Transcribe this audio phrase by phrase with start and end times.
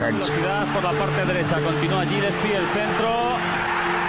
[0.00, 3.36] Velocidad por la parte derecha, continúa Gillespie, el centro.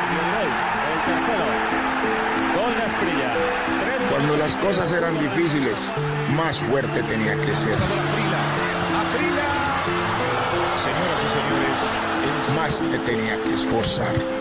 [0.08, 0.50] Y el gol,
[0.88, 1.46] el tercero.
[2.56, 3.34] Gol de Asprilla.
[3.82, 5.92] Tres Cuando las cosas eran difíciles,
[6.30, 7.78] más fuerte tenía que ser.
[10.78, 14.41] Señoras y señores, Más me tenía que esforzar.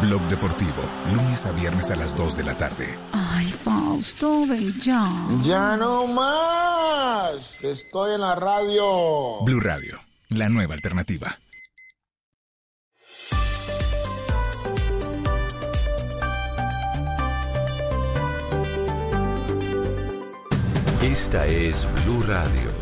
[0.00, 2.98] Blog Deportivo, lunes a viernes a las 2 de la tarde.
[3.12, 5.06] Ay, Fausto, ven ya.
[5.42, 7.62] Ya no más.
[7.62, 9.42] Estoy en la radio.
[9.44, 10.00] Blue Radio,
[10.30, 11.38] la nueva alternativa.
[21.02, 22.81] Esta es Blue Radio.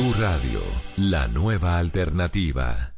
[0.00, 0.62] Blue Radio,
[0.96, 2.94] la nueva alternativa.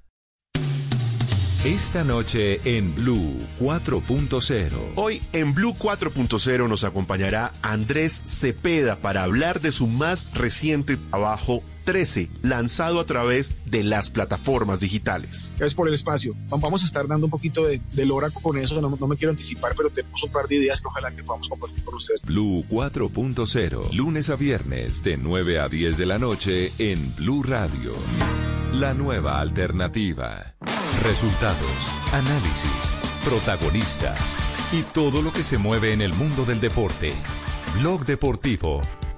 [1.64, 4.70] Esta noche en Blue 4.0.
[4.94, 11.64] Hoy en Blue 4.0 nos acompañará Andrés Cepeda para hablar de su más reciente trabajo
[11.84, 15.50] 13, lanzado a través de las plataformas digitales.
[15.56, 16.34] Gracias por el espacio.
[16.48, 19.30] Vamos a estar dando un poquito de, de lora con eso, no, no me quiero
[19.30, 22.22] anticipar, pero tenemos un par de ideas que ojalá que podamos compartir con ustedes.
[22.22, 27.92] Blue 4.0, lunes a viernes de 9 a 10 de la noche en Blue Radio.
[28.74, 30.54] La nueva alternativa.
[31.00, 31.82] Resultados,
[32.12, 34.32] análisis, protagonistas
[34.72, 37.12] y todo lo que se mueve en el mundo del deporte.
[37.78, 38.80] Blog Deportivo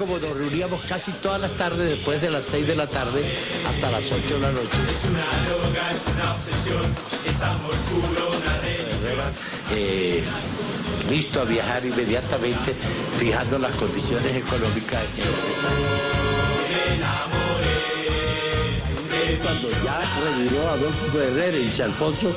[0.00, 3.22] Como nos reuníamos casi todas las tardes, después de las 6 de la tarde
[3.68, 4.68] hasta las 8 de la noche.
[8.92, 9.30] Herrera,
[9.74, 10.24] eh,
[11.10, 12.72] listo a viajar inmediatamente,
[13.18, 15.04] fijando las condiciones económicas.
[19.42, 22.34] Cuando ya reviró a Adolfo Herrera y dice Alfonso,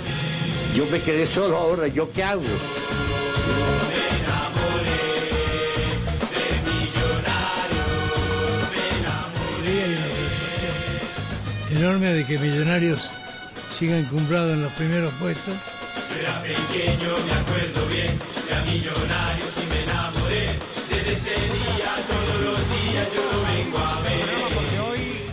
[0.75, 2.41] yo me quedé solo ahora, ¿yo qué hago?
[11.83, 13.09] Enorme de que Millonarios
[13.77, 15.53] siga encumbrado en los primeros puestos.
[16.17, 20.59] Era pequeño, me acuerdo bien, de a millonarios y me enamoré.
[20.89, 24.29] Desde ese día, todos los días yo lo vengo a ver.
[24.55, 25.25] Porque hoy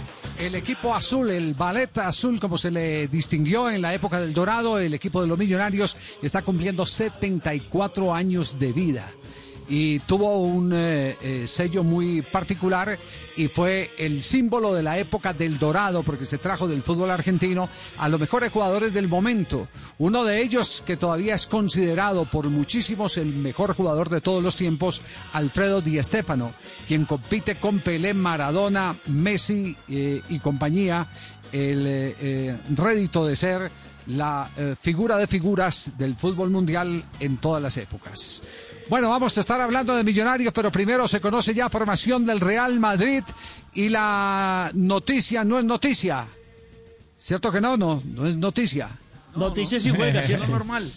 [0.45, 4.81] el equipo azul, el ballet azul, como se le distinguió en la época del Dorado,
[4.81, 9.13] el equipo de los millonarios, está cumpliendo 74 años de vida.
[9.73, 12.99] Y tuvo un eh, eh, sello muy particular
[13.37, 17.69] y fue el símbolo de la época del Dorado, porque se trajo del fútbol argentino
[17.97, 19.69] a los mejores jugadores del momento.
[19.99, 24.57] Uno de ellos, que todavía es considerado por muchísimos el mejor jugador de todos los
[24.57, 25.03] tiempos,
[25.33, 26.51] Alfredo Di Stéfano,
[26.89, 31.07] quien compite con Pelé, Maradona, Messi eh, y compañía,
[31.53, 33.71] el rédito de ser
[34.07, 34.49] la
[34.81, 38.43] figura de figuras del fútbol mundial en todas las épocas.
[38.91, 42.81] Bueno, vamos a estar hablando de millonarios, pero primero se conoce ya formación del Real
[42.81, 43.23] Madrid
[43.73, 46.27] y la noticia no es noticia.
[47.17, 47.77] ¿Cierto que no?
[47.77, 48.91] No, no es noticia.
[49.37, 50.47] Noticias y juega, ¿cierto?
[50.51, 50.91] normal.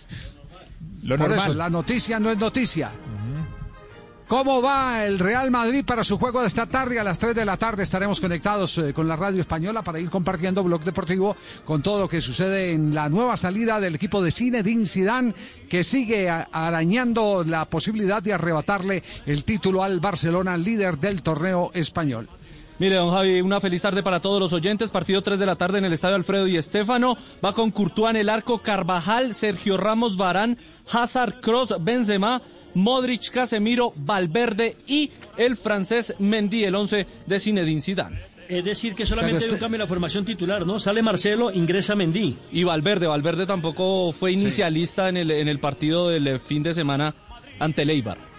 [1.04, 2.92] Lo Por eso, la noticia no es noticia.
[4.34, 7.00] ¿Cómo va el Real Madrid para su juego de esta tarde?
[7.00, 10.10] A las 3 de la tarde estaremos conectados eh, con la radio española para ir
[10.10, 14.32] compartiendo Blog Deportivo con todo lo que sucede en la nueva salida del equipo de
[14.32, 15.36] Zinedine Zidane
[15.70, 22.28] que sigue arañando la posibilidad de arrebatarle el título al Barcelona, líder del torneo español.
[22.80, 24.90] Mire, don Javi, una feliz tarde para todos los oyentes.
[24.90, 27.16] Partido 3 de la tarde en el estadio Alfredo y Estéfano.
[27.46, 30.58] Va con Courtois en el arco, Carvajal, Sergio Ramos, Barán,
[30.92, 32.42] Hazard, Cross, Benzema,
[32.76, 38.20] Modric, Casemiro, Valverde y el francés Mendy, el 11 de Zinedine Zidane.
[38.50, 40.80] Es decir, que solamente hay un este- cambio en la formación titular, ¿no?
[40.80, 42.38] Sale Marcelo, ingresa Mendy.
[42.52, 46.74] Y Valverde, Valverde tampoco fue inicialista en, el, en el partido del eh, fin de
[46.74, 47.16] semana
[47.60, 48.33] ante el Eibar.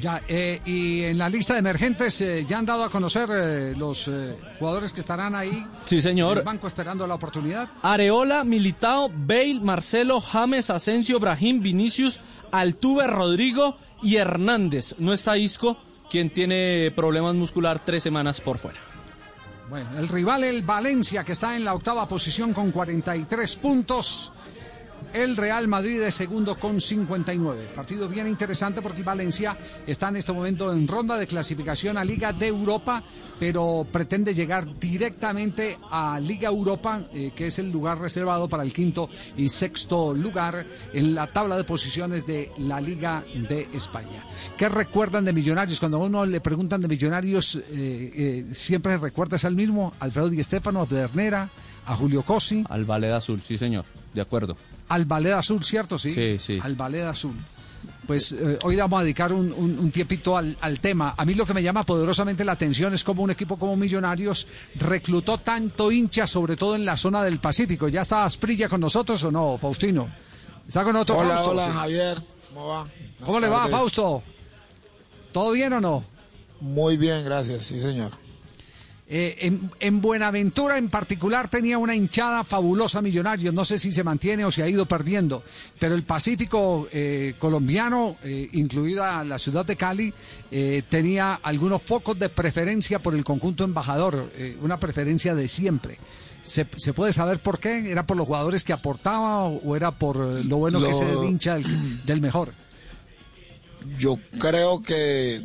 [0.00, 3.74] Ya, eh, y en la lista de emergentes eh, ya han dado a conocer eh,
[3.76, 4.10] los
[4.58, 5.66] jugadores que estarán ahí.
[5.84, 6.32] Sí, señor.
[6.32, 7.68] En el banco esperando la oportunidad.
[7.82, 12.20] Areola, Militao, Bale, Marcelo, James, Asensio, Brahim, Vinicius,
[12.52, 14.94] Altuve, Rodrigo y Hernández.
[14.98, 15.78] No está Isco,
[16.10, 18.78] quien tiene problemas muscular tres semanas por fuera.
[19.68, 24.32] Bueno, el rival, el Valencia, que está en la octava posición con 43 puntos.
[25.12, 27.70] El Real Madrid es segundo con 59.
[27.74, 29.56] Partido bien interesante porque Valencia
[29.86, 33.02] está en este momento en ronda de clasificación a Liga de Europa,
[33.40, 38.72] pero pretende llegar directamente a Liga Europa, eh, que es el lugar reservado para el
[38.72, 44.24] quinto y sexto lugar en la tabla de posiciones de la Liga de España.
[44.56, 45.80] ¿Qué recuerdan de Millonarios?
[45.80, 50.42] Cuando a uno le preguntan de Millonarios, eh, eh, siempre recuerdas al mismo, Alfredo Di
[50.42, 51.48] Stéfano, a Pedernera,
[51.86, 52.64] a Julio Cosi.
[52.68, 53.84] Al Ballet Azul, sí señor,
[54.14, 54.56] de acuerdo.
[54.88, 55.98] Al Ballet Azul, ¿cierto?
[55.98, 56.58] Sí, Sí, sí.
[56.62, 57.34] Al Ballet Azul.
[58.06, 61.14] Pues eh, hoy vamos a dedicar un, un- un tiempito al, al tema.
[61.16, 64.46] A mí lo que me llama poderosamente la atención es cómo un equipo como Millonarios
[64.76, 67.86] reclutó tanto hincha, sobre todo en la zona del Pacífico.
[67.88, 70.08] ¿Ya está Asprilla con nosotros o no, Faustino?
[70.66, 71.50] ¿Está con nosotros Hola, Fausto?
[71.50, 71.70] hola, Sí.
[71.74, 72.22] Javier.
[72.48, 72.88] ¿Cómo va?
[73.24, 73.68] ¿Cómo le va.
[73.68, 74.22] Fausto?
[75.32, 76.04] ¿Todo bien o no?
[76.60, 78.10] Muy bien, gracias, sí, señor.
[79.10, 84.04] Eh, en, en Buenaventura en particular tenía una hinchada fabulosa Millonarios, no sé si se
[84.04, 85.42] mantiene o se ha ido perdiendo,
[85.78, 90.12] pero el Pacífico eh, colombiano, eh, incluida la ciudad de Cali,
[90.50, 95.96] eh, tenía algunos focos de preferencia por el conjunto embajador, eh, una preferencia de siempre.
[96.42, 97.90] ¿Se, se puede saber por qué?
[97.90, 101.00] ¿Era por los jugadores que aportaba o, o era por lo bueno que Lo- es
[101.00, 102.52] el hincha del, del mejor?
[103.98, 105.40] Yo creo que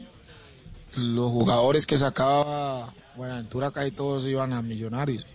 [0.95, 5.25] los jugadores que sacaba Buenaventura acá y todos iban a Millonarios.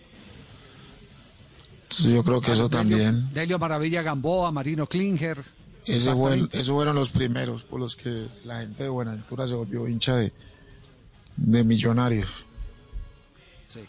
[1.84, 5.42] Entonces yo creo que eso también, Delio Maravilla Gamboa, Marino Klinger.
[5.86, 6.10] ese
[6.52, 10.32] esos fueron los primeros por los que la gente de Buenaventura se volvió hincha de,
[11.36, 12.44] de Millonarios.
[13.66, 13.80] Sí.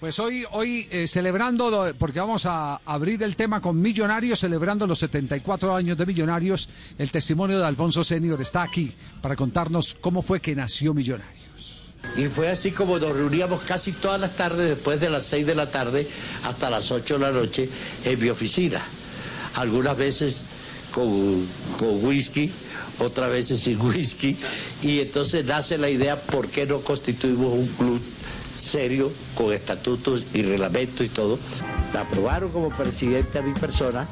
[0.00, 4.86] Pues hoy, hoy eh, celebrando, lo- porque vamos a abrir el tema con Millonarios, celebrando
[4.86, 10.22] los 74 años de Millonarios, el testimonio de Alfonso Senior está aquí para contarnos cómo
[10.22, 11.37] fue que nació Millonarios.
[12.16, 15.54] Y fue así como nos reuníamos casi todas las tardes, después de las 6 de
[15.54, 16.06] la tarde
[16.44, 17.68] hasta las 8 de la noche,
[18.04, 18.80] en mi oficina.
[19.54, 20.42] Algunas veces
[20.92, 21.46] con,
[21.78, 22.50] con whisky,
[22.98, 24.36] otras veces sin whisky.
[24.82, 28.00] Y entonces nace la idea, ¿por qué no constituimos un club
[28.56, 31.38] serio, con estatutos y reglamentos y todo?
[31.92, 34.08] La aprobaron como presidente a mi persona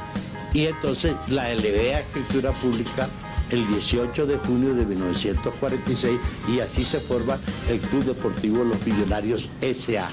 [0.53, 3.09] y entonces la elevé a escritura pública
[3.51, 7.38] el 18 de junio de 1946 y así se forma
[7.69, 10.09] el Club Deportivo Los Millonarios S.A.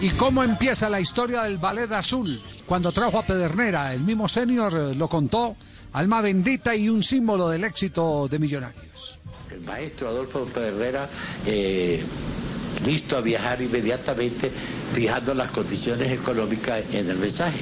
[0.00, 2.40] ¿Y cómo empieza la historia del Ballet Azul?
[2.64, 5.56] Cuando trajo a Pedernera, el mismo Senior eh, lo contó,
[5.92, 9.20] alma bendita y un símbolo del éxito de Millonarios.
[9.50, 11.08] El maestro Adolfo Pedernera,
[11.44, 12.02] eh,
[12.86, 14.50] listo a viajar inmediatamente,
[14.94, 17.60] fijando las condiciones económicas en el mensaje,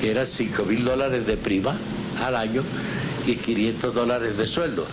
[0.00, 1.76] que eran 5 mil dólares de prima
[2.20, 2.62] al año
[3.26, 4.86] y 500 dólares de sueldo.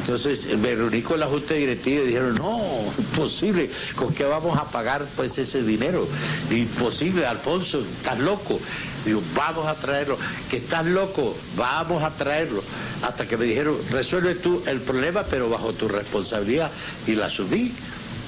[0.00, 2.60] Entonces me reuní con la Junta Directiva y dijeron, no,
[2.96, 6.08] imposible, ¿con qué vamos a pagar pues ese dinero?
[6.50, 8.58] Imposible, Alfonso, estás loco.
[9.04, 10.16] Digo, vamos a traerlo,
[10.48, 12.62] que estás loco, vamos a traerlo.
[13.02, 16.70] Hasta que me dijeron, resuelve tú el problema, pero bajo tu responsabilidad.
[17.06, 17.72] Y la asumí.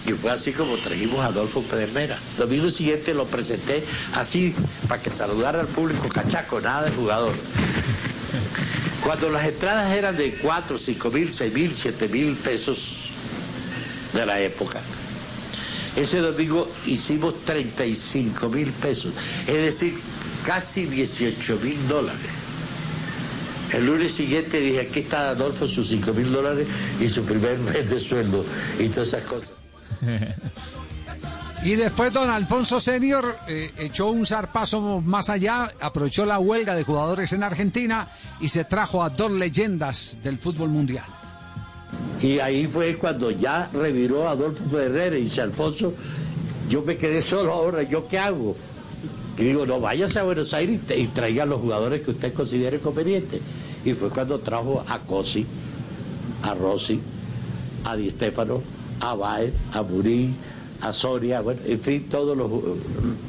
[0.06, 2.18] Y fue así como trajimos a Adolfo Pedernera.
[2.36, 3.84] Domingo siguiente lo presenté
[4.14, 4.54] así,
[4.88, 7.34] para que saludara al público cachaco, nada de jugador.
[9.10, 13.10] Cuando las entradas eran de 4, 5 mil, 6 mil, 7 mil pesos
[14.12, 14.80] de la época,
[15.96, 19.12] ese domingo hicimos 35 mil pesos,
[19.48, 19.98] es decir,
[20.46, 22.20] casi 18 mil dólares.
[23.72, 26.68] El lunes siguiente dije, aquí está Adolfo, sus 5 mil dólares
[27.00, 28.46] y su primer mes de sueldo
[28.78, 29.50] y todas esas cosas.
[31.62, 36.84] Y después don Alfonso Senior eh, echó un zarpazo más allá, aprovechó la huelga de
[36.84, 38.08] jugadores en Argentina
[38.40, 41.04] y se trajo a dos leyendas del fútbol mundial.
[42.22, 45.92] Y ahí fue cuando ya reviró Adolfo Herrera y dice, Alfonso,
[46.70, 48.56] yo me quedé solo ahora, ¿yo qué hago?
[49.36, 52.32] Y digo, no, váyase a Buenos Aires y, y traiga a los jugadores que usted
[52.32, 53.40] considere convenientes.
[53.84, 55.46] Y fue cuando trajo a Cosi,
[56.42, 57.00] a Rossi,
[57.84, 58.62] a Di Stefano,
[59.00, 60.36] a Baez, a Murín,
[60.80, 62.50] a Soria, bueno, en fin, todos los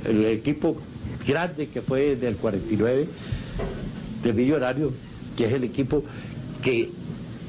[0.05, 0.77] el equipo
[1.27, 3.07] grande que fue del 49
[4.23, 4.93] de Millonarios,
[5.35, 6.03] que es el equipo
[6.61, 6.89] que,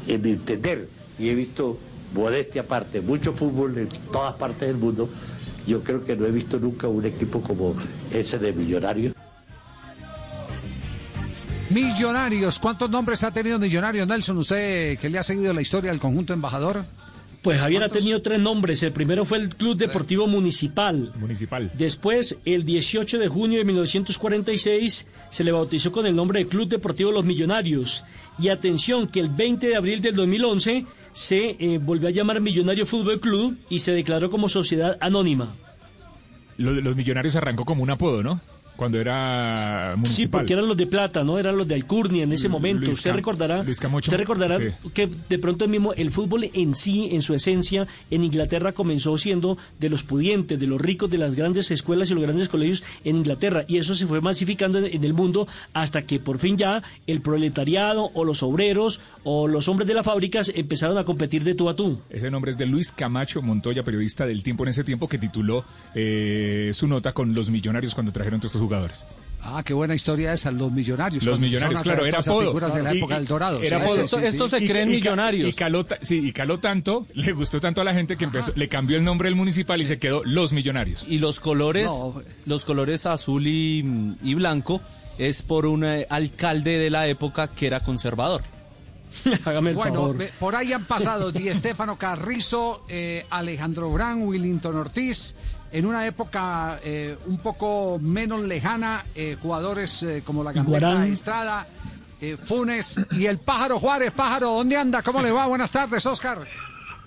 [0.06, 1.78] en mi entender, y he visto
[2.14, 5.08] modestia aparte, mucho fútbol en todas partes del mundo,
[5.66, 7.74] yo creo que no he visto nunca un equipo como
[8.12, 9.14] ese de Millonarios.
[11.70, 14.36] Millonarios, ¿cuántos nombres ha tenido Millonarios, Nelson?
[14.38, 16.84] Usted que le ha seguido la historia del conjunto embajador.
[17.42, 18.82] Pues Javier ha tenido tres nombres.
[18.84, 21.12] El primero fue el Club Deportivo Municipal.
[21.16, 21.72] Municipal.
[21.74, 26.68] Después, el 18 de junio de 1946, se le bautizó con el nombre de Club
[26.68, 28.04] Deportivo Los Millonarios.
[28.38, 32.86] Y atención, que el 20 de abril del 2011 se eh, volvió a llamar Millonario
[32.86, 35.52] Fútbol Club y se declaró como sociedad anónima.
[36.58, 38.40] Los millonarios arrancó como un apodo, ¿no?
[38.76, 40.40] Cuando era Sí, municipal.
[40.40, 41.38] porque eran los de plata, ¿no?
[41.38, 42.86] Eran los de Alcurnia en ese momento.
[42.86, 44.64] Luis usted Cam- recordará, usted recordará Sí.
[44.94, 49.58] que de pronto mismo el fútbol en sí, en su esencia, en Inglaterra comenzó siendo
[49.78, 53.16] de los pudientes, de los ricos, de las grandes escuelas y los grandes colegios en
[53.16, 53.64] Inglaterra.
[53.68, 57.20] Y eso se fue masificando en, en el mundo hasta que por fin ya el
[57.20, 61.68] proletariado o los obreros o los hombres de las fábricas empezaron a competir de tú
[61.68, 62.00] a tú.
[62.10, 65.64] Ese nombre es de Luis Camacho Montoya, periodista del tiempo en ese tiempo, que tituló
[65.94, 69.04] eh, su nota con los millonarios cuando trajeron todos estos jugadores.
[69.44, 71.24] Ah, qué buena historia esa, los millonarios.
[71.24, 72.42] Los millonarios, claro, era apodo.
[72.46, 73.60] figuras de la Y- época y- del Dorado.
[73.60, 74.02] era Sí, apodo.
[74.04, 74.58] sí, sí, Estos sí.
[74.58, 75.48] se Y- creen millonarios.
[75.48, 78.68] Y caló, sí, y caló tanto, le gustó tanto a la gente que empezó, le
[78.68, 81.04] cambió el nombre del municipal y se quedó Los Millonarios.
[81.08, 82.22] Y los colores, No.
[82.46, 84.80] los colores azul y, y blanco
[85.18, 88.42] es por un eh, alcalde de la época que era conservador.
[89.44, 90.16] Hágame el Bueno, favor.
[90.18, 95.34] ve- por ahí han pasado Di Estefano Carrizo, eh, Alejandro Brán, Willington Ortiz.
[95.72, 101.10] En una época eh, un poco menos lejana, eh, jugadores eh, como la Gambetta Iguarán.
[101.10, 101.66] Estrada,
[102.20, 104.10] eh, Funes y el Pájaro Juárez.
[104.12, 105.02] Pájaro, ¿dónde anda?
[105.02, 105.46] ¿Cómo le va?
[105.46, 106.46] Buenas tardes, Oscar.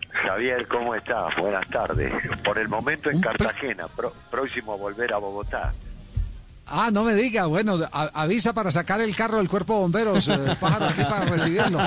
[0.09, 1.35] Javier, ¿cómo estás?
[1.37, 2.11] Buenas tardes.
[2.43, 5.73] Por el momento en Cartagena, pro- próximo a volver a Bogotá.
[6.67, 7.45] Ah, no me diga.
[7.45, 11.25] Bueno, a- avisa para sacar el carro del cuerpo de bomberos, eh, Pájaro, aquí para
[11.25, 11.79] recibirlo.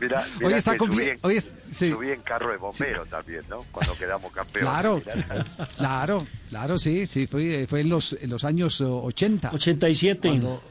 [0.00, 1.90] Mirá, Hoy mirá está cumpli- subí, en, hoy es- sí.
[1.90, 3.64] subí en carro de bombero también, ¿no?
[3.72, 4.70] Cuando quedamos campeones.
[4.70, 5.02] Claro,
[5.76, 9.50] claro, claro, sí, sí, fue, fue en, los, en los años oh, 80.
[9.52, 10.28] 87.
[10.28, 10.62] Cuando-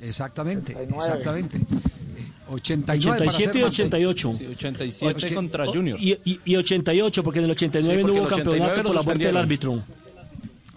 [0.00, 1.58] exactamente, exactamente.
[1.58, 1.62] Eh,
[2.50, 4.34] 89 para 87 y ser más- 88.
[4.38, 5.98] Sí, 87 Oche- contra Oh, Junior.
[6.00, 9.02] Y, y- y 88, porque en el 89 Sí, no hubo 89 campeonato por la
[9.02, 9.82] muerte del árbitro.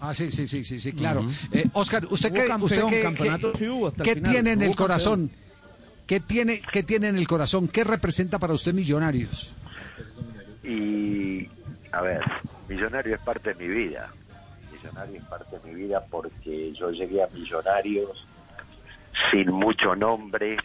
[0.08, 1.24] Ah, sí, sí, sí, sí, sí, claro.
[1.50, 4.74] Eh, Oscar, ¿usted Hubo qué, campeón, usted qué, campeonato qué- sí tiene en el campeón.
[4.76, 5.30] corazón?
[6.06, 7.66] ¿Qué tiene, ¿Qué tiene en el corazón?
[7.66, 9.56] ¿Qué representa para usted Millonarios?
[10.62, 11.48] Y,
[11.90, 12.20] a ver,
[12.68, 14.12] Millonario es parte de mi vida.
[14.70, 18.24] Millonario es parte de mi vida porque yo llegué a Millonarios
[19.32, 20.56] sin mucho nombre.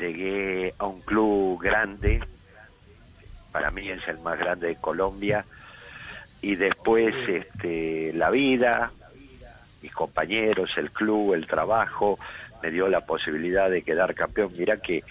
[0.00, 2.20] Llegué a un club grande.
[3.52, 5.44] Para mí es el más grande de Colombia.
[6.44, 8.92] Y después este, la vida,
[9.80, 12.18] mis compañeros, el club, el trabajo,
[12.62, 14.52] me dio la posibilidad de quedar campeón.
[14.54, 15.04] Mira que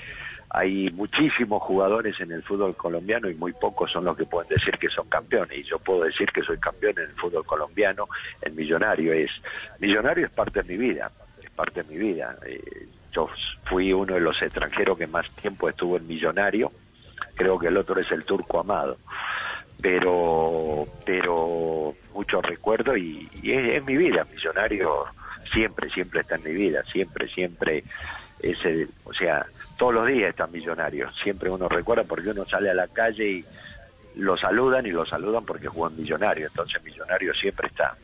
[0.52, 4.78] hay muchísimos jugadores en el fútbol colombiano y muy pocos son los que pueden decir
[4.78, 5.58] que son campeones.
[5.58, 8.08] Y yo puedo decir que soy campeón en el fútbol colombiano,
[8.44, 9.32] el millonario es.
[9.80, 11.10] Millonario es parte de mi vida,
[11.44, 12.38] es parte de mi vida.
[12.46, 13.28] Eh, yo
[13.66, 16.72] fui uno de los extranjeros que más tiempo estuvo en millonario.
[17.34, 19.00] Creo que el otro es el turco amado
[19.84, 25.04] pero pero mucho recuerdo y, es, mi vida millonario
[25.52, 27.84] siempre siempre está en mi vida siempre siempre
[28.40, 28.58] es
[29.04, 29.46] o sea
[29.78, 33.46] todos los días está millonario siempre uno recuerda porque uno sale a la calle y
[34.16, 37.98] lo saludan y lo saludan porque jugó en millonario entonces millonario siempre está.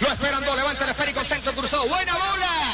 [0.00, 1.86] Lo esperan levanta el esférico, centro cruzado.
[1.86, 2.65] Buena bola,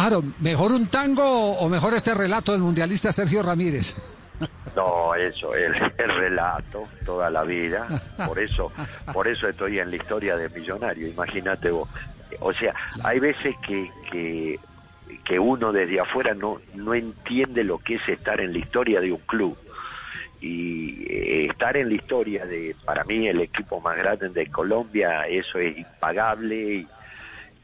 [0.00, 3.96] Pájaro, ¿mejor un tango o mejor este relato del mundialista Sergio Ramírez?
[4.74, 7.86] No, eso, el, el relato toda la vida.
[8.26, 8.72] Por eso,
[9.12, 11.06] por eso estoy en la historia de Millonario.
[11.06, 11.86] Imagínate vos.
[12.38, 14.58] O sea, hay veces que, que,
[15.22, 19.12] que uno desde afuera no, no entiende lo que es estar en la historia de
[19.12, 19.58] un club.
[20.40, 25.26] Y eh, estar en la historia de, para mí, el equipo más grande de Colombia,
[25.26, 26.56] eso es impagable.
[26.56, 26.88] Y,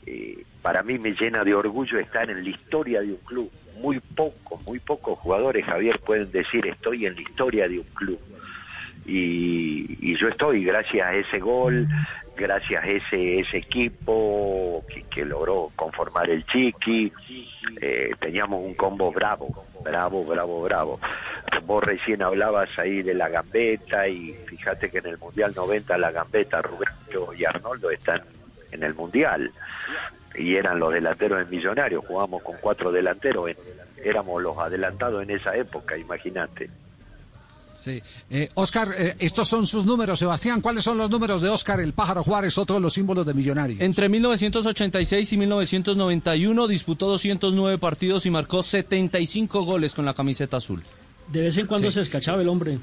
[0.05, 3.49] eh, para mí me llena de orgullo estar en la historia de un club.
[3.81, 8.19] Muy pocos, muy pocos jugadores, Javier, pueden decir estoy en la historia de un club.
[9.07, 11.87] Y, yo estoy, gracias a ese gol,
[12.37, 17.13] gracias a ese, ese equipo que, que logró conformar el Chiqui,
[17.81, 21.01] eh, teníamos un combo bravo, bravo, bravo, bravo.
[21.65, 26.11] Vos recién hablabas ahí de la gambeta y fíjate que en el Mundial 90 la
[26.11, 26.89] gambeta, Rubén
[27.39, 28.21] y Arnoldo están
[28.73, 29.53] en el Mundial
[30.39, 33.57] y eran los delanteros en Millonarios, jugábamos con cuatro delanteros, en-
[34.05, 36.71] éramos los adelantados en esa época, imagínate.
[37.77, 38.03] Sí.
[38.31, 40.19] Eh, Oscar, eh, estos son sus números.
[40.19, 43.35] Sebastián, ¿cuáles son los números de Oscar el Pájaro Juárez, otro de los símbolos de
[43.35, 43.81] Millonarios?
[43.83, 50.83] Entre 1986 y 1991 disputó 209 partidos y marcó 75 goles con la camiseta azul.
[51.29, 51.95] De vez en cuando Sí.
[51.97, 52.79] se escachaba el hombre.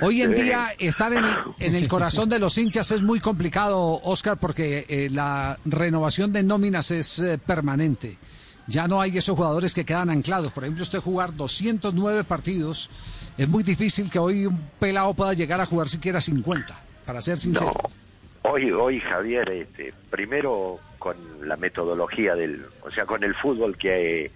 [0.00, 4.00] Hoy en día estar en el, en el corazón de los hinchas es muy complicado,
[4.04, 8.16] Oscar, porque eh, la renovación de nóminas es eh, permanente.
[8.68, 10.52] Ya no hay esos jugadores que quedan anclados.
[10.52, 12.90] Por ejemplo, usted jugar 209 partidos,
[13.36, 17.38] es muy difícil que hoy un pelado pueda llegar a jugar siquiera 50, para ser
[17.38, 17.72] sincero.
[18.42, 24.30] Hoy, hoy Javier, este, primero con la metodología del, o sea, con el fútbol que,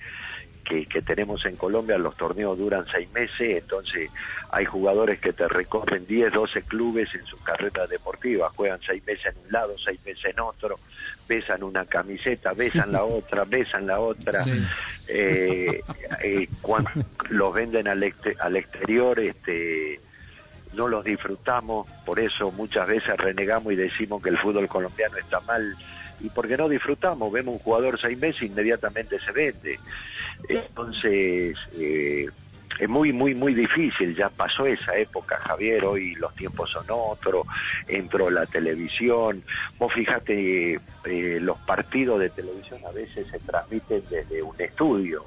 [0.62, 4.10] que, que tenemos en Colombia, los torneos duran seis meses, entonces
[4.50, 9.26] hay jugadores que te recorren 10, 12 clubes en su carrera deportiva, juegan seis meses
[9.34, 10.78] en un lado, seis meses en otro,
[11.28, 14.62] besan una camiseta, besan la otra, besan la otra, Sí.
[15.08, 15.82] eh,
[16.22, 16.90] eh, cuando
[17.30, 20.00] los venden al, exte- al exterior, este
[20.74, 25.40] no los disfrutamos, por eso muchas veces renegamos y decimos que el fútbol colombiano está
[25.40, 25.76] mal,
[26.20, 29.78] y porque no disfrutamos, vemos un jugador seis meses e inmediatamente se vende.
[30.48, 32.26] Entonces, eh,
[32.78, 37.46] es muy, muy, muy difícil, ya pasó esa época, Javier, hoy los tiempos son otros,
[37.86, 39.44] entró la televisión,
[39.78, 45.26] vos fíjate, eh, los partidos de televisión a veces se transmiten desde un estudio,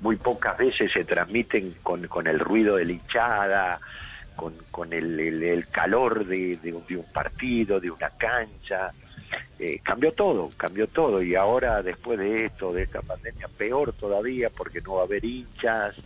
[0.00, 3.80] muy pocas veces se transmiten con, con el ruido de la hinchada,
[4.36, 8.92] con, con el, el- el calor de, de de un partido, de una cancha.
[9.58, 14.50] Eh, cambió todo, cambió todo y ahora después de esto, de esta pandemia, peor todavía
[14.50, 15.96] porque no va a haber hinchas,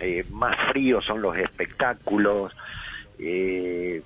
[0.00, 2.54] eh, más fríos son los espectáculos.
[3.18, 4.02] eh,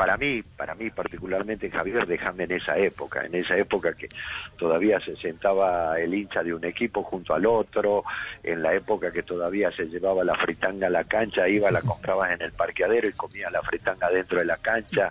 [0.00, 4.08] para mí, para mí particularmente Javier, déjame en esa época, en esa época que
[4.56, 8.04] todavía se sentaba el hincha de un equipo junto al otro,
[8.42, 12.32] en la época que todavía se llevaba la fritanga a la cancha, iba, la comprabas
[12.32, 15.10] en el parqueadero y comía la fritanga dentro de la cancha,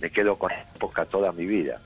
[0.00, 1.80] me quedo con esa época toda mi vida.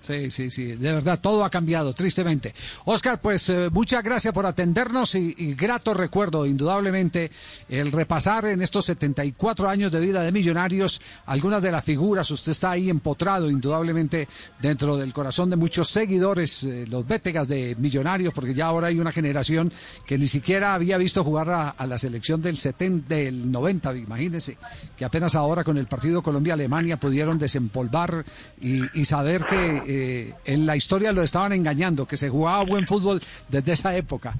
[0.00, 2.54] Sí, sí, sí, de verdad, todo ha cambiado, tristemente.
[2.84, 7.30] Oscar, pues eh, muchas gracias por atendernos y, y grato recuerdo, indudablemente,
[7.68, 12.30] el repasar en estos 74 años de vida de Millonarios algunas de las figuras.
[12.30, 14.28] Usted está ahí empotrado, indudablemente,
[14.60, 19.00] dentro del corazón de muchos seguidores, eh, los vétegas de Millonarios, porque ya ahora hay
[19.00, 19.72] una generación
[20.06, 24.58] que ni siquiera había visto jugar a, la selección del, 70, del 90, imagínense,
[24.96, 28.24] que apenas ahora con el partido Colombia-Alemania pudieron desempolvar
[28.60, 33.20] y saber que eh, en la historia lo estaban engañando, que se jugaba buen fútbol
[33.48, 34.34] desde esa época.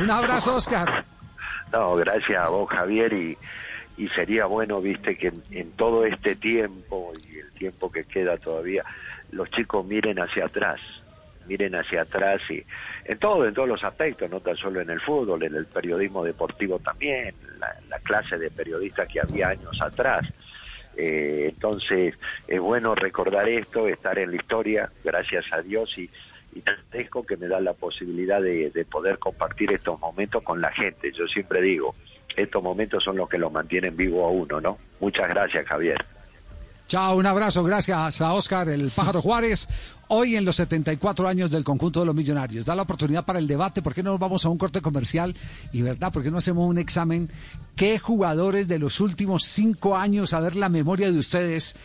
[0.00, 1.04] Un abrazo, Oscar.
[1.72, 3.36] No, gracias a vos, Javier, y,
[3.96, 8.84] y sería bueno, viste, que en, todo este tiempo y el tiempo que queda todavía,
[9.32, 10.80] los chicos miren hacia atrás,
[11.48, 12.64] miren hacia atrás y
[13.04, 16.22] en todo, en todos los aspectos, no tan solo en el fútbol, en el periodismo
[16.22, 20.28] deportivo también, la, la clase de periodistas que había años atrás.
[20.96, 22.14] Eh, entonces,
[22.46, 26.10] es bueno recordar esto, estar en la historia, gracias a Dios, y,
[26.54, 30.60] y te agradezco que me da la posibilidad de, de poder compartir estos momentos con
[30.60, 31.12] la gente.
[31.12, 31.94] Yo siempre digo,
[32.36, 34.78] estos momentos son los que lo mantienen vivo a uno, ¿no?
[35.00, 36.04] Muchas gracias, Javier.
[36.92, 39.66] Chao, un abrazo, gracias a Oscar el Pájaro Juárez.
[40.08, 42.66] Hoy en los 74 años del conjunto de los millonarios.
[42.66, 43.80] Da la oportunidad para el debate.
[43.80, 45.34] ¿Por qué no vamos a un corte comercial?
[45.72, 47.30] Y verdad, ¿por qué no hacemos un examen?
[47.76, 51.76] ¿Qué jugadores de los últimos cinco años, a ver la memoria de ustedes,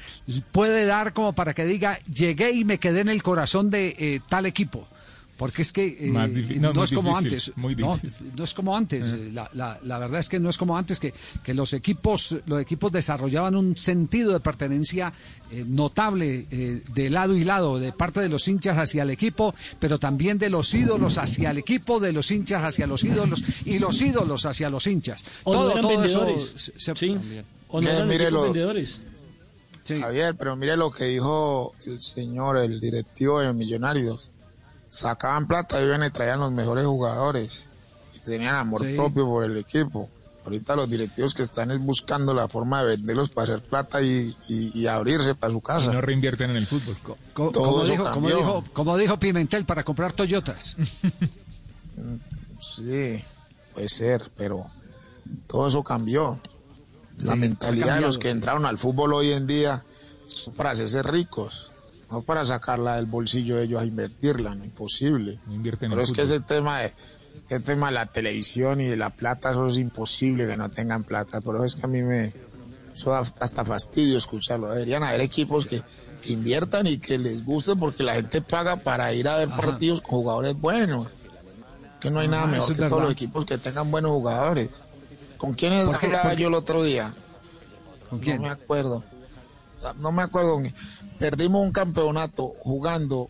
[0.52, 4.20] puede dar como para que diga, llegué y me quedé en el corazón de eh,
[4.28, 4.89] tal equipo?
[5.38, 7.52] Porque es que eh, Más no, no, es como difícil, antes.
[7.58, 8.32] muy no, difícil.
[8.36, 9.06] no es como antes.
[9.06, 9.15] Eh.
[9.28, 12.36] Eh, La, la- la verdad es que no es como antes que, que los equipos
[12.47, 15.13] los equipos desarrollaban un sentido de pertenencia
[15.52, 19.54] eh, notable eh, de lado y lado, de parte de los hinchas hacia el equipo,
[19.80, 23.78] pero también de los ídolos hacia el equipo, de los hinchas hacia los ídolos y
[23.78, 25.23] los ídolos hacia los hinchas.
[25.43, 26.54] O no todo todo eso vendedores.
[26.58, 27.15] se- se- Sí.
[27.69, 29.02] O no eran mire equipos lo- vendedores.
[29.88, 34.32] Javier, pero mire lo que dijo el señor, el directivo de Millonarios.
[34.89, 37.69] Sacaban plata y iban y traían los mejores jugadores.
[38.15, 38.95] Y tenían amor Sí.
[38.95, 40.10] propio por el equipo.
[40.45, 44.34] Ahorita los directivos que están es buscando la forma de venderlos para hacer plata y,
[44.47, 45.91] y- y abrirse para su Y casa.
[45.91, 46.97] no reinvierten en el fútbol.
[47.04, 48.38] co- todo como, eso dijo, como, cambió.
[48.38, 50.78] dijo, como dijo Pimentel para comprar Toyotas.
[52.60, 53.23] Sí,
[53.73, 54.65] puede ser, pero
[55.47, 56.39] todo eso cambió.
[57.17, 58.32] La Sí, mentalidad de los que sí.
[58.32, 59.84] entraron al fútbol hoy en día
[60.28, 61.71] son para hacerse ricos,
[62.10, 65.39] no para sacarla del bolsillo de ellos a invertirla, no imposible.
[65.46, 66.93] No invierten Pero es que ese tema de
[67.46, 71.04] ese tema de la televisión y de la plata, eso es imposible que no tengan
[71.04, 71.41] plata.
[71.41, 72.34] Pero es que a mí me
[72.93, 74.72] eso da hasta fastidio escucharlo.
[74.72, 75.82] Deberían haber equipos que,
[76.22, 79.62] que inviertan y que les guste porque la gente paga para ir a ver Ajá.
[79.62, 81.08] partidos con jugadores buenos.
[82.00, 84.70] Que no hay nada Ajá, mejor que todos los equipos que tengan buenos jugadores.
[85.38, 86.08] ¿Con quiénes ¿Por qué?
[86.08, 87.13] hablaba yo el otro día?
[88.10, 88.38] ¿Con quién?
[88.38, 89.04] No me acuerdo.
[89.93, 90.62] No me acuerdo.
[91.19, 93.30] Perdimos un campeonato jugando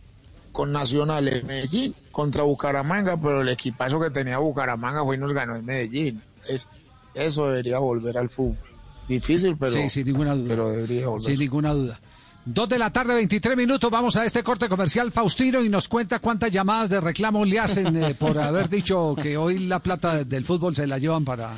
[0.51, 5.33] con Nacional en Medellín contra Bucaramanga, pero el equipazo que tenía Bucaramanga fue y nos
[5.33, 6.21] ganó en Medellín.
[6.41, 6.67] Entonces,
[7.13, 8.57] eso debería volver al fútbol.
[9.07, 10.47] Difícil, pero, sí, sin ninguna duda.
[10.49, 11.25] pero debería volver.
[11.25, 11.99] Sin ninguna duda.
[12.49, 13.91] Dos de la tarde, 23 minutos.
[13.91, 17.95] Vamos a este corte comercial, Faustino, y nos cuenta cuántas llamadas de reclamo le hacen
[17.97, 21.53] eh, por haber dicho que hoy la plata del fútbol se la llevan para,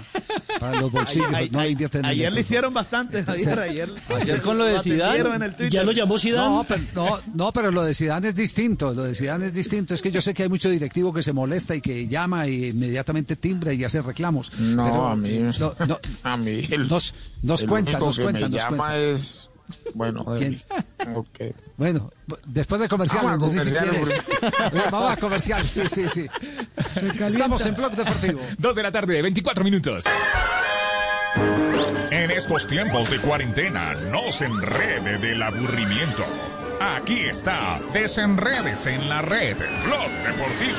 [0.60, 1.30] para los bolsillos.
[1.32, 3.60] Ay- no ay- invierten en el ayer le hicieron bastante, Javier.
[3.60, 5.70] Ayer, Ayer con lo de Zidane.
[5.70, 6.50] Ya lo llamó Zidane.
[6.50, 8.92] No pero, no, no, pero lo de Zidane es distinto.
[8.94, 9.94] Lo de Zidane es distinto.
[9.94, 12.70] Es que yo sé que hay mucho directivo que se molesta y que llama y
[12.70, 14.52] inmediatamente timbra y hace reclamos.
[14.58, 18.18] No, Pero, a mí, no, no, a mí el, nos, nos el cuenta, único nos
[18.18, 18.98] que cuenta, me nos llama cuenta.
[18.98, 19.50] es
[19.94, 20.62] bueno, ¿Quién?
[21.16, 21.40] ok.
[21.78, 22.12] Bueno,
[22.46, 23.38] después de comercial, a
[24.92, 26.26] Vamos a comercial, sí, sí, sí.
[27.20, 28.40] Estamos en Blog Deportivo.
[28.58, 30.04] Dos de la tarde, 24 minutos.
[32.12, 36.26] En estos tiempos de cuarentena, no se enrede del aburrimiento.
[36.82, 40.78] Aquí está, desenredes en la red, Blog Deportivo.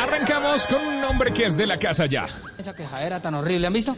[0.00, 2.26] Arrancamos con un hombre que es de la casa ya.
[2.58, 3.96] Esa quejadera tan horrible, ¿han visto?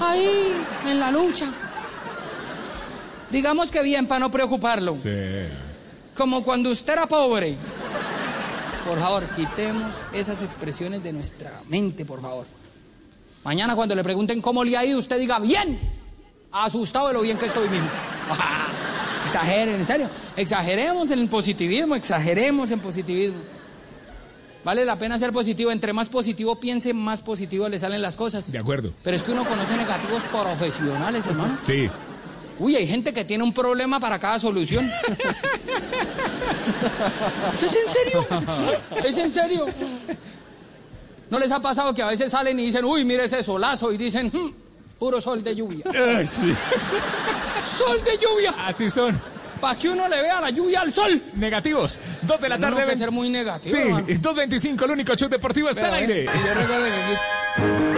[0.00, 0.52] Ahí,
[0.86, 1.46] en la lucha.
[3.30, 4.96] Digamos que bien, para no preocuparlo.
[5.02, 5.10] Sí.
[6.16, 7.56] Como cuando usted era pobre.
[8.86, 12.46] Por favor, quitemos esas expresiones de nuestra mente, por favor.
[13.44, 15.78] Mañana cuando le pregunten cómo le ha ido, usted diga, bien.
[16.50, 17.88] Asustado de lo bien que estoy mismo.
[19.26, 20.08] Exageren, en serio.
[20.36, 23.40] Exageremos en el positivismo, exageremos en positivismo.
[24.64, 25.70] Vale la pena ser positivo.
[25.70, 28.50] Entre más positivo piense, más positivo le salen las cosas.
[28.50, 28.92] De acuerdo.
[29.04, 31.54] Pero es que uno conoce negativos profesionales, hermano.
[31.56, 31.88] Sí.
[32.58, 34.84] Uy, hay gente que tiene un problema para cada solución.
[37.62, 38.26] ¿Es en serio?
[39.04, 39.66] ¿Es en serio?
[41.30, 43.92] ¿No les ha pasado que a veces salen y dicen, uy, mire ese solazo?
[43.92, 44.50] Y dicen, "Hmm,
[44.98, 45.84] puro sol de lluvia.
[46.16, 46.54] Ay, sí.
[47.76, 48.54] ¡Sol de lluvia!
[48.66, 49.20] Así son.
[49.60, 51.20] Para que uno le vea la lluvia al sol.
[51.34, 51.98] Negativos.
[52.22, 52.70] Dos de la tarde.
[52.70, 54.06] no puede ven- ser muy negativo, Sí, hermano.
[54.06, 56.24] 2.25, el único show deportivo está al aire.
[56.24, 56.30] ¿eh?
[56.32, 57.97] Y yo recuerdo que-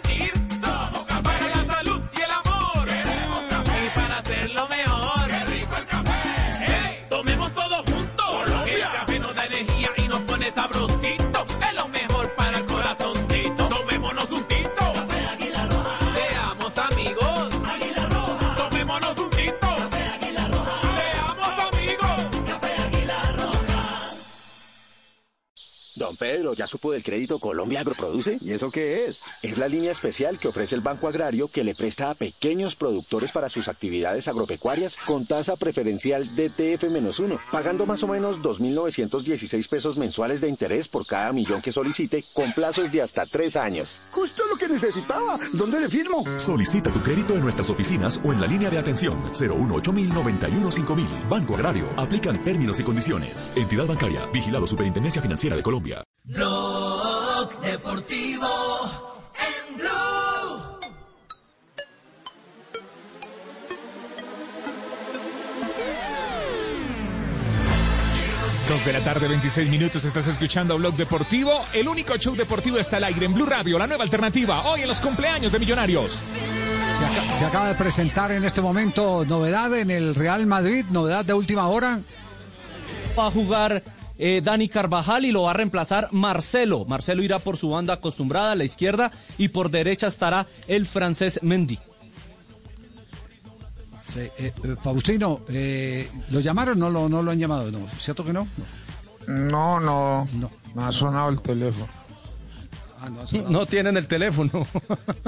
[26.21, 28.37] Pedro, ¿ya supo del crédito Colombia Agroproduce?
[28.41, 29.23] ¿Y eso qué es?
[29.41, 33.31] Es la línea especial que ofrece el Banco Agrario que le presta a pequeños productores
[33.31, 40.41] para sus actividades agropecuarias con tasa preferencial DTF-1, pagando más o menos 2.916 pesos mensuales
[40.41, 43.99] de interés por cada millón que solicite con plazos de hasta tres años.
[44.11, 45.39] Justo lo que necesitaba.
[45.53, 46.23] ¿Dónde le firmo?
[46.37, 51.07] Solicita tu crédito en nuestras oficinas o en la línea de atención 018 91 5000.
[51.27, 51.87] Banco Agrario.
[51.97, 53.51] Aplican términos y condiciones.
[53.55, 54.27] Entidad bancaria.
[54.27, 56.03] Vigilado Superintendencia Financiera de Colombia.
[56.23, 58.47] Blog Deportivo
[59.35, 60.79] en Blue.
[68.69, 71.51] Dos de la tarde, 26 minutos, estás escuchando Blog Deportivo.
[71.73, 74.63] El único show deportivo está al aire en Blue Radio, la nueva alternativa.
[74.63, 76.19] Hoy en los cumpleaños de Millonarios.
[76.97, 81.25] Se, aca- se acaba de presentar en este momento novedad en el Real Madrid, novedad
[81.25, 81.99] de última hora.
[83.17, 83.83] Va a jugar
[84.23, 86.85] eh, Dani Carvajal y lo va a reemplazar Marcelo.
[86.85, 91.39] Marcelo irá por su banda acostumbrada a la izquierda y por derecha estará el francés
[91.41, 91.79] Mendy.
[94.05, 96.77] Sí, eh, eh, Faustino, eh, ¿lo llamaron?
[96.77, 97.79] No lo, no lo han llamado, ¿no?
[97.97, 98.47] ¿Cierto que no?
[99.25, 100.27] No, no,
[100.75, 102.00] no ha sonado el teléfono.
[103.03, 103.49] Ah, no.
[103.49, 104.67] No tienen el teléfono.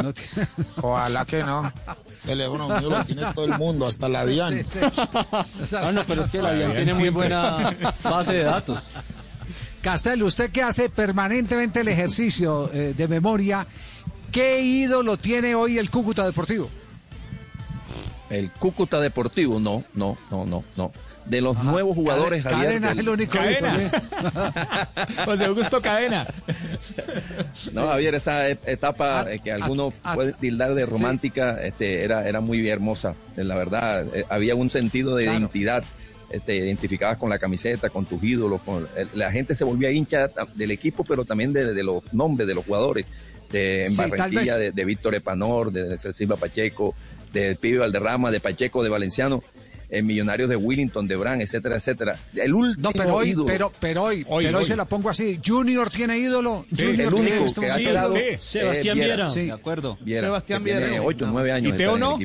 [0.82, 1.74] Ojalá que no.
[2.22, 4.64] El teléfono mío lo tiene todo el mundo, hasta la DIAN.
[4.64, 5.06] Sí, sí.
[5.76, 8.84] Ah, no, pero es que la DIAN tiene muy buena base de datos.
[9.82, 13.66] Castel, usted que hace permanentemente el ejercicio eh, de memoria,
[14.32, 16.70] ¿qué ídolo tiene hoy el Cúcuta Deportivo?
[18.30, 20.92] El Cúcuta Deportivo, no, no, no, no, no.
[21.26, 22.82] De los nuevos jugadores, Cadena- Javier.
[22.82, 23.92] Cadena del- es el único Cadena.
[25.26, 26.28] José Augusto Cadena.
[27.74, 32.28] No, Javier, esa e- etapa eh, que algunos ah, pueden tildar de romántica, este, era,
[32.28, 33.16] era muy hermosa.
[33.38, 35.40] Eh, La verdad, eh, había un sentido de Claro.
[35.40, 35.84] identidad.
[36.30, 40.30] Este, identificabas con la camiseta, con tus ídolos, con el- la gente se volvía hincha
[40.56, 43.06] del equipo, pero también de, de los nombres de los jugadores.
[43.52, 46.96] De, en Sí, Barranquilla, de, de Víctor Epanor, de, de Silva Pacheco,
[47.32, 49.44] de Pibe Valderrama, de Pacheco, de Valenciano,
[49.94, 52.18] en Millonarios de Willington, de Bran, etcétera, etcétera.
[52.36, 53.46] El último No, pero hoy, ídolo.
[53.46, 54.68] pero, pero hoy, Hoy, pero hoy hoy.
[54.68, 55.40] se la pongo así.
[55.46, 56.66] Junior tiene ídolo.
[56.72, 58.26] Sí, Junior el tiene único en este que ha quedado ídolo.
[58.32, 59.30] es Sebastián Viera.
[59.30, 59.46] Sí.
[59.46, 59.98] De acuerdo.
[60.02, 61.04] Viera, Sebastián que tiene Viera.
[61.04, 61.74] ocho, nueve años.
[61.74, 62.20] ¿Y Teo no?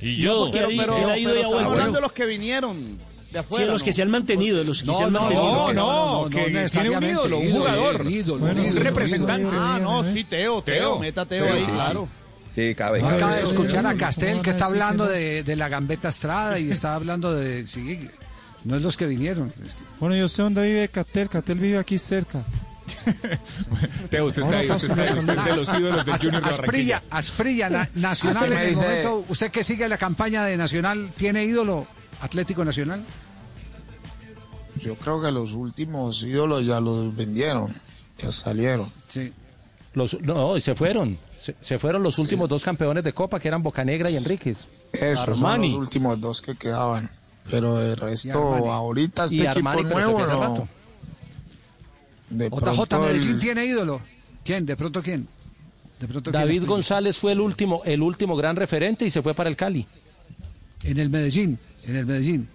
[0.00, 0.50] Y yo.
[0.52, 1.70] Pero, pero, pero y ha estamos vuelto.
[1.70, 2.98] hablando de los que vinieron
[3.32, 3.64] de afuera.
[3.64, 5.52] Sí, los que se han mantenido, de los que No, se han no, mantenido.
[5.54, 8.06] No, no, no, que tiene un ídolo, un Ídolo, jugador.
[8.10, 9.54] ídolo, Bueno, ídolo, un representante.
[9.58, 10.98] Ah, no, sí, Teo, Teo, Teo.
[10.98, 12.08] meta Teo Sí, ahí, sí, claro.
[12.54, 13.02] Sí, cabe.
[13.02, 13.36] No cabe.
[13.36, 13.96] de escuchar a.
[13.96, 17.66] Castel que está hablando de, de la gambeta Estrada y está hablando de.
[17.66, 18.08] Sí,
[18.64, 19.52] no es los que vinieron.
[19.98, 21.28] Bueno, yo sé dónde vive Catel.
[21.28, 22.44] Catel vive aquí cerca.
[24.10, 26.50] Teo, usted está ahí, usted está ahí, usted es de los ídolos del Junior de
[26.50, 27.02] Asprilla.
[27.10, 31.44] Asprilla, na- Nacional en el dice- momento, usted que sigue la campaña de Nacional, ¿tiene
[31.44, 31.86] ídolo
[32.20, 33.02] Atlético Nacional?
[34.76, 37.74] Yo creo que los últimos ídolos ya los vendieron,
[38.18, 38.90] ya salieron.
[39.08, 39.32] Sí.
[39.94, 41.18] Los, no, y se fueron.
[41.44, 44.80] Se, se fueron los últimos dos campeones de Copa, que eran Bocanegra y Enríquez.
[44.94, 47.10] Esos son los últimos dos que quedaban.
[47.50, 48.12] Pero el Armani.
[48.12, 50.68] resto, ahorita este Y equipo Armani, se nuevo no.
[52.30, 54.00] De JJ Medellín el- tiene ídolo.
[54.42, 54.64] ¿Quién?
[54.64, 55.28] ¿De pronto quién?
[56.00, 56.64] De pronto David?
[56.66, 59.86] González fue el último, el último gran referente y se fue para el Cali.
[60.82, 62.48] En el Medellín, en el Medellín.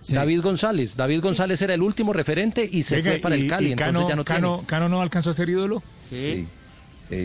[0.00, 0.14] Sí.
[0.16, 0.96] David González.
[0.96, 3.68] David González era el último referente y se Venga, fue para y- el Cali.
[3.68, 4.66] y entonces Cano, ya no Cano, tiene.
[4.66, 5.80] Cano no alcanzó a ser ídolo.
[6.08, 6.48] Sí, sí,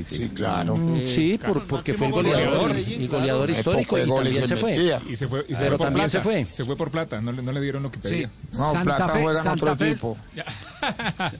[0.08, 0.16] sí.
[0.18, 0.76] Sí, claro.
[0.76, 4.56] Mm, Sí, por- porque fue el goleador, el goleador histórico de y también se se
[4.56, 4.76] fue.
[5.10, 6.10] Y se fue, y se Pero fue por también plata.
[6.10, 6.48] se fue.
[6.52, 8.08] Se fue por plata, no le, no le dieron lo que Sí.
[8.10, 8.30] pedía.
[8.54, 10.18] No, Santa Plata Fe- juega en Santa otro Fe- equipo.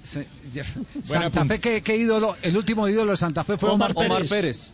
[0.04, 0.20] Sí,
[1.04, 1.46] Santa.
[1.46, 2.36] Fe, ¿qué, qué ídolo?
[2.42, 4.30] El último ídolo de Santa Fe fue Omar, Omar Omar Pérez.
[4.30, 4.72] Pérez.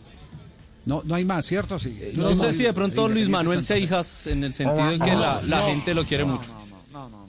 [0.86, 1.78] No, no hay más, ¿cierto?
[1.78, 1.98] Sí.
[2.14, 3.64] No hay sé si de pronto Luis Manuel.
[3.64, 6.50] Seijas, en el sentido en que la, la gente lo quiere mucho.
[6.92, 7.08] No.
[7.08, 7.26] No, no,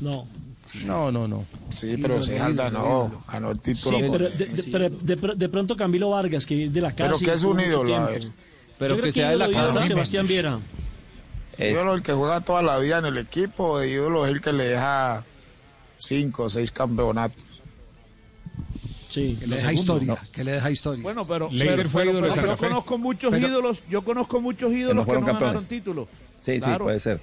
[0.00, 0.26] no.
[0.70, 4.12] Sí, pero Ídolo, Cejas ídolo, ganó, el Sí, título.
[4.12, 7.04] pero de, de- pero de de pronto Camilo Vargas, que es de la casa.
[7.04, 8.22] Pero que es un ídolo, a ver.
[8.78, 9.82] Pero Yo que creo sea de la casa.
[9.82, 10.58] Sebastián Viera.
[11.56, 14.52] Es- ídolo el que juega toda la vida en el equipo, ídolo es el que
[14.52, 15.24] le deja
[15.96, 17.44] cinco o seis campeonatos.
[19.10, 19.36] Sí.
[19.40, 21.02] Que le deja historia, que le deja historia.
[21.02, 21.48] Bueno, pero,
[21.88, 26.08] fue yo conozco muchos Pero- ídolos, yo conozco muchos no ídolos que no ganaron títulos.
[26.40, 27.20] Sí, sí, puede ser.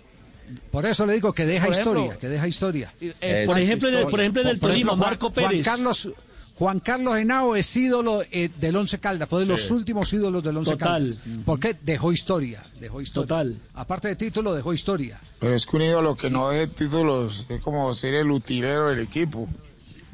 [0.71, 2.93] Por eso le digo que deja Por ejemplo, historia, que deja historia.
[2.99, 5.65] Eh, Por ejemplo, en el- por ejemplo, en el Tolima, Juan- Marco Juan Pérez.
[5.65, 6.09] Carlos,
[6.57, 10.55] Juan Carlos Henao es ídolo eh, del Once Caldas, fue de los últimos ídolos del
[10.57, 10.87] Once Total.
[11.09, 11.17] Caldas.
[11.45, 13.27] Porque dejó historia, dejó historia.
[13.27, 13.55] Total.
[13.73, 15.19] Aparte de título, dejó historia.
[15.39, 18.99] Pero es que un ídolo que no deje títulos es como ser el utilero del
[18.99, 19.49] equipo.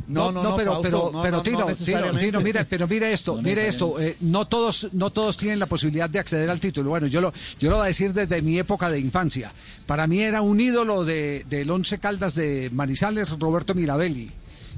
[0.08, 2.19] No, no, pero, Fausto, pero, no, pero no, Tino, no Tino.
[2.19, 6.10] Tino, mire, pero mire esto, mire esto, eh, no todos, no todos tienen la posibilidad
[6.10, 6.89] de acceder al título.
[6.89, 9.54] Bueno, yo lo, yo lo voy a decir desde mi época de infancia.
[9.86, 14.32] Para mí era un ídolo de, del Once Caldas de Manizales, Roberto Mirabelli.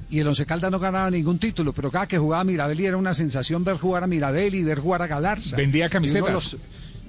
[0.10, 3.16] Y el Once Caldas no ganaba ningún título, pero cada que jugaba Mirabelli era una
[3.16, 5.56] sensación ver jugar a Mirabelli, ver jugar a Galarza.
[5.56, 6.32] Vendía Y uno camisetas.
[6.34, 6.58] los-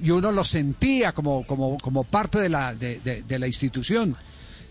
[0.03, 4.17] Y uno lo sentía como, como, como parte de la, de, de- de la institución.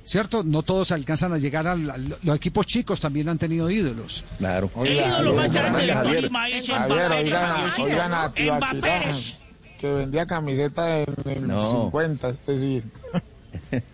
[0.06, 0.44] ¿Cierto?
[0.44, 4.26] No todos alcanzan a llegar a los equipos chicos también han tenido ídolos.
[4.38, 4.70] Claro.
[4.76, 6.16] Oiga, ídolo más grande del Javier.
[6.22, 7.84] Tolima es el Javier, Mbappé, oigan, a- Javiercito.
[7.84, 9.12] oigan a Tibaquirá, Mbappé.
[9.80, 11.62] que vendía camiseta en, en No.
[11.62, 12.84] 50, es decir.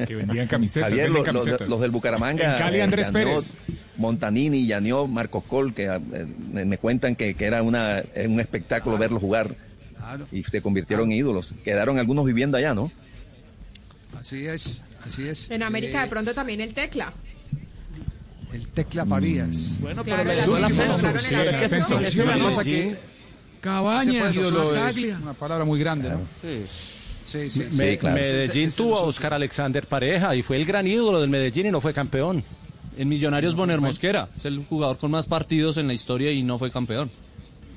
[0.06, 1.69] Que vendían camisetas, Javier, lo- los, camisetas.
[1.69, 2.54] los del Bucaramanga.
[2.54, 3.54] En Cali, eh, Andrés Pérez.
[3.98, 6.26] Montanini, Llanió, Marcos Col, que eh,
[6.65, 9.56] me cuentan que, que era una, eh, un espectáculo verlos jugar.
[9.98, 10.28] Claro.
[10.34, 11.54] Y se convirtieron en ídolos.
[11.63, 12.91] Quedaron algunos viviendo allá, ¿no?
[14.17, 15.49] Así es, así es.
[15.51, 17.13] En América Eh, de pronto también el Tecla.
[18.53, 19.77] El Tecla Farías.
[19.79, 21.99] Bueno, Claro, pero el ascenso,
[24.93, 26.21] Sí, una palabra muy grande, ¿no?
[26.41, 27.97] Sí, sí, Me- sí.
[27.97, 28.15] claro.
[28.15, 31.79] Medellín tuvo a Oscar Alexander Pareja y fue el gran ídolo del Medellín y no
[31.81, 32.43] fue campeón.
[32.97, 36.57] En Millonarios Boner Mosquera, es el jugador con más partidos en la historia y no
[36.59, 37.09] fue campeón.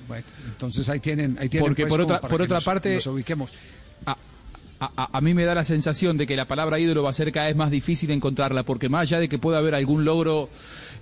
[0.08, 2.64] Bueno, entonces ahí tienen, ahí tienen Porque pues, por otra, para por que otra nos-
[2.64, 3.50] parte, nos ubiquemos.
[4.85, 7.12] A, a- a mí me da la sensación de que la palabra ídolo va a
[7.12, 10.49] ser cada vez más difícil encontrarla, porque más allá de que pueda haber algún logro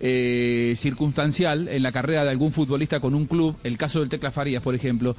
[0.00, 4.30] eh, circunstancial en la carrera de algún futbolista con un club, el caso del Tecla
[4.30, 5.14] Farías, por ejemplo,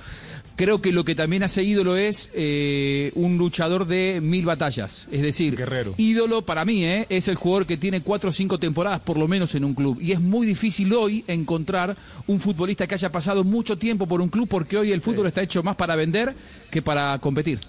[0.55, 5.07] creo que lo que también hace ídolo es eh, un luchador de mil batallas.
[5.11, 5.55] Es decir,
[5.97, 9.27] ídolo para mí eh, es el jugador que tiene cuatro o cinco temporadas por lo
[9.27, 9.99] menos en un club.
[10.01, 11.95] Y es muy difícil hoy encontrar
[12.27, 15.41] un futbolista que haya pasado mucho tiempo por un club, porque hoy el fútbol está
[15.41, 16.33] hecho más para vender
[16.69, 17.59] que para competir.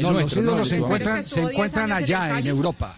[0.00, 0.64] El No, nuestro, los ídolos ¿no?
[0.64, 2.96] se encuentran, se encuentran allá en Europa.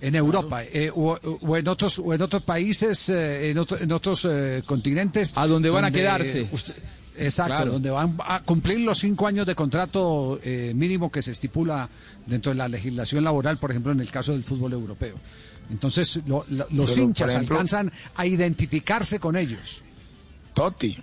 [0.00, 3.90] En Europa eh, o, o en otros o en otros países, eh, en, otro- en
[3.92, 5.32] otros eh, continentes.
[5.34, 6.46] A donde van a quedarse.
[6.52, 6.74] usted-
[7.16, 7.72] exacto, Claro.
[7.72, 11.88] donde van a cumplir los cinco años de contrato eh, mínimo que se estipula
[12.26, 15.16] dentro de la legislación laboral, por ejemplo, en el caso del fútbol europeo.
[15.70, 19.82] Entonces, lo- lo- los Pero, hinchas ejemplo- alcanzan a identificarse con ellos.
[20.52, 20.96] Totti.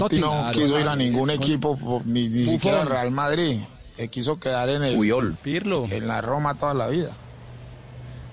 [0.00, 3.10] Totti no claro, quiso ir a ningún es equipo, po- ni, ni siquiera al Real
[3.10, 3.60] Madrid.
[3.98, 5.36] Eh, quiso quedar en el Puyol.
[5.42, 5.84] Pirlo.
[5.90, 7.10] en la Roma toda la vida.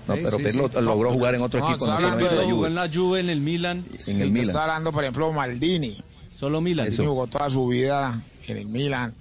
[0.06, 0.80] No, Sí, pero sí, Pirlo sí.
[0.80, 1.86] logró No, jugar en otro no, equipo.
[1.86, 2.68] no hablando de- Jugó Juve.
[2.68, 3.84] en la Juve, en el Milan.
[4.08, 4.46] En el Milan.
[4.46, 6.02] está hablando, por ejemplo, Maldini.
[6.34, 6.86] Solo Milan.
[6.88, 9.14] Maldini jugó toda su vida en el Milan.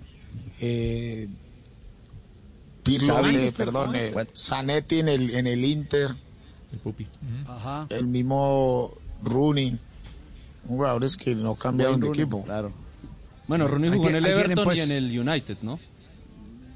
[0.62, 1.28] Eh,
[2.84, 3.36] Pirlo, Xavi.
[3.36, 6.10] eh, perdón, eh, Zanetti en el, en el Inter.
[6.72, 7.08] El Pupi.
[7.48, 7.86] Ajá.
[7.90, 9.78] El mismo Rooney.
[10.70, 12.44] Jugadores que no cambiaron de Rooney, equipo.
[12.46, 12.72] Claro.
[13.48, 15.80] Bueno, Rooney jugó en el ahí tienen, Everton pues, y en el United, ¿no?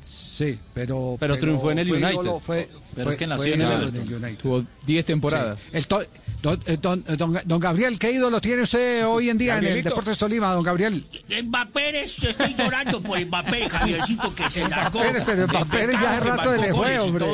[0.01, 1.15] Sí, pero.
[1.17, 2.13] Pero triunfó en el fue United.
[2.13, 4.13] ídolo, fue- Pero fue- es que nació fue en el Everton.
[4.23, 4.37] United.
[4.41, 5.59] Tuvo 10 temporadas.
[5.59, 5.69] Sí.
[5.77, 6.03] El to-
[6.41, 9.59] don, eh, don- eh, don- don Gabriel, ¿qué ídolo tiene usted hoy en día en
[9.59, 9.89] el Gabrielito.
[9.89, 11.05] Deportes Tolima, don Gabriel?
[11.45, 14.99] Mbappé, es- estoy llorando por Mbappé, Javiercito, que se largó.
[14.99, 17.25] Pérez, pero Mbappé de ya hace rato goles y hombre.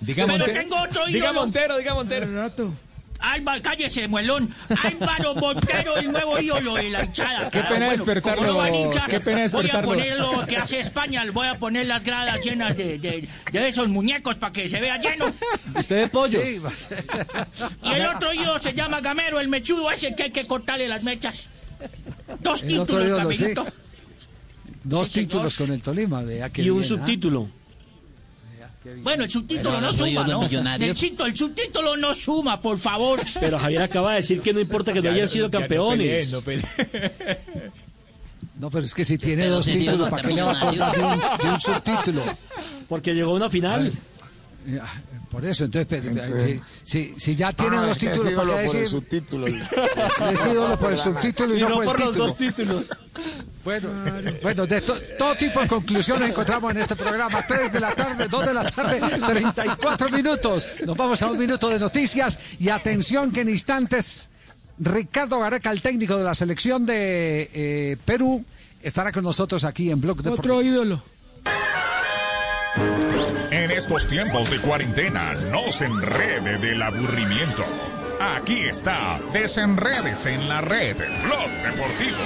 [0.00, 0.60] Diga Pero Montero.
[0.60, 1.40] tengo otro Diga ídolo.
[1.40, 2.26] Montero, diga Montero.
[3.32, 4.54] Álvaro, cállese, muelón.
[4.82, 7.50] Álvaro Montero, el nuevo ídolo de la hinchada.
[7.50, 7.68] Qué cara.
[7.70, 8.62] pena Bueno, despertarlo,
[9.08, 9.88] qué pena despertarlo.
[9.88, 13.28] Voy a poner lo que hace España, voy a poner las gradas llenas de, de,
[13.52, 15.32] de esos muñecos para que se vea lleno.
[15.74, 16.42] Usted de pollos.
[16.42, 17.04] Sí, va a ser-
[17.82, 21.02] Y el otro ídolo se llama Gamero, el mechudo ese que hay que cortarle las
[21.04, 21.48] mechas.
[22.40, 23.38] Dos títulos.
[24.84, 26.96] Dos títulos con el Tolima, vea qué Y un bien, ¿ah?
[26.98, 27.48] subtítulo.
[29.02, 30.42] Bueno, el subtítulo no suma, ¿no?
[30.44, 33.20] el subtítulo no suma, por favor.
[33.40, 36.42] Pero Javier acaba de decir que no importa que no hayan sido campeones.
[38.56, 41.20] No, pero es que si tiene dos títulos, ¿para qué le va a de un,
[41.42, 42.22] de un subtítulo?
[42.88, 43.92] Porque llegó a una final.
[44.64, 44.84] Ya,
[45.34, 46.04] Por eso, entonces,
[46.44, 48.88] si, si, si ya tiene Ah, es títulos, ¿para qué por el decir?
[48.88, 49.46] subtítulo.
[50.30, 52.34] Es ídolo por el subtítulo y, no, por el título.
[52.34, 52.90] títulos.
[53.64, 53.88] Bueno,
[54.42, 57.44] bueno de to- todo tipo de conclusiones encontramos en este programa.
[57.46, 60.68] 3 de la tarde, 2 de la tarde, 34 minutos.
[60.86, 64.30] Nos vamos a un minuto de noticias y atención que en instantes
[64.78, 68.44] Ricardo Gareca, el técnico de la selección de eh, Perú,
[68.82, 70.54] estará con nosotros aquí en Blog Deportivo.
[70.58, 71.02] Otro ídolo.
[73.76, 77.64] Estos tiempos de cuarentena, no se enrede del aburrimiento.
[78.20, 82.16] Aquí está, desenredes en la red, Blog Deportivo.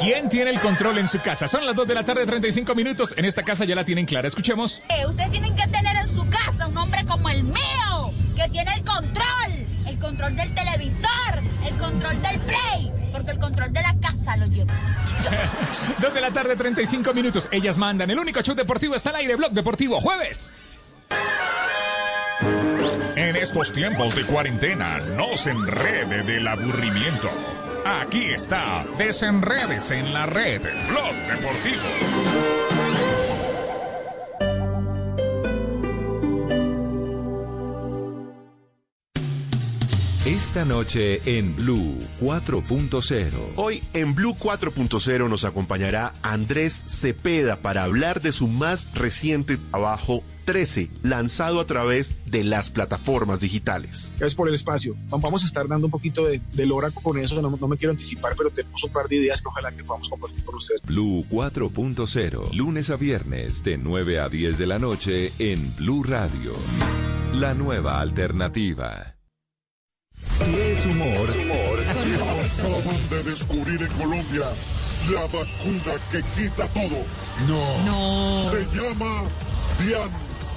[0.00, 1.46] ¿Quién tiene el control en su casa?
[1.46, 3.14] Son las 2 de la tarde, 35 minutos.
[3.16, 4.26] En esta casa ya la tienen clara.
[4.26, 4.82] Escuchemos.
[4.88, 8.74] Eh, Ustedes tienen que tener en su casa un hombre como el mío, que tiene
[8.74, 9.66] el control,
[10.00, 14.72] control del televisor, el control del play, porque el control de la casa lo llevo.
[16.00, 17.48] 2 de la tarde, 35 minutos.
[17.52, 18.10] Ellas mandan.
[18.10, 19.36] El único show deportivo está al aire.
[19.36, 20.52] Blog Deportivo, jueves.
[23.16, 27.30] En estos tiempos de cuarentena, no se enrede del aburrimiento.
[27.84, 32.79] Aquí está, desenredes en la red, Blog Deportivo.
[40.26, 43.30] Esta noche en Blue 4.0.
[43.56, 50.22] Hoy en Blue 4.0 nos acompañará Andrés Cepeda para hablar de su más reciente trabajo
[50.44, 54.12] 13, lanzado a través de las plataformas digitales.
[54.18, 54.94] Gracias por el espacio.
[55.08, 57.92] Vamos a estar dando un poquito de, de lora con eso, no, no me quiero
[57.92, 60.82] anticipar, pero tenemos un par de ideas que ojalá que podamos compartir con ustedes.
[60.82, 66.52] Blue 4.0, lunes a viernes de 9 a 10 de la noche en Blue Radio.
[67.36, 69.14] La nueva alternativa.
[70.34, 71.28] Si es humor,
[71.88, 74.46] Acaban de descubrir en Colombia
[75.12, 77.04] la vacuna que quita todo.
[77.48, 77.84] No.
[77.84, 78.50] No.
[78.50, 79.24] Se llama
[79.78, 80.10] Dian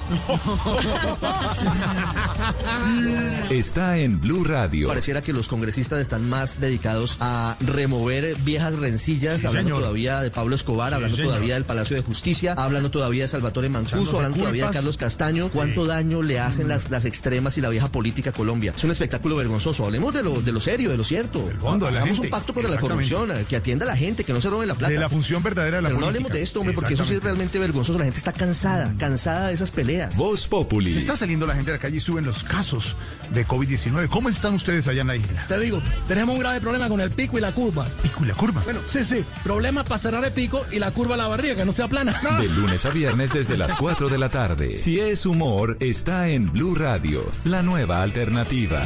[3.50, 4.88] Está en Blue Radio.
[4.88, 9.80] Pareciera que los congresistas están más dedicados a remover viejas rencillas, Sí, hablando señor.
[9.82, 11.30] todavía de Pablo Escobar, hablando señor.
[11.32, 14.72] todavía del Palacio de Justicia, hablando todavía de Salvatore Mancuso, hablando todavía de.
[14.72, 15.48] Carlos Castaño.
[15.50, 18.72] ¿Cuánto daño le hacen las, las extremas y la vieja política a Colombia?
[18.76, 19.84] Es un espectáculo vergonzoso.
[19.84, 21.50] Hablemos de lo, de lo serio, de lo cierto.
[21.60, 24.50] fondo, Hagamos un pacto contra la corrupción, que atienda a la gente, que no se
[24.50, 24.92] roben la plata.
[24.92, 27.14] De la función verdadera de la Pero no hablemos de esto, hombre, porque eso sí
[27.14, 27.98] es realmente vergonzoso.
[27.98, 29.93] La gente está cansada, cansada de esas peleas.
[30.16, 30.90] Voz Populi.
[30.90, 32.96] Se está saliendo la gente de la calle y suben los casos
[33.30, 34.08] de COVID-19.
[34.08, 35.46] ¿Cómo están ustedes allá en la isla?
[35.46, 37.86] Te digo, tenemos un grave problema con el pico y la curva.
[38.02, 38.62] ¿Pico y la curva?
[38.64, 39.24] Bueno, sí, sí.
[39.42, 42.18] Problema para cerrar el pico y la curva a la barriga, que no sea plana.
[42.40, 44.76] De lunes a viernes desde las 4 de la tarde.
[44.76, 48.82] Si es humor, está en Blue Radio, la nueva alternativa.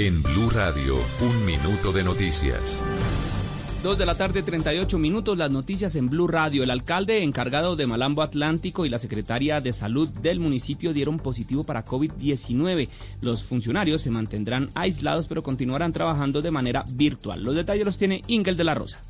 [0.00, 2.84] En Blue Radio, un minuto de noticias.
[3.82, 6.62] Dos de la tarde, 38 minutos, las noticias en Blue Radio.
[6.62, 11.64] El alcalde encargado de Malambo Atlántico y la secretaria de salud del municipio dieron positivo
[11.64, 12.88] para COVID-19.
[13.22, 17.42] Los funcionarios se mantendrán aislados pero continuarán trabajando de manera virtual.
[17.42, 19.00] Los detalles los tiene Ingel de la Rosa.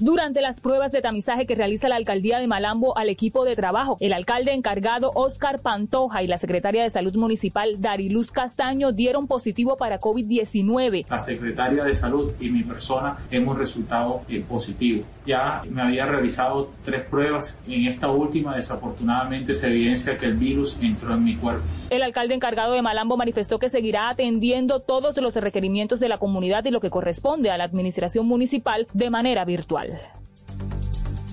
[0.00, 3.96] Durante las pruebas de tamizaje que realiza la alcaldía de Malambo al equipo de trabajo,
[3.98, 9.76] el alcalde encargado Oscar Pantoja y la secretaria de salud municipal Dariluz Castaño dieron positivo
[9.76, 11.06] para COVID-19.
[11.10, 15.02] La secretaria de salud y mi persona hemos resultado eh, positivo.
[15.26, 20.78] Ya me había realizado tres pruebas en esta última desafortunadamente se evidencia que el virus
[20.80, 21.64] entró en mi cuerpo.
[21.90, 26.64] El alcalde encargado de Malambo manifestó que seguirá atendiendo todos los requerimientos de la comunidad
[26.66, 29.87] y lo que corresponde a la administración municipal de manera virtual.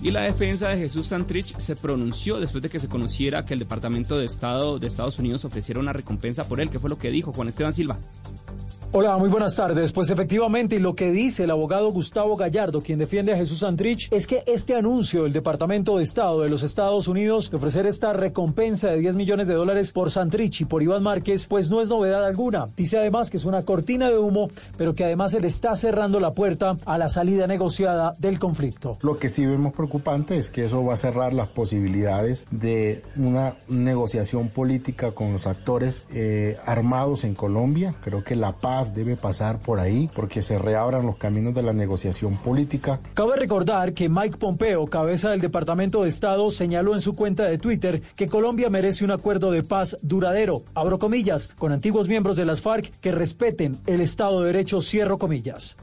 [0.02, 3.60] Y la defensa de Jesús Santrich se pronunció después de que se conociera que el
[3.60, 6.70] Departamento de Estado de Estados Unidos ofreciera una recompensa por él.
[6.70, 7.98] ¿Qué fue lo que dijo Juan Esteban Silva?
[8.92, 9.92] Hola, muy buenas tardes.
[9.92, 14.26] Pues efectivamente, lo que dice el abogado Gustavo Gallardo, quien defiende a Jesús Santrich, es
[14.26, 18.90] que este anuncio del Departamento de Estado de los Estados Unidos de ofrecer esta recompensa
[18.90, 22.24] de 10 millones de dólares por Santrich y por Iván Márquez, pues no es novedad
[22.24, 22.68] alguna.
[22.78, 26.20] Dice además que es una cortina de humo, pero que además se le está cerrando
[26.20, 28.98] la puerta a la salida negociada del conflicto.
[29.02, 33.56] Lo que sí vemos preocupante es que eso va a cerrar las posibilidades de una
[33.68, 37.94] negociación política con los actores eh, armados en Colombia.
[38.04, 38.54] Creo que la
[38.94, 43.00] debe pasar por ahí porque se reabran los caminos de la negociación política.
[43.14, 47.58] Cabe recordar que Mike Pompeo, cabeza del Departamento de Estado, señaló en su cuenta de
[47.58, 52.46] Twitter que Colombia merece un acuerdo de paz duradero, abro comillas, con antiguos miembros de
[52.46, 55.78] las FARC que respeten el Estado de Derecho, cierro comillas.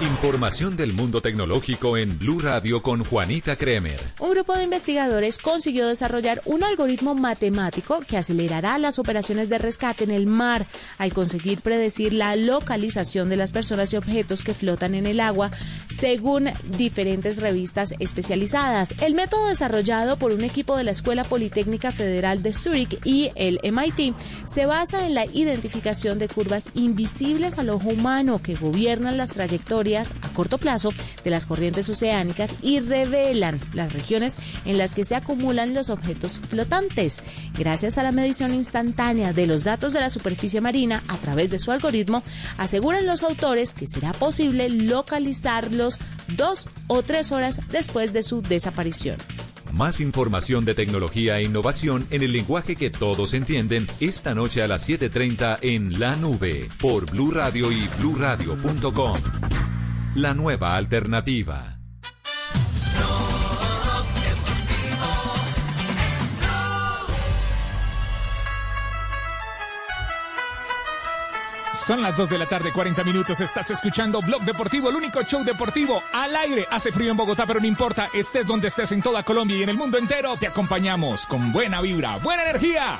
[0.00, 4.00] Información del mundo tecnológico en Blue Radio con Juanita Kremer.
[4.18, 10.04] Un grupo de investigadores consiguió desarrollar un algoritmo matemático que acelerará las operaciones de rescate
[10.04, 14.94] en el mar al conseguir predecir la localización de las personas y objetos que flotan
[14.94, 15.50] en el agua
[15.90, 16.48] según
[16.78, 18.94] diferentes revistas especializadas.
[19.02, 23.60] El método desarrollado por un equipo de la Escuela Politécnica Federal de Zurich y el
[23.62, 24.14] MIT
[24.46, 29.89] se basa en la identificación de curvas invisibles al ojo humano que gobiernan las trayectorias
[29.98, 30.90] a corto plazo
[31.24, 36.40] de las corrientes oceánicas y revelan las regiones en las que se acumulan los objetos
[36.48, 37.22] flotantes.
[37.58, 41.58] Gracias a la medición instantánea de los datos de la superficie marina a través de
[41.58, 42.22] su algoritmo,
[42.56, 45.98] aseguran los autores que será posible localizarlos
[46.36, 49.16] dos o tres horas después de su desaparición.
[49.72, 54.68] Más información de tecnología e innovación en el lenguaje que todos entienden esta noche a
[54.68, 59.79] las 7:30 en La Nube por Blue Radio y bluradio.com.
[60.16, 61.78] La nueva alternativa.
[71.86, 73.40] Son las 2 de la tarde, 40 minutos.
[73.40, 76.66] Estás escuchando Blog Deportivo, el único show deportivo al aire.
[76.72, 78.08] Hace frío en Bogotá, pero no importa.
[78.12, 80.36] Estés donde estés en toda Colombia y en el mundo entero.
[80.36, 82.98] Te acompañamos con buena vibra, buena energía.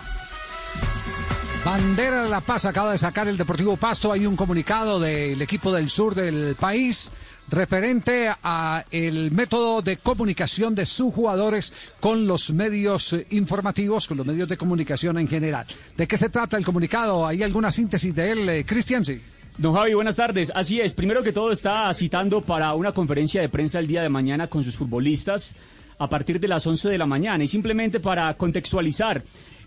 [1.64, 4.10] Bandera de la Paz acaba de sacar el Deportivo Pasto.
[4.12, 7.12] Hay un comunicado del equipo del sur del país
[7.50, 14.16] referente a el método de comunicación de sus jugadores con los medios eh, informativos, con
[14.16, 15.66] los medios de comunicación en general.
[15.98, 17.26] ¿De qué se trata el comunicado?
[17.26, 19.04] ¿Hay alguna síntesis de él, eh, Cristian?
[19.04, 19.20] Sí.
[19.58, 20.50] Don Javi, buenas tardes.
[20.54, 24.08] Así es, primero que todo está citando para una conferencia de prensa el día de
[24.08, 25.56] mañana con sus futbolistas
[25.98, 29.22] a partir de las 11 de la mañana y simplemente para contextualizar.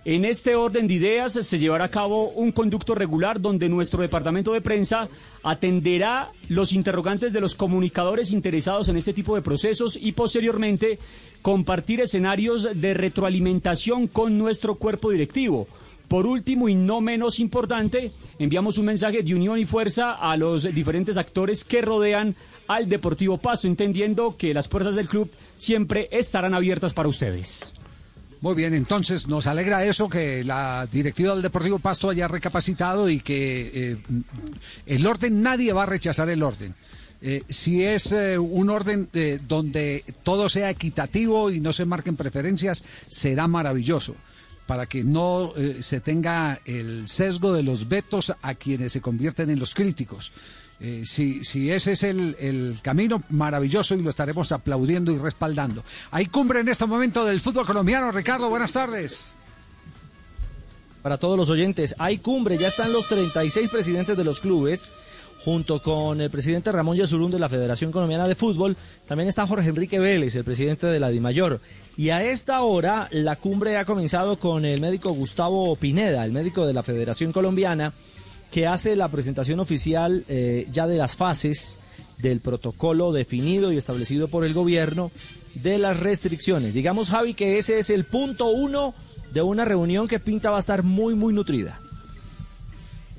[0.06, 4.52] En este orden de ideas se llevará a cabo un conducto regular donde nuestro departamento
[4.52, 5.08] de prensa
[5.44, 11.00] atenderá los interrogantes de los comunicadores interesados en este tipo de procesos y posteriormente
[11.42, 15.68] compartir escenarios de retroalimentación con nuestro cuerpo directivo.
[16.10, 20.64] Por último y no menos importante, enviamos un mensaje de unión y fuerza a los
[20.64, 22.36] diferentes actores que rodean
[22.68, 27.74] al Deportivo Pasto, entendiendo que las puertas del club siempre estarán abiertas para ustedes.
[28.44, 33.22] Muy bien, entonces nos alegra eso que la directiva del Deportivo Pasto haya recapacitado y
[33.22, 33.98] que eh,
[34.86, 36.76] el orden, nadie va a rechazar el orden.
[37.22, 39.10] Eh, si es eh, un orden
[39.48, 44.14] donde todo sea equitativo y no se marquen preferencias, será maravilloso
[44.68, 49.60] para que no se tenga el sesgo de los vetos a quienes se convierten en
[49.60, 50.34] los críticos.
[50.86, 55.82] Eh, si, si ese es el, el camino, maravilloso y lo estaremos aplaudiendo y respaldando.
[56.12, 58.12] Hay cumbre en este momento del fútbol colombiano.
[58.12, 59.34] Ricardo, buenas tardes.
[61.02, 64.92] Para todos los oyentes, hay cumbre, ya están los 36 presidentes de los clubes
[65.44, 69.70] junto con el presidente Ramón Yesurún de la Federación Colombiana de Fútbol, también está Jorge
[69.70, 71.60] Enrique Vélez, el presidente de la DIMAYOR.
[71.98, 76.66] Y a esta hora la cumbre ha comenzado con el médico Gustavo Pineda, el médico
[76.66, 77.92] de la Federación Colombiana,
[78.54, 81.80] que hace la presentación oficial eh, ya de las fases
[82.20, 85.12] del protocolo definido y establecido por el gobierno
[85.56, 86.76] de las restricciones.
[86.76, 88.94] Digamos, Javi, que ese es el punto uno
[89.34, 91.80] de una reunión que pinta va a estar muy, muy nutrida.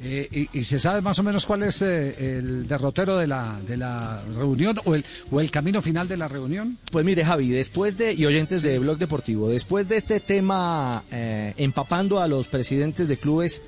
[0.01, 3.59] Eh, y, y se sabe más o menos cuál es eh, el derrotero de la,
[3.67, 6.79] de la reunión o el, o el camino final de la reunión.
[6.93, 11.55] Pues mire, Javi, después de, y oyentes de Blog Deportivo, después de este tema eh,
[11.57, 13.63] empapando a los presidentes de clubes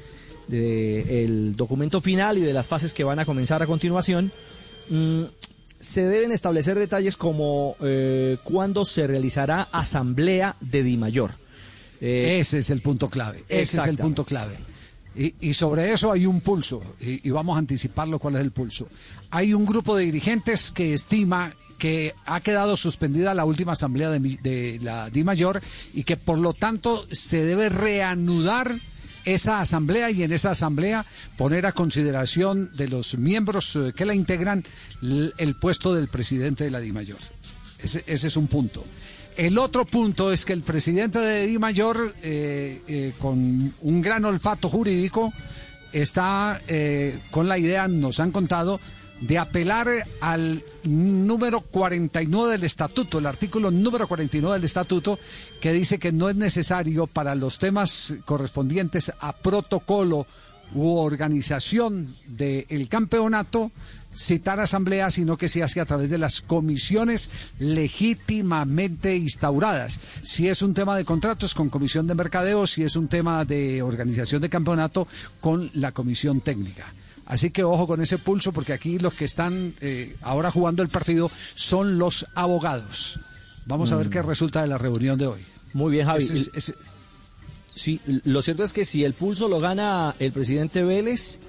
[0.49, 4.33] del documento final y de las fases que van a comenzar a continuación,
[4.89, 5.23] mm,
[5.79, 11.33] se deben establecer detalles como eh, cuándo se realizará asamblea de Dimayor.
[12.01, 13.45] Eh, ese es el punto clave.
[13.49, 14.57] Ese es el punto clave.
[15.15, 18.51] Y, y, sobre eso hay un pulso, y, y, vamos a anticiparlo cuál es el
[18.51, 18.87] pulso.
[19.31, 24.19] Hay un grupo de dirigentes que estima que ha quedado suspendida la última asamblea de,
[24.21, 25.63] de la Di Mayor
[25.95, 28.77] y que por lo tanto se debe reanudar
[29.27, 31.05] esa asamblea y en esa asamblea
[31.37, 34.65] poner a consideración de los miembros que la integran
[35.03, 37.19] el, puesto del presidente de la Di Mayor.
[37.83, 38.87] Ese, ese es un punto.
[39.37, 44.25] El otro punto es que el presidente de Di Mayor, eh, eh, con un gran
[44.25, 45.31] olfato jurídico,
[45.93, 48.81] está eh, con la idea, nos han contado,
[49.21, 49.89] de apelar
[50.21, 55.19] al número 49 del estatuto, el artículo número 49 del estatuto,
[55.61, 60.27] que dice que no es necesario para los temas correspondientes a protocolo
[60.75, 63.71] u organización del campeonato
[64.17, 70.01] citar asamblea, sino que se hace a través de las comisiones legítimamente instauradas.
[70.23, 73.83] Si es un tema de contratos, con comisión de mercadeo, si es un tema de
[73.83, 75.07] organización de campeonato,
[75.41, 76.87] con la comisión técnica.
[77.27, 80.89] Así que ojo con ese pulso, porque aquí los que están eh, ahora jugando el
[80.89, 83.21] partido son los abogados.
[83.67, 83.95] Vamos mm.
[83.95, 85.45] a ver qué resulta de la reunión de hoy.
[85.73, 86.23] Muy bien, Javi.
[86.23, 86.75] Ese, ese...
[87.75, 91.41] Sí, lo cierto es que si el pulso lo gana el presidente Vélez,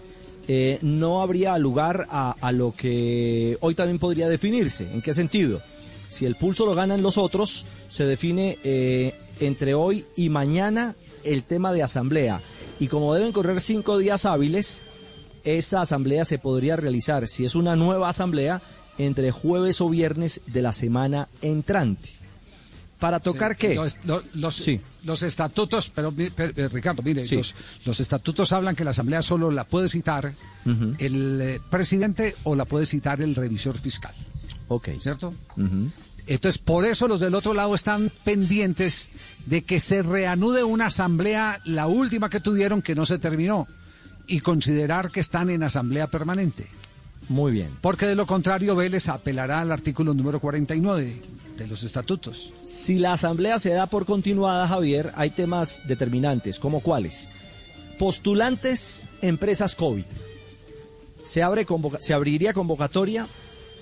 [0.50, 4.92] eh, no habría lugar a, a, lo que hoy también podría definirse.
[4.92, 5.62] ¿En qué sentido?
[6.10, 11.44] Si el pulso lo ganan los otros, se define eh, entre hoy y mañana el
[11.44, 12.42] tema de asamblea.
[12.80, 14.84] Y como deben correr cinco días hábiles,
[15.56, 18.62] esa asamblea se podría realizar, si es una nueva asamblea,
[18.98, 22.10] entre jueves o viernes de la semana entrante.
[23.00, 23.76] ¿Para tocar sí, qué?
[23.76, 24.82] Los, los, los, sí.
[25.06, 27.36] los estatutos, pero, pero eh, Ricardo, mire, sí.
[27.36, 27.54] los,
[27.86, 30.34] los, estatutos hablan que la Asamblea solo la puede citar
[30.66, 30.96] uh -huh.
[30.98, 34.16] el eh, presidente o la puede citar el revisor fiscal.
[34.68, 34.90] Ok.
[35.00, 35.34] ¿Cierto?
[35.58, 35.92] Uh -huh.
[36.26, 39.12] Entonces, por eso los del otro lado están pendientes
[39.46, 43.68] de que se reanude una asamblea, la última que tuvieron, que no se terminó,
[44.28, 46.68] y considerar que están en asamblea permanente.
[47.30, 47.70] Muy bien.
[47.82, 51.22] Porque de lo contrario, Vélez apelará al artículo número 49
[51.58, 52.54] de los estatutos.
[52.64, 57.28] Si la asamblea se da por continuada, Javier, hay temas determinantes, como cuáles.
[57.98, 60.06] Postulantes, empresas COVID.
[61.24, 63.28] Se, abre convoca se abriría convocatoria,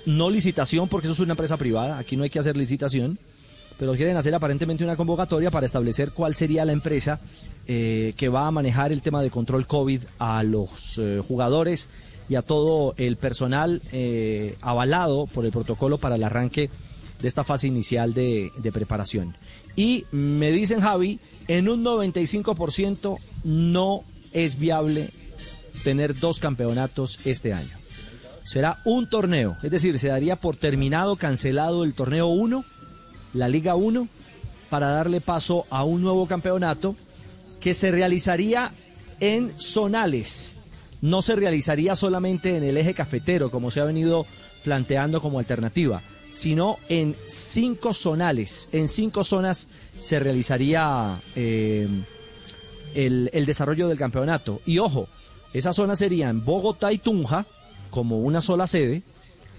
[0.06, 3.20] no licitación, porque eso es una empresa privada, aquí no hay que hacer licitación,
[3.78, 7.20] pero quieren hacer aparentemente una convocatoria para establecer cuál sería la empresa
[7.68, 11.89] eh, que va a manejar el tema de control COVID a los eh, jugadores
[12.30, 16.70] y a todo el personal eh, avalado por el protocolo para el arranque
[17.22, 19.36] de esta fase inicial de, de, preparación.
[19.76, 25.09] Y me dicen, Javi, en un 95% no es viable
[25.84, 27.76] tener dos campeonatos este año.
[28.43, 32.63] Será un torneo, es decir, se daría por terminado, cancelado el torneo 1,
[33.34, 34.07] la Liga 1,
[34.70, 36.95] para darle paso a un nuevo campeonato
[37.66, 38.70] que se realizaría
[39.20, 40.55] en zonales.
[41.01, 44.28] No se realizaría solamente en el eje cafetero, como se ha venido
[44.63, 48.70] planteando como alternativa sino en cinco zonales.
[48.72, 51.88] En cinco zonas se realizaría eh,
[52.93, 54.61] el, el desarrollo del campeonato.
[54.66, 55.07] Y ojo,
[55.53, 57.47] esa zona serían Bogotá y Tunja
[57.89, 59.01] como una sola sede.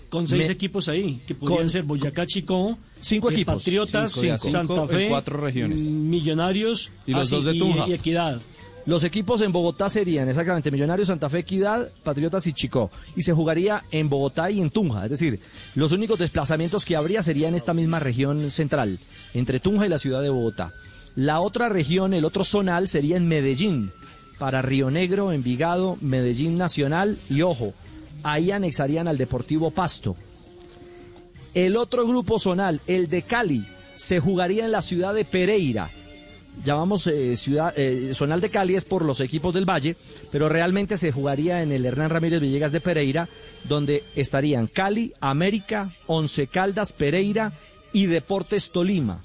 [0.09, 3.57] Con seis Me- equipos ahí, que podrían Con- ser Boyacá, Chicó, Cinco eh, equipos.
[3.57, 4.38] Patriotas, Cinco.
[4.38, 5.82] Santa Fe, cuatro regiones.
[5.82, 7.88] mm, Millonarios Y los ah, dos de Tunja.
[7.88, 8.40] y, Equidad.
[8.86, 12.88] Los equipos en Bogotá serían exactamente Millonarios, Santa Fe, Equidad, Patriotas y Chicó.
[13.16, 15.02] Y se jugaría en Bogotá y en Tunja.
[15.04, 15.40] Es decir,
[15.74, 19.00] los únicos desplazamientos que habría serían en esta misma región central,
[19.34, 20.72] entre Tunja y la ciudad de Bogotá.
[21.16, 23.90] La otra región, el otro zonal, sería en Medellín,
[24.38, 27.74] para Río Negro, Envigado, Medellín Nacional y ojo,
[28.33, 30.16] ahí anexarían al Deportivo Pasto.
[31.55, 33.64] El otro grupo zonal, el de Cali,
[33.95, 35.91] se jugaría en la ciudad de Pereira.
[36.64, 39.97] Llamamos eh, ciudad eh, zonal de Cali es por los equipos del Valle,
[40.33, 43.29] pero realmente se jugaría en el Hernán Ramírez Villegas de Pereira,
[43.64, 47.53] donde estarían Cali, América, Once Caldas, Pereira
[47.93, 49.22] y Deportes Tolima.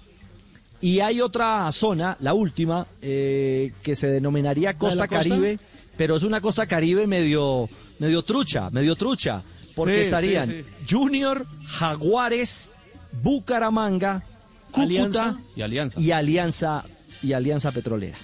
[0.80, 5.08] Y hay otra zona, la última, eh, que se denominaría la costa?
[5.08, 5.60] Caribe,
[5.98, 7.70] pero es una Costa Caribe medio,
[8.02, 9.44] medio trucha, medio trucha,
[9.76, 12.72] porque Sí, estarían sí, Junior, Jaguares,
[13.22, 14.24] Bucaramanga,
[14.72, 15.38] Cúcuta Alianza.
[15.56, 16.00] Y Alianza.
[16.00, 16.84] y Alianza
[17.22, 18.18] y Alianza Petrolera.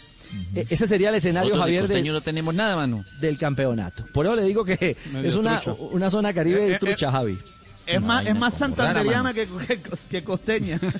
[0.56, 3.06] E- Ese sería el escenario, de Javier, costeño del, no tenemos nada, mano.
[3.22, 4.06] del campeonato.
[4.14, 5.82] Por eso le digo que Medio es una, trucha.
[5.92, 7.38] una zona caribe Eh, de eh, trucha, Javi.
[7.86, 10.80] Es más, es más rara, santanderiana que, que, que costeña.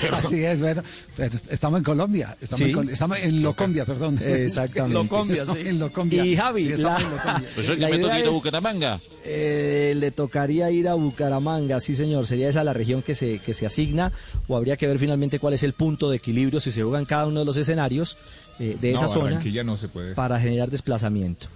[0.12, 0.82] Así es, bueno,
[1.16, 2.64] pero estamos en Colombia, estamos, Sí.
[2.66, 4.18] en, Col- estamos en Locombia, perdón.
[4.24, 4.94] Exactamente.
[4.94, 5.68] Locombia, Estamos sí.
[5.68, 6.24] En Locombia.
[6.26, 7.48] Y Javi, Sí, la- en Locombia.
[7.54, 9.00] Pues La me toca ir a es- Bucaramanga.
[9.24, 13.52] Eh, le tocaría ir a Bucaramanga, sí señor, sería esa la región que se, que
[13.54, 14.12] se asigna
[14.48, 17.04] o habría que ver finalmente cuál es el punto de equilibrio si se juega en
[17.04, 18.16] cada uno de los escenarios
[18.58, 20.14] eh, de No, esa zona no se puede.
[20.14, 21.46] para generar desplazamiento.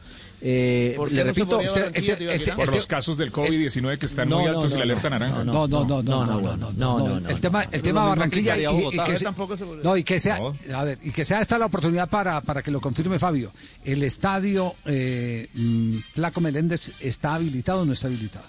[0.46, 2.54] Eh, ¿Por qué le repito, usted- este- este- ah?
[2.56, 4.84] Por este- los casos del COVID-19 que están No, muy no, altos y no, la
[4.84, 5.38] alerta naranja.
[5.42, 8.60] no, No, no, no, no, no, no, no, no, El tema, el tema Barranquilla y,
[8.60, 9.82] y- y que Eh, se- tampoco se podría.
[9.84, 10.38] no y que sea,
[10.74, 13.52] a ver, y que sea esta la oportunidad para, para que lo confirme Fabio.
[13.86, 18.44] El estadio eh, mm, Flaco Meléndez está habilitado o no está habilitado.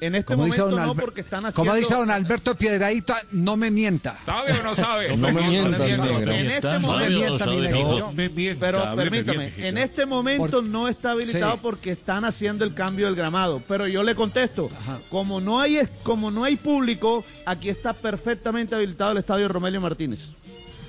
[0.00, 1.56] En este Como dice momento don no, porque están haciendo...
[1.56, 4.16] Como dice don Alberto Piedradito, no me mienta.
[4.24, 5.16] ¿Sabe o no sabe?
[5.16, 6.32] No me mientas, negro.
[6.32, 11.58] En este No me momento, mienta, pero permítame, en este momento no está habilitado Sí.
[11.62, 13.62] porque están haciendo el cambio del gramado.
[13.66, 14.70] Pero yo le contesto,
[15.10, 20.20] como no hay como no hay público, aquí está perfectamente habilitado el estadio Romelio Martínez.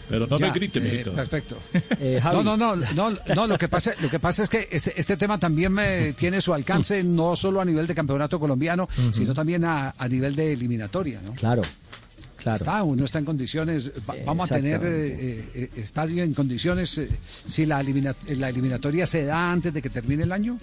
[0.10, 1.58] Pero no Ya, me grite, eh, perfecto.
[2.00, 5.00] Eh, no, no, no, no, no, lo que pasa, lo que pasa es que este,
[5.00, 9.34] este tema también me tiene su alcance no solo a nivel de campeonato colombiano, sino
[9.34, 11.34] también a, a nivel de eliminatoria, ¿no?
[11.34, 11.62] Claro,
[12.38, 12.56] claro.
[12.58, 17.10] Está, uno está en condiciones, va- vamos a tener eh, eh, estadio en condiciones eh,
[17.46, 20.58] si la, elimina- la eliminatoria se da antes de que termine el año.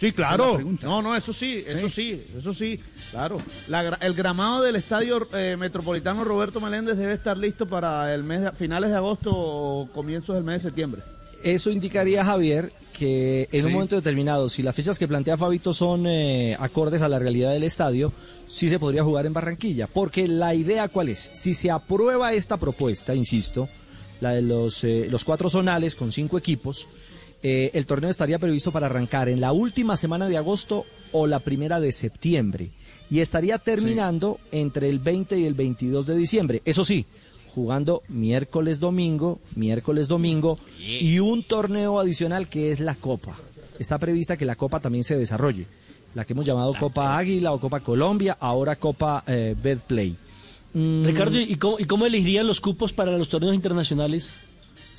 [0.00, 0.58] Sí, es claro.
[0.82, 2.80] No, no, eso sí, eso sí, eso sí,
[3.10, 3.38] claro.
[3.68, 8.24] La gra- el gramado del estadio eh, metropolitano Roberto Meléndez debe estar listo para el
[8.24, 11.02] mes de- finales de agosto o comienzos del mes de septiembre.
[11.42, 13.66] Eso indicaría, Javier, que en Sí.
[13.66, 17.52] un momento determinado, si las fechas que plantea Fabito son eh, acordes a la realidad
[17.52, 18.10] del estadio,
[18.48, 19.86] sí se podría jugar en Barranquilla.
[19.86, 21.30] Porque la idea, ¿cuál es?
[21.34, 23.68] Si se aprueba esta propuesta, insisto,
[24.22, 26.88] la de los, eh, los cuatro zonales con cinco equipos,
[27.42, 31.38] eh, el torneo estaría previsto para arrancar en la última semana de agosto o la
[31.38, 32.70] primera de septiembre.
[33.10, 36.62] Y estaría terminando entre el 20 y el 22 de diciembre.
[36.64, 37.06] Eso sí,
[37.54, 43.36] jugando miércoles, domingo, miércoles, domingo y un torneo adicional que es la Copa.
[43.78, 45.66] Está prevista que la Copa también se desarrolle.
[46.14, 50.16] La que hemos llamado Copa Águila o Copa Colombia, ahora Copa eh, Betplay.
[50.74, 54.36] Mm, Ricardo, ¿y cómo, ¿y cómo elegirían los cupos para los torneos internacionales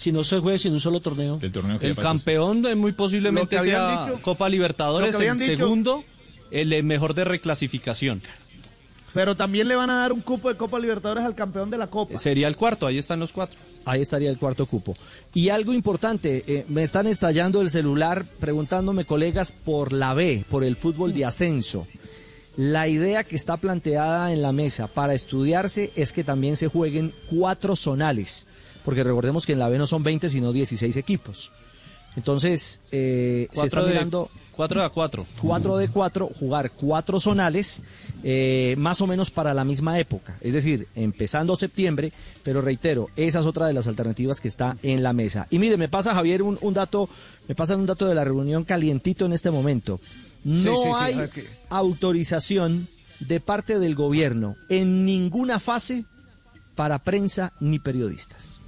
[0.01, 1.39] si no se juega sin un solo torneo?
[1.81, 6.03] El campeón eh, muy posiblemente sea dicho- Copa Libertadores, el dicho- segundo,
[6.49, 8.21] el mejor de reclasificación.
[9.13, 11.87] Pero también le van a dar un cupo de Copa Libertadores al campeón de la
[11.87, 12.17] Copa.
[12.17, 13.59] Sería el cuarto, ahí están los cuatro.
[13.85, 14.95] Ahí estaría el cuarto cupo.
[15.33, 20.63] Y algo importante, eh, me están estallando el celular preguntándome colegas por la B, por
[20.63, 21.85] el fútbol de ascenso.
[22.57, 27.13] La idea que está planteada en la mesa para estudiarse es que también se jueguen
[27.29, 28.47] cuatro zonales,
[28.83, 31.51] porque recordemos que en la B no son 20 sino 16 equipos.
[32.15, 34.29] Entonces, eh, se está mirando...
[34.51, 35.25] Cuatro de a cuatro.
[35.41, 37.81] 4 de 4, jugar cuatro zonales,
[38.23, 40.37] eh, más o menos para la misma época.
[40.41, 42.11] Es decir, empezando septiembre,
[42.43, 45.47] pero reitero, esa es otra de las alternativas que está en la mesa.
[45.49, 47.09] Y mire, me pasa Javier un, un dato,
[47.47, 49.99] me pasa un dato de la reunión calientito en este momento.
[50.43, 51.27] No sí, sí, a hay
[51.69, 52.87] autorización
[53.19, 56.05] de parte del gobierno en ninguna fase
[56.75, 58.60] para prensa ni periodistas.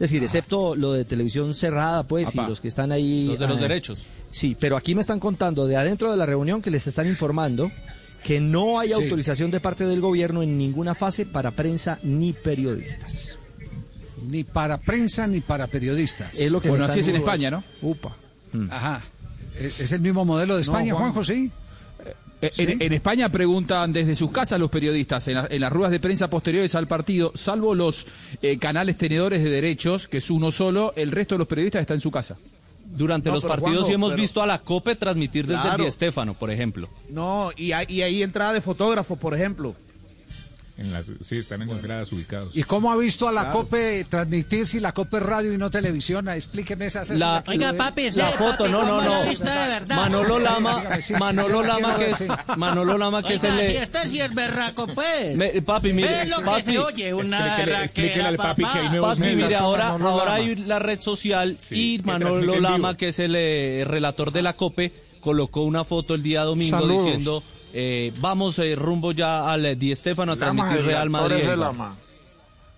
[0.00, 3.26] Es decir, excepto lo de televisión cerrada, pues, y los que están ahí.
[3.26, 4.06] Los de los ah, derechos.
[4.30, 7.70] Sí, pero aquí me están contando de adentro de la reunión que les están informando
[8.24, 8.94] que no hay Sí.
[8.94, 13.38] autorización de parte del gobierno en ninguna fase para prensa ni periodistas.
[14.26, 16.40] Ni para prensa ni para periodistas.
[16.40, 17.50] Es lo que Bueno, así es en España.
[17.50, 17.62] ¿no?
[17.82, 18.16] Upa.
[18.52, 18.70] Mm.
[18.70, 19.02] Ajá.
[19.58, 21.12] ¿Es el mismo modelo de España, No, Juan.
[21.12, 21.50] Juanjo, sí?
[22.42, 25.90] Eh, En, en España preguntan desde sus casas los periodistas en, la- en las ruedas
[25.92, 28.06] de prensa posteriores al partido, salvo los
[28.40, 31.94] eh, canales tenedores de derechos, que es uno solo, el resto de los periodistas está
[31.94, 32.36] en su casa.
[32.92, 35.76] Durante No, los partidos Juanjo, sí hemos pero- visto a la COPE transmitir desde Claro.
[35.76, 36.88] el Di Estéfano, por ejemplo.
[37.08, 39.76] No, y hay, y hay entrada de fotógrafos, por ejemplo.
[40.80, 42.56] En las, sí, están en las gradas ubicados.
[42.56, 43.58] ¿Y cómo ha visto a la Claro.
[43.58, 46.26] COPE transmitir si la COPE es radio y no televisión?
[46.30, 49.22] Explíqueme esa La- Oiga, papi, La foto, no, no, no.
[49.88, 50.82] Manolo Lama,
[51.18, 52.24] Manolo Lama que es,
[52.56, 53.66] Manolo Lama que es el...
[53.66, 55.36] si este sí es berraco, pues.
[55.36, 56.62] Me- papi, mire, lo que papi.
[56.62, 60.34] se oye, una Explíquele- al papi que hay nuevos Papi, mire, ahora, ahora Lama.
[60.34, 64.54] hay la red social y que Manolo Lama, que es el eh, relator de la
[64.54, 67.04] COPE, colocó una foto el día domingo Saludos.
[67.04, 67.42] diciendo,
[67.72, 71.10] eh, vamos eh, rumbo ya al eh, Di Stéfano a Lama, transmitir el Real actor
[71.22, 71.36] Madrid.
[71.36, 71.60] es el.
[71.60, 71.96] Lama.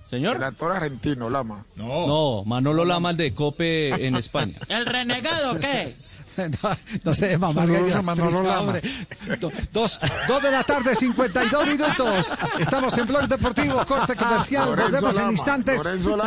[0.09, 0.37] Señor.
[0.37, 1.65] El actor argentino, Lama.
[1.75, 4.59] No, Manolo Lama, el de COPE en España.
[4.69, 5.97] ¿El renegado qué?
[6.63, 7.63] no, no sé, mamá.
[7.63, 8.61] Saludos ya a es Manolo triste, Lama.
[8.61, 8.83] hombre.
[9.41, 12.35] Do- Dos, dos de la tarde, 52 minutos.
[12.59, 14.67] Estamos en Blog Deportivo, corte comercial.
[14.71, 15.83] Lorenzo Volvemos en instantes.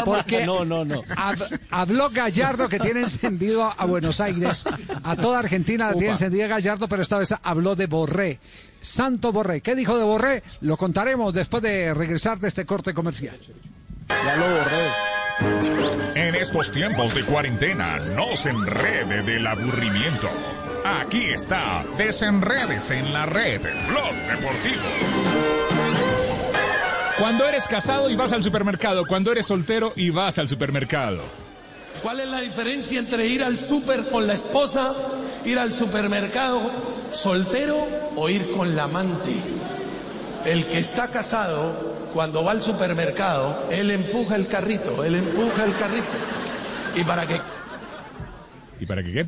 [0.06, 1.02] Porque No, no, no.
[1.04, 4.66] hab- habló Gallardo que tiene encendido a Buenos Aires.
[5.04, 8.40] A toda Argentina la tiene encendida Gallardo, pero esta vez habló de Borré.
[8.82, 9.62] Santo Borré.
[9.62, 10.44] ¿Qué dijo de Borré?
[10.62, 13.40] Lo contaremos después de regresar de este corte comercial.
[14.08, 14.90] Ya lo borré.
[15.40, 20.30] En estos tiempos de cuarentena, no se enrede del aburrimiento.
[20.86, 24.84] Aquí está, desenredes en la red, Blog Deportivo.
[27.18, 31.22] Cuando eres casado y vas al supermercado, cuando eres soltero y vas al supermercado.
[32.02, 34.94] ¿Cuál es la diferencia entre ir al súper con la esposa,
[35.44, 36.62] ir al supermercado
[37.12, 37.78] soltero
[38.16, 39.34] o ir con la amante?
[40.46, 45.76] El que está casado, cuando va al supermercado, él empuja el carrito, él empuja el
[45.76, 46.06] carrito.
[46.96, 47.42] ¿Y para qué?
[48.80, 49.26] ¿Y para qué qué?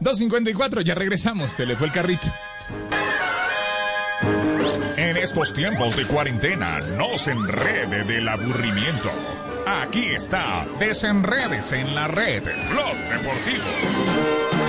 [0.00, 2.28] 2.54, ya regresamos, se le fue el carrito.
[4.96, 9.10] En estos tiempos de cuarentena, no se enrede del aburrimiento.
[9.66, 14.61] Aquí está, desenredes en la red, Blog Deportivo.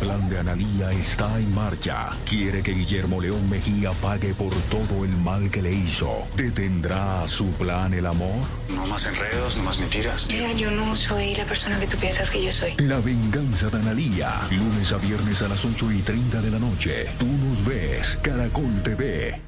[0.00, 2.10] El plan de Analía está en marcha.
[2.24, 6.24] Quiere que Guillermo León Mejía pague por todo el mal que le hizo.
[6.36, 8.46] ¿Detendrá su plan el amor?
[8.68, 10.26] No más enredos, no más mentiras.
[10.28, 12.76] Mira, yo no soy la persona que tú piensas que yo soy.
[12.78, 14.30] La venganza de Analía.
[14.52, 17.06] Lunes a viernes a las 8 y 30 de la noche.
[17.18, 19.42] Tú nos ves, Caracol TV.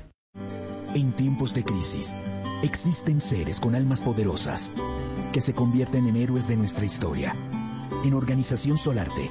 [0.94, 2.16] En tiempos de crisis,
[2.64, 4.72] existen seres con almas poderosas
[5.32, 7.36] que se convierten en héroes de nuestra historia.
[8.04, 9.30] En Organización Solarte,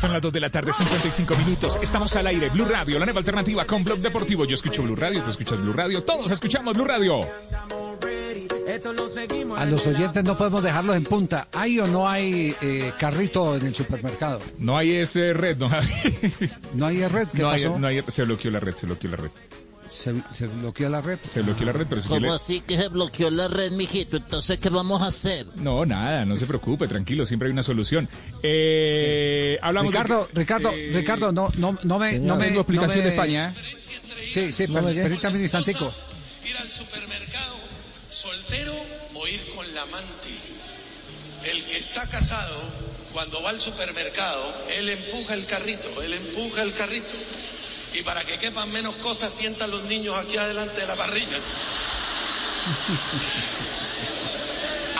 [0.00, 1.78] Son las 2 de la tarde, 55 minutos.
[1.82, 4.46] Estamos al aire, Blue Radio, la nueva alternativa con Blog Deportivo.
[4.46, 7.26] Yo escucho Blue Radio, tú escuchas Blue Radio, todos escuchamos Blue Radio.
[9.58, 11.48] A los oyentes no podemos dejarlos en punta.
[11.52, 14.40] ¿Hay o no hay eh, carrito en el supermercado?
[14.58, 15.86] No hay ese red, no hay.
[16.74, 17.28] ¿No hay red?
[17.28, 17.78] ¿Qué no hay- pasó?
[17.78, 19.30] no hay- se bloqueó la red, se bloqueó la red.
[19.90, 21.18] ¿Se, se bloqueó la red?
[21.24, 24.16] Se bloqueó la red, pero si ¿Cómo le- así que se bloqueó la red, mijito?
[24.16, 25.46] Entonces, ¿qué vamos a hacer?
[25.56, 28.08] No, nada, no se preocupe, tranquilo, siempre hay una solución.
[28.42, 32.98] Eh, hablamos Ricardo, Ricardo, eh, Ricardo, no, no, no me, Señor, no me, tengo explicación
[32.98, 33.54] no me- de España,
[34.30, 35.92] Sí, sí, No per- permítame un instantico.
[36.48, 37.56] Ir al supermercado
[38.10, 38.72] soltero
[39.14, 40.28] o ir con la amante.
[41.44, 42.54] El que está casado,
[43.12, 47.08] cuando va al supermercado, él empuja el carrito, él empuja el carrito.
[47.92, 51.38] Y para que quepan menos cosas, sientan los niños aquí adelante de la parrilla.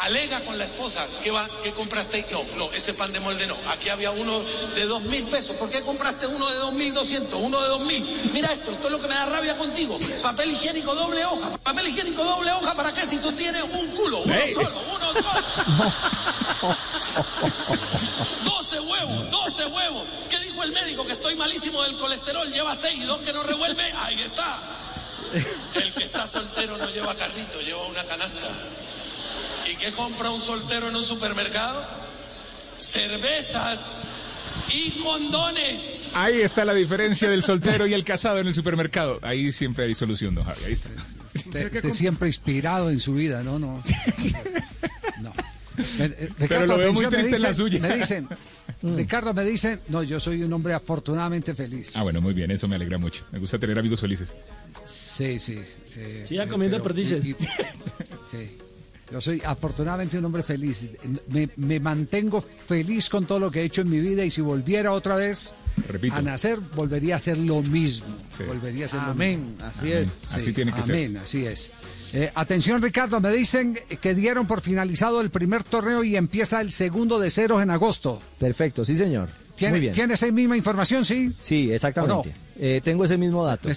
[0.01, 2.25] Alega con la esposa, ¿qué, va, ¿qué compraste?
[2.33, 3.55] No, no, ese pan de molde no.
[3.71, 4.41] Aquí había uno
[4.75, 5.55] de dos mil pesos.
[5.57, 7.39] ¿Por qué compraste uno de dos mil doscientos?
[7.41, 8.03] Uno de dos mil.
[8.33, 9.99] Mira esto, esto es lo que me da rabia contigo.
[10.23, 11.51] Papel higiénico doble hoja.
[11.59, 13.03] Papel higiénico doble hoja, ¿para qué?
[13.03, 16.77] Si tú tienes un culo, uno solo, uno solo.
[18.45, 20.07] 12 huevos, 12 huevos.
[20.31, 21.05] ¿Qué dijo el médico?
[21.05, 22.51] Que estoy malísimo del colesterol.
[22.51, 23.93] Lleva 6 y 2 que no revuelve.
[23.93, 24.59] Ahí está.
[25.75, 28.49] El que está soltero no lleva carrito, lleva una canasta.
[29.77, 31.83] Qué compra un soltero en un supermercado?
[32.79, 34.03] Cervezas
[34.73, 36.09] y condones.
[36.15, 39.19] Ahí está la diferencia del soltero y el casado en el supermercado.
[39.23, 40.65] Ahí siempre hay solución, don Javi.
[40.67, 40.91] Ahí está.
[41.35, 43.59] Usted, usted siempre inspirado en su vida, ¿no?
[43.59, 43.83] No.
[45.23, 45.33] no.
[45.99, 47.81] Eh, Pero lo veo muy triste en la dicen- suya.
[47.81, 48.29] Me dicen,
[48.83, 51.97] Ricardo, me dicen, no, yo soy un hombre afortunadamente feliz.
[51.97, 53.25] Ah, bueno, muy bien, eso me alegra mucho.
[53.33, 54.35] Me gusta tener amigos felices.
[54.85, 55.61] Sí, sí.
[55.97, 57.25] eh, Siga comiendo perdices.
[57.25, 57.37] y- y-
[58.31, 58.59] sí.
[59.11, 60.89] Yo soy afortunadamente un hombre feliz.
[61.29, 64.41] Me, me mantengo feliz con todo lo que he hecho en mi vida y si
[64.41, 65.53] volviera otra vez
[65.89, 66.15] Repito.
[66.15, 68.07] a nacer, volvería a ser lo mismo.
[68.37, 68.45] Sí.
[68.45, 69.65] Volvería a ser lo Amén, mismo.
[69.67, 70.09] así es.
[70.35, 70.95] Así tiene que ser.
[70.95, 71.71] amén, así es.
[72.13, 76.71] Eh, atención, Ricardo, me dicen que dieron por finalizado el primer torneo y empieza el
[76.73, 78.21] segundo de ceros en agosto.
[78.39, 79.29] Perfecto, sí, señor.
[79.57, 79.93] ¿Tiene, Muy bien.
[79.93, 81.31] ¿tiene esa misma información, sí?
[81.41, 82.35] Sí, exactamente.
[82.59, 83.69] Eh, tengo ese mismo dato.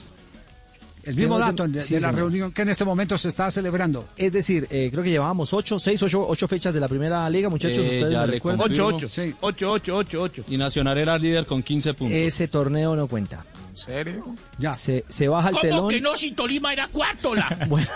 [1.03, 2.19] El mismo dato de, sí, de la señor.
[2.21, 4.07] reunión que en este momento se está celebrando.
[4.15, 7.49] Es decir, eh, creo que llevábamos ocho, seis, ocho, ocho fechas de la primera liga,
[7.49, 7.79] muchachos.
[7.79, 8.71] Eh, ustedes ya me recuerdan.
[8.71, 9.09] 8, 8.
[9.09, 9.35] Sí.
[9.41, 10.43] 8, 8, 8, 8.
[10.47, 12.17] Y Nacional era líder con 15 puntos.
[12.17, 13.45] Ese torneo no cuenta.
[13.71, 14.35] ¿En serio?
[14.59, 14.71] Ya.
[14.73, 15.87] Se, se baja el ¿Cómo telón.
[15.89, 17.33] que no si Tolima era cuarto?
[17.33, 17.57] La?
[17.67, 17.87] Bueno,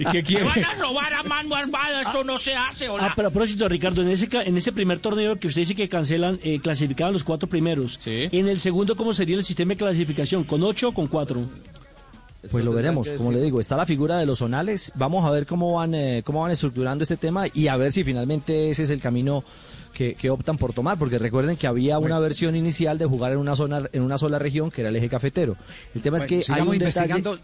[0.00, 0.44] ¿Y qué ¿Me quiere?
[0.44, 2.02] van a robar a mano armada?
[2.02, 3.12] Eso no se hace, Ah, hola.
[3.14, 6.40] pero a propósito, Ricardo, en ese, en ese primer torneo que usted dice que cancelan,
[6.42, 7.98] eh, clasificaban los cuatro primeros.
[8.02, 8.28] Sí.
[8.32, 10.42] En el segundo, ¿cómo sería el sistema de clasificación?
[10.44, 11.48] ¿Con ocho o con cuatro?
[12.50, 13.08] Pues lo veremos.
[13.10, 14.92] Como le digo, está la figura de los zonales.
[14.94, 18.04] Vamos a ver cómo van, eh, cómo van estructurando este tema y a ver si
[18.04, 19.44] finalmente ese es el camino
[19.92, 20.98] que, que optan por tomar.
[20.98, 24.38] Porque recuerden que había una versión inicial de jugar en una zona, en una sola
[24.38, 25.56] región, que era el eje cafetero.
[25.94, 27.12] El tema es que hay un detalle.
[27.12, 27.38] investigando.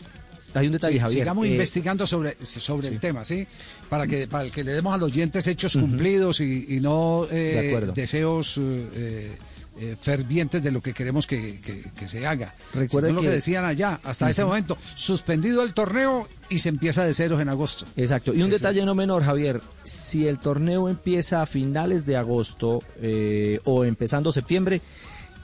[0.55, 1.21] Hay un detalle, Sí, Javier.
[1.21, 3.47] sigamos eh, investigando sobre, sobre el tema, ¿sí?
[3.91, 7.79] Para que, para que le demos a los oyentes hechos cumplidos y, y no eh,
[7.79, 9.37] De deseos eh,
[9.79, 12.55] eh, fervientes de lo que queremos que, que- que se haga.
[12.75, 17.05] Recuerde Sino lo que- decían allá, hasta ese momento, suspendido el torneo y se empieza
[17.05, 17.87] de ceros en agosto.
[17.97, 18.33] Exacto.
[18.33, 19.61] Y un Eso detalle no menor, Javier.
[19.85, 24.81] Si el torneo empieza a finales de agosto eh, o empezando septiembre,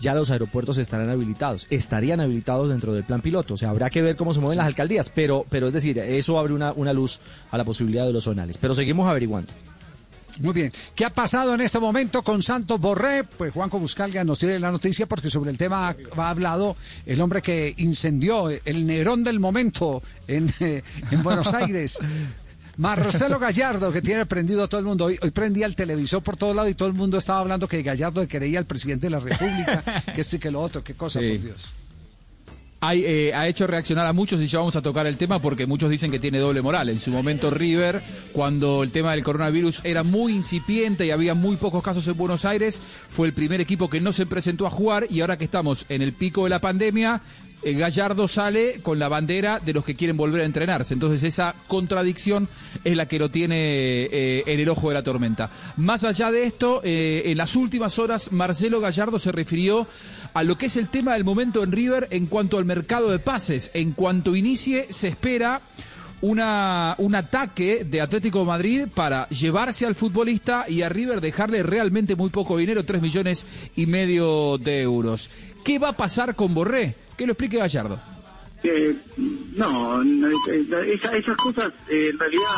[0.01, 1.69] ya los aeropuertos estarán habilitados.
[1.71, 3.55] Estarían habilitados dentro del plan piloto.
[3.55, 5.13] O sea, habrá que ver cómo se mueven las alcaldías.
[5.15, 7.21] Pero, pero es decir, eso abre una, una luz
[7.53, 8.59] a la posibilidad de los zonales.
[8.59, 9.53] Pero seguimos averiguando.
[10.41, 10.73] Muy bien.
[10.95, 13.25] ¿Qué ha pasado en este momento con Santos Borré?
[13.25, 16.77] Pues Juanco Buscalga nos tiene la noticia porque sobre el tema ha, ha hablado
[17.07, 21.99] el hombre que incendió el Nerón del momento en, eh, en Buenos Aires.
[22.79, 25.05] Marcelo Gallardo, que tiene prendido a todo el mundo.
[25.05, 27.83] Hoy, hoy prendía el televisor por todos lados y todo el mundo estaba hablando que
[27.83, 30.83] Gallardo creía al presidente de la República, que esto y que lo otro.
[30.83, 31.29] Qué cosa, Sí.
[31.37, 31.71] por Dios.
[32.85, 35.67] Hay, eh, ha hecho reaccionar a muchos y ya vamos a tocar el tema porque
[35.67, 36.89] muchos dicen que tiene doble moral.
[36.89, 38.03] En su momento River,
[38.33, 42.45] cuando el tema del coronavirus era muy incipiente y había muy pocos casos en Buenos
[42.45, 45.87] Aires, fue el primer equipo que no se presentó a jugar y ahora que estamos
[45.91, 47.23] en el pico de la pandemia,
[47.63, 50.95] eh, Gallardo sale con la bandera de los que quieren volver a entrenarse.
[50.95, 52.49] Entonces esa contradicción
[52.83, 53.55] es la que lo tiene
[54.11, 55.51] eh, en el ojo de la tormenta.
[55.77, 59.87] Más allá de esto, eh, en las últimas horas Marcelo Gallardo se refirió
[60.35, 63.19] a lo que es el tema del momento en River en cuanto al mercado de
[63.19, 63.71] pases.
[63.75, 65.61] En cuanto inicie, se espera
[66.21, 72.15] una, un ataque de Atlético Madrid para llevarse al futbolista y a River dejarle realmente
[72.17, 75.31] muy poco dinero, 3 millones y medio de euros.
[75.65, 76.95] ¿Qué va a pasar con Borré?
[77.17, 78.01] Que lo explique Gallardo.
[78.65, 78.95] Eh,
[79.57, 82.49] no, esa- esas cosas eh, en realidad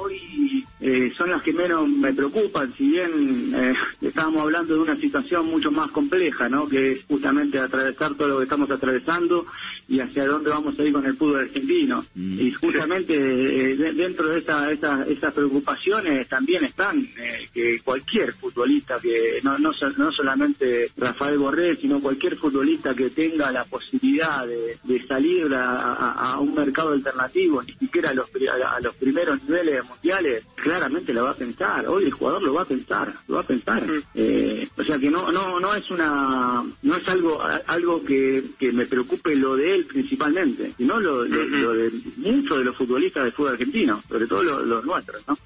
[0.00, 4.96] hoy eh, son las que menos me preocupan, si bien eh, estábamos hablando de una
[4.96, 6.68] situación mucho más compleja, ¿no?
[6.68, 9.46] que es justamente atravesar todo lo que estamos atravesando
[9.88, 12.04] y hacia dónde vamos a ir con el fútbol argentino.
[12.14, 18.32] Y justamente eh, de- dentro de esa, esa- esas preocupaciones también están eh, que cualquier
[18.34, 24.46] futbolista, que no, no, no solamente Rafael Borré, sino cualquier futbolista que tenga la posibilidad
[24.46, 28.80] de, de salir a, a- a un mercado alternativo, ni siquiera a los, a, a
[28.80, 31.86] los primeros niveles mundiales, claramente lo va a pensar.
[31.88, 33.82] Hoy el jugador lo va a pensar, lo va a pensar.
[34.14, 38.44] Eh, o sea que no, no, no es una, no es algo, a- algo que,
[38.56, 42.76] que me preocupe lo de él principalmente, sino lo, lo- lo de muchos de los
[42.76, 45.36] futbolistas del fútbol argentino, sobre todo los, los nuestros, ¿no?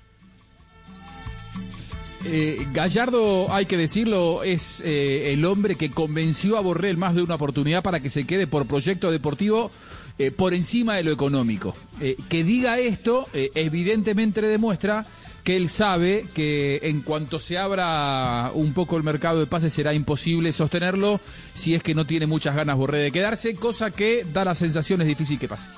[2.27, 7.15] Eh, Gallardo, hay que decirlo, es eh, el hombre que convenció a Borré en más
[7.15, 9.71] de una oportunidad para que se quede por proyecto deportivo
[10.19, 11.75] eh, por encima de lo económico.
[12.01, 15.07] Eh, que diga esto, eh, evidentemente demuestra
[15.43, 19.93] que él sabe que en cuanto se abra un poco el mercado de pases será
[19.93, 21.21] imposible sostenerlo
[21.53, 25.03] si es que no tiene muchas ganas Borré de quedarse, cosa que da la sensación
[25.03, 25.69] es difícil que pase.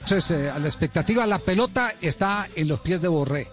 [0.00, 3.48] Entonces, a la expectativa, la pelota está en los pies de Borré.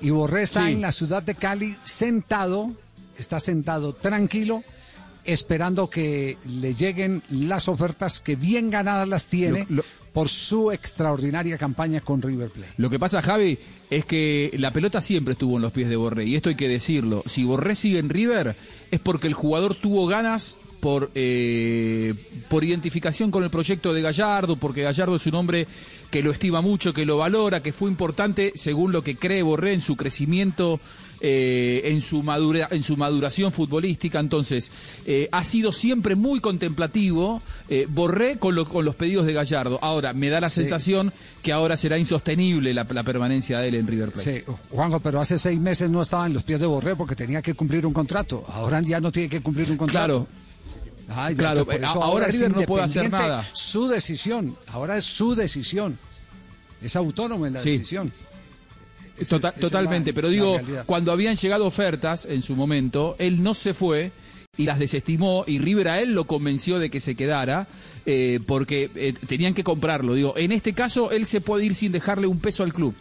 [0.00, 0.72] Y Borré está Sí.
[0.72, 2.70] en la ciudad de Cali sentado,
[3.18, 4.64] está sentado tranquilo,
[5.32, 9.66] esperando que le lleguen las ofertas que bien ganadas las tiene
[10.12, 12.72] por su extraordinaria campaña con River Plate.
[12.76, 13.58] Lo que pasa, Javi,
[13.88, 16.68] es que la pelota siempre estuvo en los pies de Borré, y esto hay que
[16.68, 17.22] decirlo.
[17.26, 18.56] Si Borré sigue en River,
[18.90, 22.14] es porque el jugador tuvo ganas por, eh,
[22.48, 25.68] por identificación con el proyecto de Gallardo, porque Gallardo es un hombre
[26.10, 29.74] que lo estima mucho, que lo valora, que fue importante, según lo que cree Borré,
[29.74, 30.80] en su crecimiento,
[31.20, 34.18] eh, en, su madura, en su maduración futbolística.
[34.20, 34.70] Entonces,
[35.06, 39.78] eh, ha sido siempre muy contemplativo eh, Borré con, lo- con los pedidos de Gallardo.
[39.82, 40.56] Ahora, me da la Sí.
[40.62, 41.12] sensación
[41.42, 44.44] que ahora será insostenible la, la permanencia de él en River Plate.
[44.46, 47.42] Sí, Juanjo, pero hace seis meses no estaba en los pies de Borré porque tenía
[47.42, 48.44] que cumplir un contrato.
[48.48, 50.26] Ahora ya no tiene que cumplir un contrato.
[51.12, 53.44] Ay, Claro, por eh, ahora River no puede hacer nada.
[53.52, 55.98] Su decisión, ahora es su decisión.
[56.80, 57.70] Es autónomo en la Sí.
[57.72, 58.12] decisión.
[59.28, 60.84] Tota- es- es totalmente, pero digo, realidad.
[60.86, 64.12] cuando habían llegado ofertas en su momento, él no se fue
[64.56, 67.68] y las desestimó y River a él lo convenció de que se quedara
[68.06, 70.14] eh, porque eh, tenían que comprarlo.
[70.14, 72.94] Digo, en este caso él se puede ir sin dejarle un peso al club.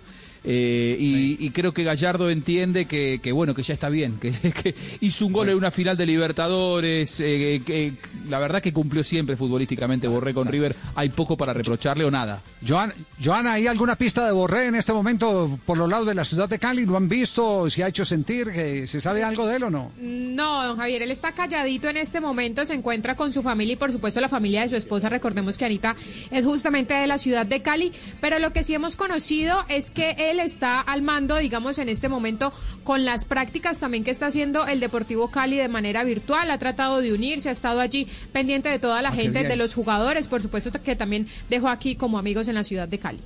[0.44, 4.32] Eh, y, y creo que Gallardo entiende que, que, bueno que ya está bien que,
[4.64, 7.94] que hizo un gol en una final de Libertadores eh, que
[8.30, 12.42] la verdad que cumplió siempre futbolísticamente Borré con River hay poco para reprocharle o nada
[12.66, 16.26] Joan, Joana, ¿hay alguna pista de Borré en este momento por los lados de la
[16.26, 16.86] ciudad de Cali?
[16.86, 17.70] ¿Lo han visto?
[17.70, 18.52] ¿Se ha hecho sentir?
[18.52, 19.92] que ¿Se sabe algo de él o no?
[20.00, 23.78] No, don Javier, él está calladito en este momento, se encuentra con su familia y
[23.78, 25.10] por supuesto la familia de su esposa.
[25.10, 25.96] Recordemos que Anita
[26.32, 30.16] es justamente de la ciudad de Cali, pero lo que sí hemos conocido es que
[30.18, 32.52] él está al mando, digamos, en este momento
[32.84, 36.50] con las prácticas también que está haciendo el Deportivo Cali de manera virtual.
[36.52, 39.74] Ha tratado de unirse, ha estado allí pendiente de toda la Ah, gente, de los
[39.76, 43.20] jugadores, por supuesto que también dejó aquí como amigos en la ciudad de Cali.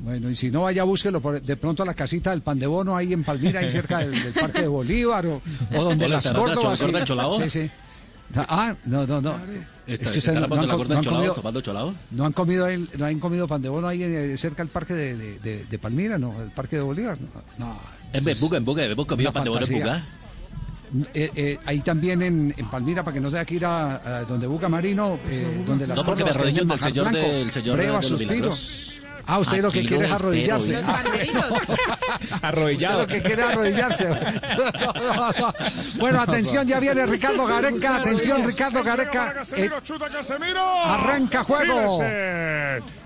[0.00, 2.68] Bueno, y si no, vaya, búsquelo por- de pronto a la casita del pan de
[2.68, 5.42] bono ahí en Palmira, ahí cerca del, del Parque de Bolívar o,
[5.76, 6.78] o donde Hola, las ¿te acuerdas Córdobas.
[7.50, 7.70] Sí, sí.
[8.36, 9.30] Ah, no, no, no.
[9.36, 9.48] Esta-
[9.86, 13.06] Es que ¿está ustedes no, no han, no han comido, no han comido el- no
[13.06, 16.18] han comido pan de bono ahí eh, cerca del parque de, de- de- de Palmira,
[16.18, 17.16] no, el Parque de Bolívar.
[17.58, 17.80] No, no.
[18.12, 19.72] En Bebuga, en Buga, hemos comido pan de bono en.
[19.72, 20.04] Buga.
[21.12, 24.24] Eh, eh, ahí también en, en Palmira, para que no tenga que ir a, a
[24.24, 26.92] donde Buga Marino, eh, donde las No, porque me Córdobas, arrodillo que ante el Majar
[26.92, 28.30] señor Blanco, del señor Breva, de los suspiro.
[28.32, 29.00] milagros.
[29.28, 30.82] Ah, usted lo que quiere es arrodillarse.
[30.82, 32.42] Los.
[32.42, 33.02] Arrodillado.
[33.02, 34.08] Usted lo que quiere arrodillarse.
[34.08, 35.54] No, no, no.
[35.98, 37.96] Bueno, atención, ya viene Ricardo Gareca.
[37.96, 39.34] Atención, Ricardo Gareca.
[39.56, 39.70] Eh,
[40.84, 41.98] arranca juego.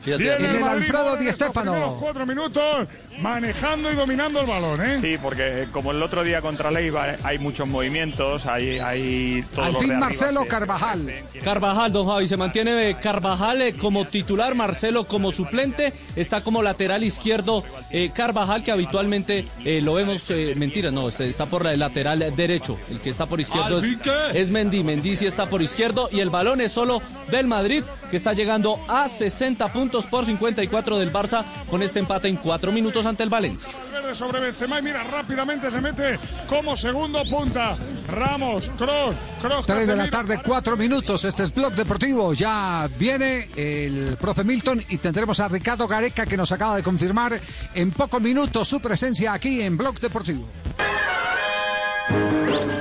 [0.05, 1.97] Viene En el Alfredo Di Stéfano.
[1.99, 4.99] cuatro minutos manejando y dominando el balón, ¿eh?
[5.01, 9.99] Sí, porque como el otro día contra Leibar hay muchos movimientos, hay, hay Al fin
[9.99, 11.13] Marcelo Carvajal.
[11.45, 16.63] Carvajal, don Javi, se mantiene eh, Carvajal eh, como titular, Marcelo como suplente, está como
[16.63, 21.67] lateral izquierdo eh, Carvajal, que habitualmente eh, lo vemos, eh, mentira, no, este está por
[21.67, 25.63] el lateral derecho, el que está por izquierdo ¿Al es, Mendy, Mendy sí está por
[25.63, 30.25] izquierdo y el balón es solo del Madrid, que está llegando a 60 puntos por
[30.25, 33.71] 54 del Barça con este empate en 4 minutos ante el Valencia.
[33.93, 37.77] Verde sobre Benzema y mira, rápidamente se mete como segundo punta.
[38.09, 39.67] Ramos, Cross, Cross.
[39.67, 41.25] 3 de la tarde, 4 minutos.
[41.25, 42.33] Este es Blog Deportivo.
[42.35, 47.39] Ya viene el profe Milton y tendremos a Ricardo Gareca que nos acaba de confirmar
[47.75, 50.45] en pocos minutos su presencia aquí en Blog Deportivo.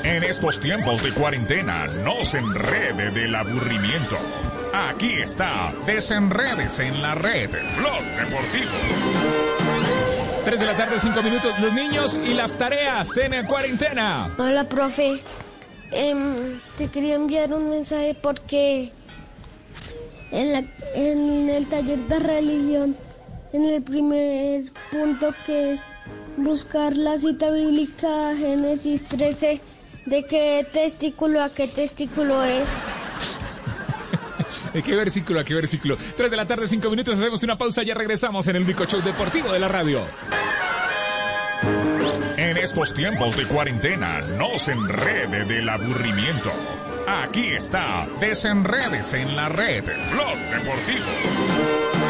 [0.04, 4.18] En estos tiempos de cuarentena, no se enrede del aburrimiento.
[4.74, 8.72] Aquí está, desenredes en la red, Blog Deportivo.
[10.44, 11.60] 3 de la tarde, 5 minutos.
[11.60, 14.34] Los niños y las tareas en cuarentena.
[14.40, 15.22] Hola, profe.
[15.92, 18.92] Em, te quería enviar un mensaje porque
[20.32, 20.64] en, la-
[20.96, 22.96] en el taller de religión,
[23.54, 25.88] en el primer punto que es
[26.38, 29.62] buscar la cita bíblica Génesis 13,
[30.06, 32.72] de qué testículo a qué testículo es.
[34.74, 35.98] ¿De qué versículo a qué versículo?
[36.18, 37.20] 3 de la tarde, 5 minutos.
[37.20, 37.84] Hacemos una pausa.
[37.84, 40.02] Ya regresamos en el único show deportivo de la radio.
[42.38, 46.52] En estos tiempos de cuarentena, no se enrede del aburrimiento.
[47.08, 52.01] Aquí está, desenredes en la red, Blog Deportivo.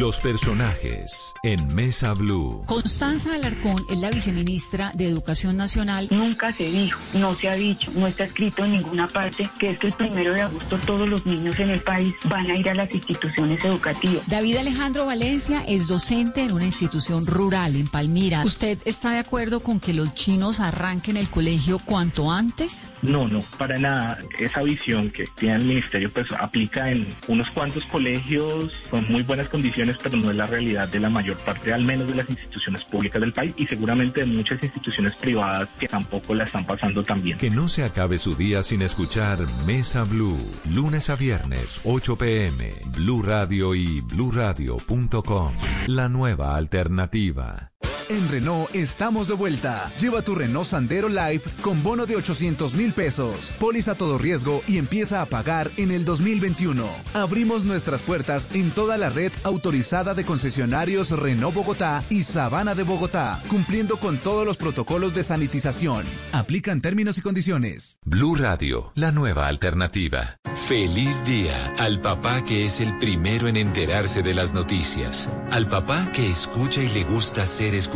[0.00, 2.64] Los personajes en Mesa Blue.
[2.66, 6.08] Constanza Alarcón es la viceministra de Educación Nacional.
[6.10, 9.78] Nunca se dijo, no se ha dicho, no está escrito en ninguna parte que es
[9.78, 12.74] que el primero de agosto todos los niños en el país van a ir a
[12.74, 14.26] las instituciones educativas.
[14.26, 18.42] David Alejandro Valencia es docente en una institución rural en Palmira.
[18.42, 22.88] ¿Usted está de acuerdo con que los chinos arranquen el colegio cuanto antes?
[23.02, 24.18] No, no, para nada.
[24.40, 29.48] Esa visión que tiene el ministerio pues aplica en unos cuantos colegios con muy buenas
[29.48, 32.84] condiciones pero no es la realidad de la mayor parte, al menos de las instituciones
[32.84, 37.22] públicas del país y seguramente de muchas instituciones privadas que tampoco la están pasando tan
[37.22, 37.38] bien.
[37.38, 40.38] Que no se acabe su día sin escuchar Mesa Blue,
[40.70, 45.54] lunes a viernes, 8 pm, Blue Radio y bluradio.com.
[45.86, 47.73] La nueva alternativa.
[48.10, 49.90] En Renault estamos de vuelta.
[49.98, 54.76] Lleva tu Renault Sandero Live con bono de 800 mil pesos, póliza todo riesgo y
[54.76, 56.86] empieza a pagar en el 2021.
[57.14, 62.82] Abrimos nuestras puertas en toda la red autorizada de concesionarios Renault Bogotá y Sabana de
[62.82, 66.04] Bogotá, cumpliendo con todos los protocolos de sanitización.
[66.32, 67.98] Aplican términos y condiciones.
[68.04, 70.40] Blue Radio, la nueva alternativa.
[70.68, 75.30] Feliz día al papá que es el primero en enterarse de las noticias.
[75.50, 77.93] Al papá que escucha y le gusta ser escuchado.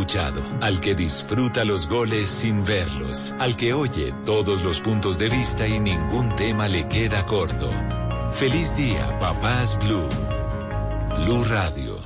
[0.61, 3.35] Al que disfruta los goles sin verlos.
[3.41, 7.69] Al que oye todos los puntos de vista y ningún tema le queda corto.
[8.33, 10.09] Feliz día, papás Blue.
[11.25, 11.99] Blue Radio.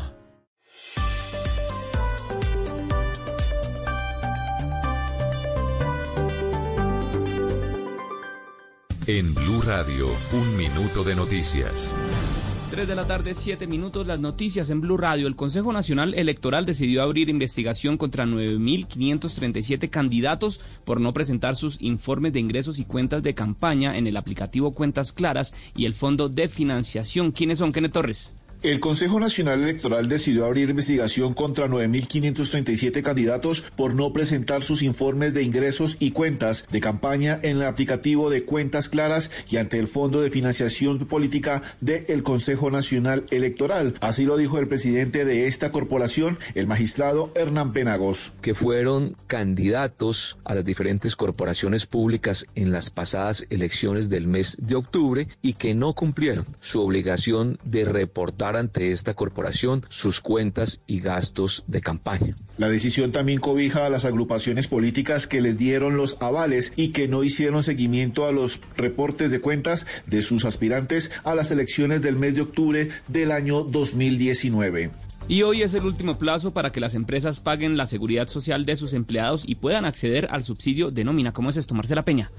[9.07, 11.95] En Blue Radio, un minuto de noticias.
[12.72, 15.26] 3 de la tarde, 7 minutos, las noticias en Blue Radio.
[15.26, 22.32] El Consejo Nacional Electoral decidió abrir investigación contra 9.537 candidatos por no presentar sus informes
[22.32, 26.48] de ingresos y cuentas de campaña en el aplicativo Cuentas Claras y el Fondo de
[26.48, 27.32] Financiación.
[27.32, 28.34] ¿Quiénes son, Kenneth Torres?
[28.62, 35.34] El Consejo Nacional Electoral decidió abrir investigación contra 9.537 candidatos por no presentar sus informes
[35.34, 39.88] de ingresos y cuentas de campaña en el aplicativo de Cuentas Claras y ante el
[39.88, 43.94] Fondo de Financiación Política del Consejo Nacional Electoral.
[44.00, 48.32] Así lo dijo el presidente de esta corporación, el magistrado Hernán Penagos.
[48.42, 54.76] Que fueron candidatos a las diferentes corporaciones públicas en las pasadas elecciones del mes de
[54.76, 61.00] octubre y que no cumplieron su obligación de reportar ante esta corporación sus cuentas y
[61.00, 62.34] gastos de campaña.
[62.59, 67.09] La decisión también cobija a las agrupaciones políticas que les dieron los avales y que
[67.09, 72.16] no hicieron seguimiento a los reportes de cuentas de sus aspirantes a las elecciones del
[72.16, 74.90] mes de octubre del año 2019.
[75.28, 78.76] Y hoy es el último plazo para que las empresas paguen la seguridad social de
[78.76, 81.32] sus empleados y puedan acceder al subsidio de nómina.
[81.32, 82.30] ¿Cómo es esto, Marcela Peña?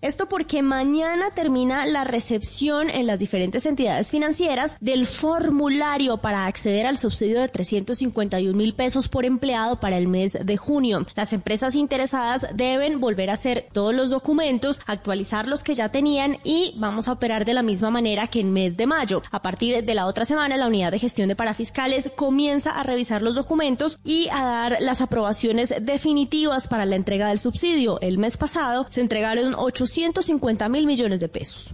[0.00, 6.86] Esto porque mañana termina la recepción en las diferentes entidades financieras del formulario para acceder
[6.86, 11.04] al subsidio de 351 mil pesos por empleado para el mes de junio.
[11.16, 16.38] Las empresas interesadas deben volver a hacer todos los documentos, actualizar los que ya tenían
[16.44, 19.22] y vamos a operar de la misma manera que en mes de mayo.
[19.32, 23.20] A partir de la otra semana, la unidad de gestión de parafiscales comienza a revisar
[23.20, 28.00] los documentos y a dar las aprobaciones definitivas para la entrega del subsidio.
[28.00, 31.70] El mes pasado se entregaron 8 250 mil millones de pesos.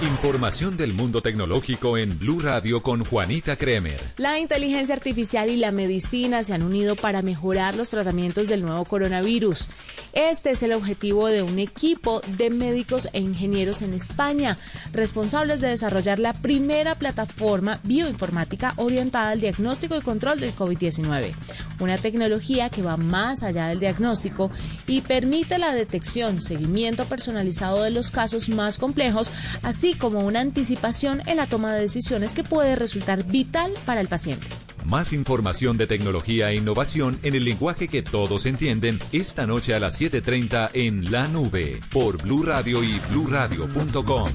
[0.00, 4.00] Información del mundo tecnológico en Blue Radio con Juanita Kremer.
[4.16, 8.84] La inteligencia artificial y la medicina se han unido para mejorar los tratamientos del nuevo
[8.84, 9.68] coronavirus.
[10.12, 14.56] Este es el objetivo de un equipo de médicos e ingenieros en España,
[14.92, 21.34] responsables de desarrollar la primera plataforma bioinformática orientada al diagnóstico y control del COVID-19.
[21.80, 24.52] Una tecnología que va más allá del diagnóstico
[24.86, 29.32] y permite la detección, seguimiento personalizado de los casos más complejos,
[29.62, 34.08] así como una anticipación en la toma de decisiones que puede resultar vital para el
[34.08, 34.46] paciente.
[34.84, 39.80] Más información de tecnología e innovación en el lenguaje que todos entienden esta noche a
[39.80, 44.30] las 7:30 en La Nube por Blue Radio y bluradio.com.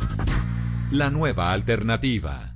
[0.91, 2.53] La nueva alternativa.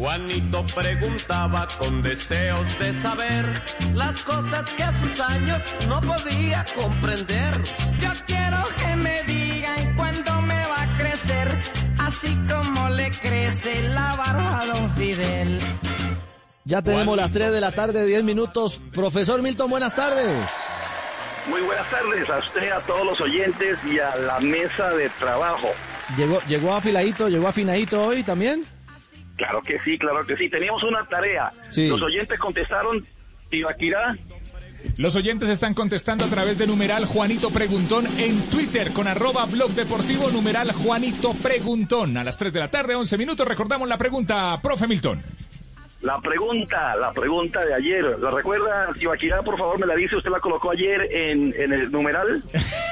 [0.00, 3.62] Juanito preguntaba con deseos de saber
[3.94, 7.52] las cosas que a sus años no podía comprender.
[8.00, 11.48] Yo quiero que me digan cuándo me va a crecer,
[11.98, 15.60] así como le crece la barba a don Fidel.
[16.64, 18.80] Ya tenemos las 3 de la tarde, 10 minutos.
[18.94, 20.50] Profesor Milton, buenas tardes.
[21.46, 25.68] Muy buenas tardes a usted, a todos los oyentes y a la mesa de trabajo.
[26.16, 28.64] ¿Llegó, llegó afiladito, llegó afinadito hoy también?
[29.40, 30.50] Claro que sí, claro que sí.
[30.50, 31.50] Teníamos una tarea.
[31.70, 31.88] Sí.
[31.88, 33.06] Los oyentes contestaron,
[33.50, 34.18] Ibaquirá.
[34.98, 39.70] Los oyentes están contestando a través de numeral Juanito Preguntón en Twitter con arroba blog
[39.70, 42.18] deportivo numeral Juanito Preguntón.
[42.18, 45.22] A las 3 de la tarde, 11 minutos, recordamos la pregunta, profe Milton.
[46.02, 48.90] La pregunta, la pregunta de ayer, ¿la recuerda?
[49.00, 50.16] Ibaquirá, por favor, me la dice.
[50.16, 52.44] ¿Usted la colocó ayer en, en el numeral?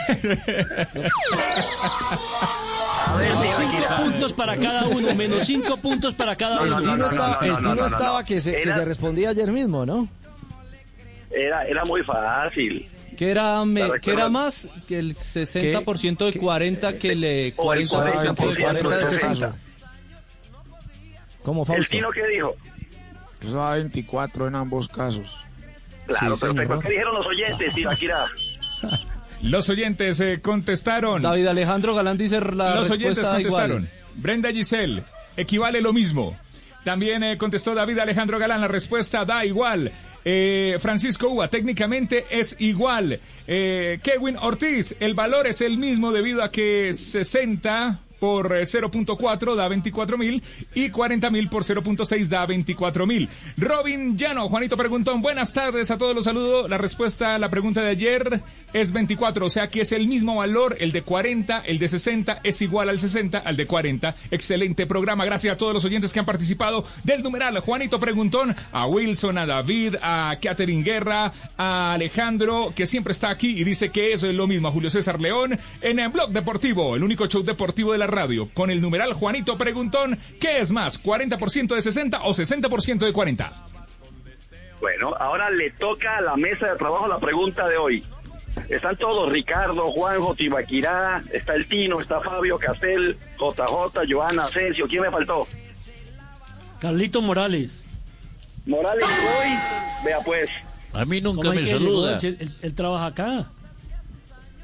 [3.16, 6.82] Menos cinco puntos para cada uno, menos cinco puntos para cada El uno.
[6.82, 10.09] Tino estaba, el Tino estaba que, se, que se respondía ayer mismo, ¿no?
[11.30, 12.89] Era, era muy fácil.
[13.16, 14.68] ¿Qué era, me- ¿La ¿qué era más?
[14.86, 17.55] Que el 60% de 40 que le...
[17.56, 19.55] O el 40% de 40% de 60.
[21.43, 21.90] ¿Cómo, ¿El Fausto?
[21.90, 22.55] Tino qué dijo?
[23.44, 25.36] Usaba 24 en ambos casos.
[26.06, 26.62] Claro, Sí, perfecto.
[26.62, 26.82] señor.
[26.82, 28.26] ¿Qué dijeron los oyentes, Tibaquirá?
[29.43, 31.23] Los oyentes eh, contestaron.
[31.23, 33.82] David Alejandro Galán dice la Los oyentes contestaron.
[33.82, 33.90] igual.
[34.16, 35.05] Brenda Giselle,
[35.36, 36.36] equivale lo mismo.
[36.85, 39.90] También eh, contestó David Alejandro Galán, la respuesta da igual.
[40.24, 43.20] Eh, Francisco Uva, técnicamente es igual.
[43.47, 49.55] Eh, Kevin Ortiz, el valor es el mismo debido a que 60 por eh, 0.4
[49.55, 50.43] da 24 mil
[50.74, 53.28] y 40 mil por 0.6 da 24 mil.
[53.57, 56.69] Robin Llano, Juanito Preguntón, buenas tardes a todos los saludo.
[56.69, 58.43] La respuesta a la pregunta de ayer
[58.73, 62.40] es 24, o sea que es el mismo valor, el de 40, el de 60
[62.43, 64.15] es igual al 60, al de 40.
[64.31, 68.86] Excelente programa, gracias a todos los oyentes que han participado del numeral Juanito Preguntón, a
[68.86, 74.12] Wilson, a David, a Catherine Guerra, a Alejandro, que siempre está aquí y dice que
[74.12, 77.43] eso es lo mismo, a Julio César León, en el Blog Deportivo, el único show
[77.43, 82.22] deportivo de la radio, con el numeral Juanito Preguntón, ¿qué es más, 40% de 60
[82.22, 83.52] o 60% de 40?
[84.80, 88.05] Bueno, ahora le toca a la mesa de trabajo la pregunta de hoy.
[88.68, 95.02] Están todos, Ricardo, Juanjo, Tibaquirá, está el Tino, está Fabio, Castel, JJ, Joana, Asensio, ¿quién
[95.02, 95.47] me faltó?
[96.80, 97.85] Carlito Morales.
[98.66, 100.51] Morales hoy, vea pues.
[100.93, 102.18] A mí nunca ¿Cómo me saluda.
[102.22, 103.51] Él, él trabaja acá.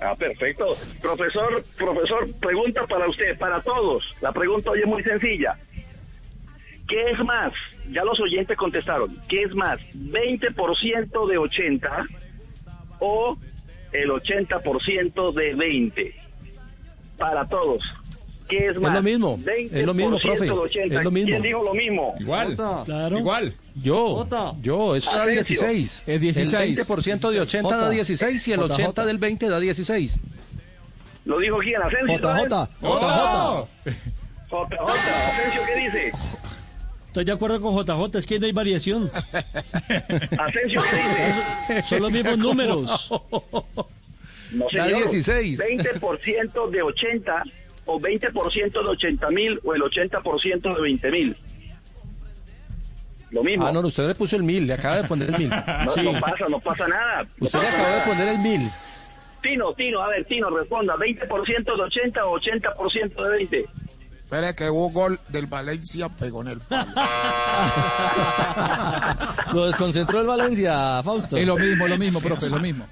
[0.05, 0.77] Ah, perfecto.
[1.01, 4.05] Profesor, profesor, pregunta para usted, para todos.
[4.21, 5.57] La pregunta hoy es muy sencilla.
[6.87, 7.55] ¿Qué es más?
[7.91, 9.17] Ya los oyentes contestaron.
[9.29, 9.81] ¿Qué es más?
[9.95, 12.07] ¿20% de 80
[12.99, 13.39] o
[13.93, 16.15] el 80% de 20?
[17.17, 17.83] Para todos.
[18.49, 18.93] ¿Qué es más?
[18.93, 20.99] lo mismo, 20% es lo mismo, profe, de 80.
[20.99, 21.29] es lo mismo.
[21.31, 22.15] ¿Quién dijo lo mismo?
[22.21, 23.19] Igual, Claro.
[23.19, 23.55] igual.
[23.75, 24.27] Yo,
[24.61, 25.57] yo, eso da Asensio.
[25.66, 26.05] 16.
[26.07, 26.79] Es 16.
[26.79, 27.91] El 20% de 80 da J.
[27.91, 28.73] 16 y el JJ.
[28.73, 30.19] 80 del 20 da 16.
[31.25, 31.81] ¿Lo dijo quién?
[31.83, 32.19] ¿Asensio?
[32.19, 32.69] JJ.
[32.83, 33.69] ¡Oh!
[34.51, 34.79] JJ.
[34.79, 36.12] ¿Asensio qué dice?
[37.07, 39.11] Estoy de acuerdo con JJ, es que no hay variación.
[40.39, 41.83] ¿Asensio qué dice?
[41.89, 43.11] Son los mismos números.
[44.51, 45.11] No, Da señor.
[45.11, 45.59] 16.
[45.59, 47.43] 20% de 80
[47.86, 51.36] o 20% de 80 mil o el 80% de 20 mil.
[53.31, 53.66] Lo mismo.
[53.66, 55.48] Ah, no, usted le puso el 1000, le acaba de poner el 1000.
[55.51, 57.27] no, no pasa, no pasa nada.
[57.39, 58.70] No Usted le acaba de poner el 1000.
[59.43, 60.94] Tino, Tino, a ver, Tino, responda.
[60.94, 63.66] ¿20% de 80 o 80% de 20?
[64.23, 66.90] Espere que hubo gol del Valencia, pegó en el palo.
[69.52, 71.36] Lo desconcentró el Valencia, Fausto.
[71.36, 72.86] Es lo mismo, lo mismo, profe, lo mismo.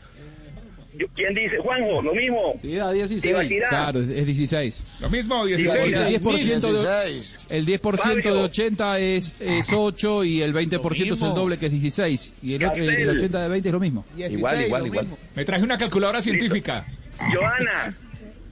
[1.15, 1.59] ¿Quién dice?
[1.59, 2.55] Juanjo, lo mismo.
[2.61, 3.23] Sí, da 16.
[3.23, 3.69] Tibaquirá.
[3.69, 4.85] Claro, es es 16.
[5.01, 5.97] Lo mismo, Sí, El 16.
[5.97, 7.47] sí, 10%, de, 16.
[7.51, 11.73] el 10% de 80 es, es 8 y el 20% es el doble que es
[11.73, 12.35] 16.
[12.43, 14.05] Y el, otro, el 80 de 20 es lo mismo.
[14.17, 15.07] Igual, igual, igual.
[15.35, 16.87] Me traje una calculadora científica.
[17.33, 17.95] Joana,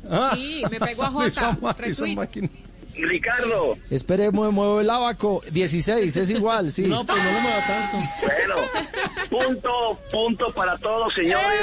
[0.08, 1.58] Ah, Sí, me pegó a Jota.
[1.78, 2.16] Retweet.
[3.08, 3.76] Ricardo.
[3.90, 5.42] Espere, muevo, muevo el abaco.
[5.50, 6.86] 16, es igual, sí.
[6.86, 7.98] No, pues no lo mueva tanto.
[8.22, 8.56] Bueno,
[9.28, 11.60] punto, punto para todos, señores.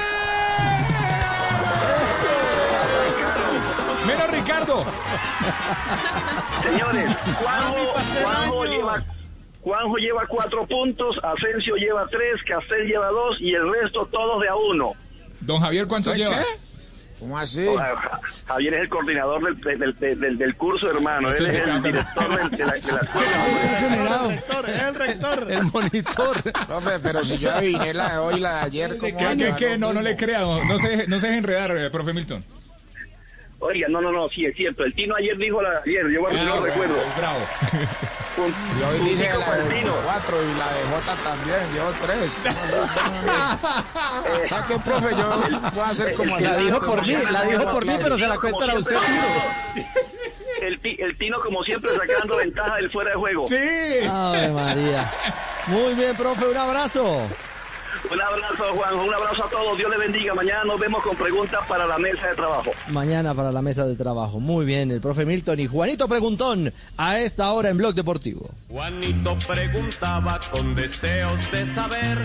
[4.07, 4.85] Menos Ricardo.
[6.63, 7.09] Señores,
[7.41, 7.93] Juanjo,
[8.23, 9.03] Juanjo lleva,
[9.61, 14.47] Juanjo lleva cuatro puntos, Asensio lleva tres, Castel lleva dos y el resto todos de
[14.47, 14.93] a uno.
[15.41, 16.25] Don Javier, ¿cuánto ¿Qué?
[17.19, 17.65] ¿Cómo así?
[17.77, 21.29] Ja- Javier es el coordinador del, del, del, del- del curso, hermano.
[21.31, 24.87] Él es el director del- de la, de la escuela.
[24.87, 25.51] El rector.
[25.51, 26.43] El monitor.
[26.67, 29.31] Profe, pero si yo adiviné la de hoy y la de ayer, ¿cómo va a
[29.31, 29.69] ¿Qué, qué, llevar qué?
[29.71, 32.43] lo No, no le crea, no, no se, no se deje enredar, eh, profe Milton.
[33.59, 34.83] Oiga, no, no, no, sí, es cierto.
[34.83, 36.95] El Tino ayer dijo la ayer, yo no Ah, recuerdo.
[37.17, 37.39] Bravo.
[38.37, 39.93] Un, Y hoy dice tico la de el Tino.
[39.93, 42.37] 24 y la de J también, llevo 3.
[44.47, 45.15] ¿Sabes qué, profe?
[45.15, 45.41] Yo
[45.73, 48.17] voy a hacer como La así, dijo por mí, la no dijo por mí, pero
[48.17, 48.95] se la cuentan a usted,
[49.73, 49.85] Tino.
[50.61, 53.47] El, ti- el Tino, como siempre, sacando ventaja del fuera de juego.
[53.47, 54.07] Sí.
[54.07, 55.11] Ave María.
[55.67, 57.27] Muy bien, profe, un abrazo.
[58.11, 58.95] Un abrazo, Juan.
[58.95, 59.77] Un abrazo a todos.
[59.77, 60.33] Dios le bendiga.
[60.33, 62.71] Mañana nos vemos con preguntas para la mesa de trabajo.
[62.89, 64.39] Mañana para la mesa de trabajo.
[64.39, 68.49] Muy bien, el profe Milton y Juanito Preguntón a esta hora en Blog Deportivo.
[68.69, 72.17] Juanito preguntaba con deseos de saber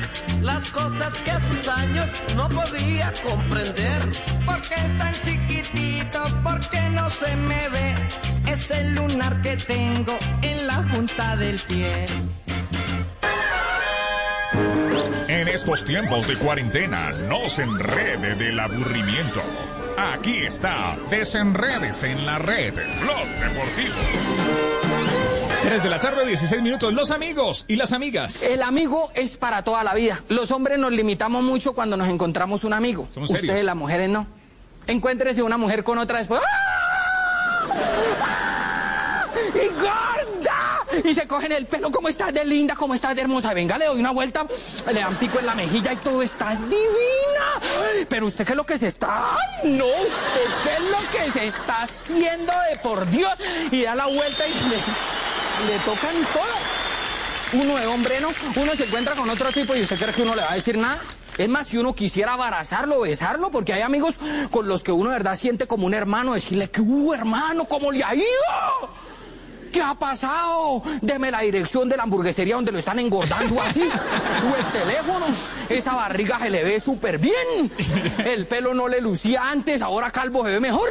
[0.43, 4.03] las cosas que a sus años no podía comprender.
[4.47, 7.95] Porque es tan chiquitito, porque no se me ve.
[8.47, 12.07] Es el lunar que tengo en la junta del pie.
[15.43, 19.43] En estos tiempos de cuarentena, no se enrede del aburrimiento.
[19.99, 23.97] Aquí está, desenredes en la red, Blog Deportivo.
[25.65, 26.95] 3 de la tarde, 16 minutos.
[26.95, 28.41] Los amigos y las amigas.
[28.45, 30.23] El amigo es para toda la vida.
[30.29, 33.09] Los hombres nos limitamos mucho cuando nos encontramos un amigo.
[33.11, 33.47] Somos serios.
[33.47, 34.29] Ustedes, las mujeres, no.
[34.87, 36.41] Encuéntrese una mujer con otra después.
[36.47, 36.53] ¡Ah!
[39.57, 40.87] ¡Y gorda!
[41.05, 42.75] Y se cogen el pelo, ¿cómo estás de linda?
[42.77, 43.53] ¿Cómo estás de hermosa?
[43.55, 44.47] Venga, le doy una vuelta,
[44.87, 48.07] le dan pico en la mejilla y todo, estás divina.
[48.09, 49.37] Pero usted qué es lo que se está...
[49.63, 49.87] ¡Ay, no!
[49.87, 53.33] ¿Usted qué es lo que se está haciendo de por Dios?
[53.71, 54.53] Y da la vuelta y
[55.69, 57.63] le, tocan todo.
[57.63, 58.29] Uno de hombre, ¿no?
[58.57, 60.79] Uno se encuentra con otro tipo y usted cree que uno le va a decir
[60.79, 61.01] nada.
[61.39, 64.15] Es más, si uno quisiera abrazarlo, besarlo, porque hay amigos
[64.51, 67.91] con los que uno de verdad siente como un hermano, decirle que hubo hermano, ¿cómo
[67.91, 68.25] le ha ido?
[69.73, 70.83] ¿Qué ha pasado?
[71.01, 73.81] Deme la dirección de la hamburguesería donde lo están engordando así.
[74.43, 75.27] O el teléfono.
[75.69, 77.71] Esa barriga se le ve súper bien.
[78.25, 80.89] El pelo no le lucía antes, ahora calvo se ve mejor.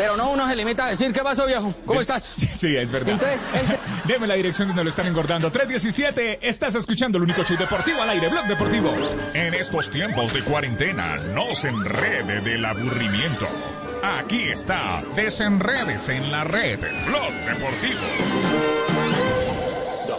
[0.00, 1.74] Pero no, uno se limita a decir, ¿qué pasó, viejo?
[1.84, 2.22] ¿Cómo estás?
[2.24, 3.10] Sí, es verdad.
[3.10, 5.50] Entonces, ese- Deme la dirección donde lo están engordando.
[5.52, 8.94] 317, estás escuchando el único show deportivo al aire, Blog Deportivo.
[9.34, 13.46] En estos tiempos de cuarentena, no se enrede del aburrimiento.
[14.02, 18.00] Aquí está, desenredes en la red, Blog Deportivo.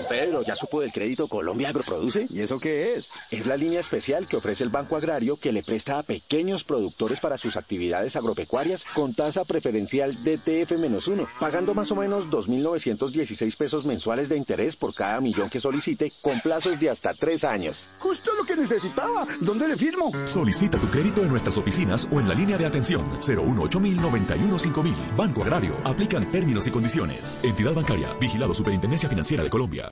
[0.01, 2.25] Don Pedro, ¿ya supo del crédito Colombia Agroproduce?
[2.29, 3.13] ¿Y eso qué es?
[3.29, 7.19] Es la línea especial que ofrece el Banco Agrario que le presta a pequeños productores
[7.19, 14.27] para sus actividades agropecuarias con tasa preferencial DTF-1, pagando más o menos 2.916 pesos mensuales
[14.27, 17.87] de interés por cada millón que solicite con plazos de hasta tres años.
[17.99, 19.27] Justo lo que necesitaba.
[19.41, 20.11] ¿Dónde le firmo?
[20.25, 24.95] Solicita tu crédito en nuestras oficinas o en la línea de atención 018 91 5000.
[25.15, 25.75] Banco Agrario.
[25.83, 27.37] Aplican términos y condiciones.
[27.43, 28.13] Entidad bancaria.
[28.19, 29.91] Vigilado Superintendencia Financiera de Colombia.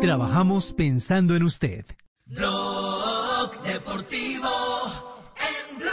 [0.00, 1.84] Trabajamos pensando en usted.
[2.26, 4.48] Blog Deportivo
[5.36, 5.92] en Blue.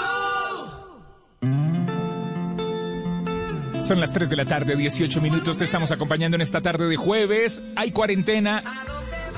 [3.82, 5.58] Son las 3 de la tarde, 18 minutos.
[5.58, 7.62] Te estamos acompañando en esta tarde de jueves.
[7.76, 8.64] Hay cuarentena.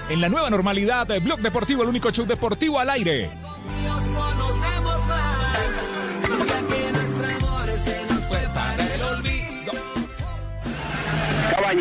[0.09, 3.29] En la nueva normalidad, de Blog Deportivo, el único show deportivo al aire.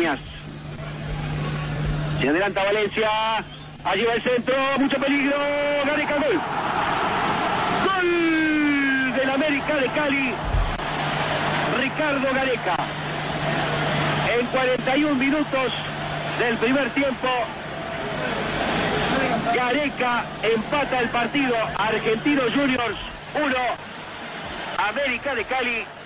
[0.01, 0.32] Dios
[2.23, 3.09] Se adelanta Valencia.
[3.83, 4.55] Allí va el centro.
[4.79, 5.35] Mucho peligro.
[5.85, 6.39] Gareca gol.
[7.83, 10.33] Gol del América de Cali.
[11.81, 12.77] Ricardo Gareca.
[14.39, 15.73] En 41 minutos
[16.39, 17.27] del primer tiempo.
[19.53, 21.55] Gareca empata el partido.
[21.77, 22.99] Argentinos Juniors
[23.35, 23.55] 1.
[24.77, 26.02] América de Cali 1.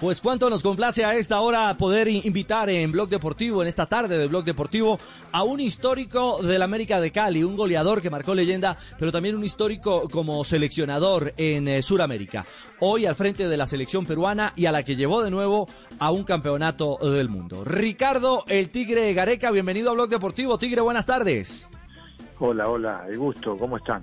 [0.00, 4.18] Pues cuánto nos complace a esta hora poder invitar en Blog Deportivo, en esta tarde
[4.18, 4.98] de Blog Deportivo,
[5.30, 9.44] a un histórico del América de Cali, un goleador que marcó leyenda, pero también un
[9.44, 12.46] histórico como seleccionador en eh, Sudamérica.
[12.80, 15.68] Hoy al frente de la selección peruana y a la que llevó de nuevo
[15.98, 17.62] a un campeonato del mundo.
[17.64, 20.58] Ricardo, el Tigre Gareca, bienvenido a Blog Deportivo.
[20.58, 21.70] Tigre, buenas tardes.
[22.38, 24.02] Hola, hola, el gusto, ¿cómo están?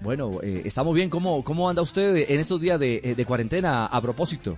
[0.00, 1.10] Bueno, eh, estamos bien.
[1.10, 4.56] ¿Cómo, ¿Cómo anda usted en estos días de, eh, de cuarentena a propósito?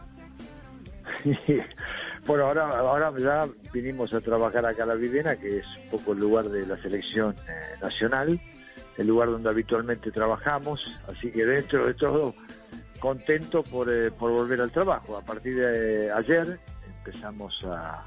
[2.26, 6.12] bueno, ahora, ahora ya vinimos a trabajar acá a la Videna, que es un poco
[6.12, 8.40] el lugar de la selección eh, nacional,
[8.96, 12.34] el lugar donde habitualmente trabajamos, así que dentro de todo
[12.98, 15.16] contento por, eh, por volver al trabajo.
[15.16, 16.58] A partir de ayer
[16.98, 18.02] empezamos a...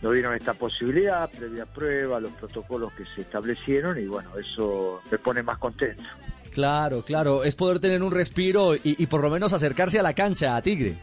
[0.00, 5.18] Nos dieron esta posibilidad, previa prueba, los protocolos que se establecieron y bueno, eso me
[5.18, 6.04] pone más contento.
[6.52, 7.42] Claro, claro.
[7.42, 10.62] Es poder tener un respiro y, y por lo menos acercarse a la cancha, a
[10.62, 10.94] Tigre.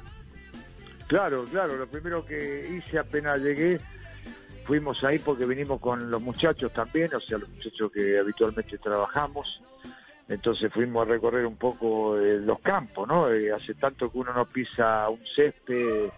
[1.08, 3.80] Claro, claro, lo primero que hice apenas llegué,
[4.66, 9.62] fuimos ahí porque vinimos con los muchachos también, o sea, los muchachos que habitualmente trabajamos,
[10.28, 13.32] entonces fuimos a recorrer un poco eh, los campos, ¿no?
[13.32, 16.10] Eh, hace tanto que uno no pisa un césped,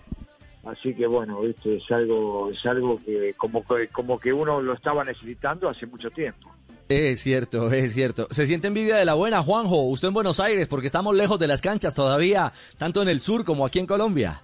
[0.66, 1.76] así que bueno, ¿viste?
[1.76, 6.50] es algo, es algo que como, como que uno lo estaba necesitando hace mucho tiempo.
[6.88, 8.30] Es cierto, es cierto.
[8.32, 11.48] Se siente envidia de la buena, Juanjo, usted en Buenos Aires, porque estamos lejos de
[11.48, 14.42] las canchas todavía, tanto en el sur como aquí en Colombia.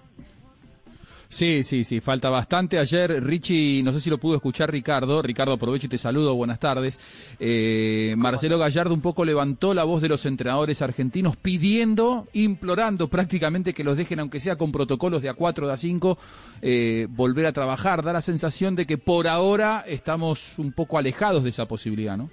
[1.28, 2.78] Sí, sí, sí, falta bastante.
[2.78, 5.20] Ayer Richie, no sé si lo pudo escuchar Ricardo.
[5.20, 7.00] Ricardo, aprovecho y te saludo, buenas tardes.
[7.40, 13.74] Eh, Marcelo Gallardo un poco levantó la voz de los entrenadores argentinos pidiendo, implorando prácticamente
[13.74, 16.18] que los dejen, aunque sea con protocolos de A4, de A5,
[16.62, 18.02] eh, volver a trabajar.
[18.04, 22.30] Da la sensación de que por ahora estamos un poco alejados de esa posibilidad, ¿no?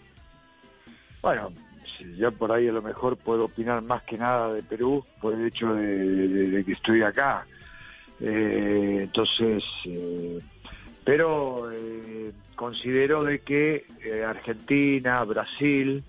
[1.24, 1.52] Bueno,
[2.18, 5.48] yo por ahí a lo mejor puedo opinar más que nada de Perú por el
[5.48, 5.86] hecho de,
[6.28, 7.46] de- de que estoy acá.
[8.22, 10.40] Eh, entonces, eh,
[11.04, 16.04] pero eh, considero de que eh, Argentina, Brasil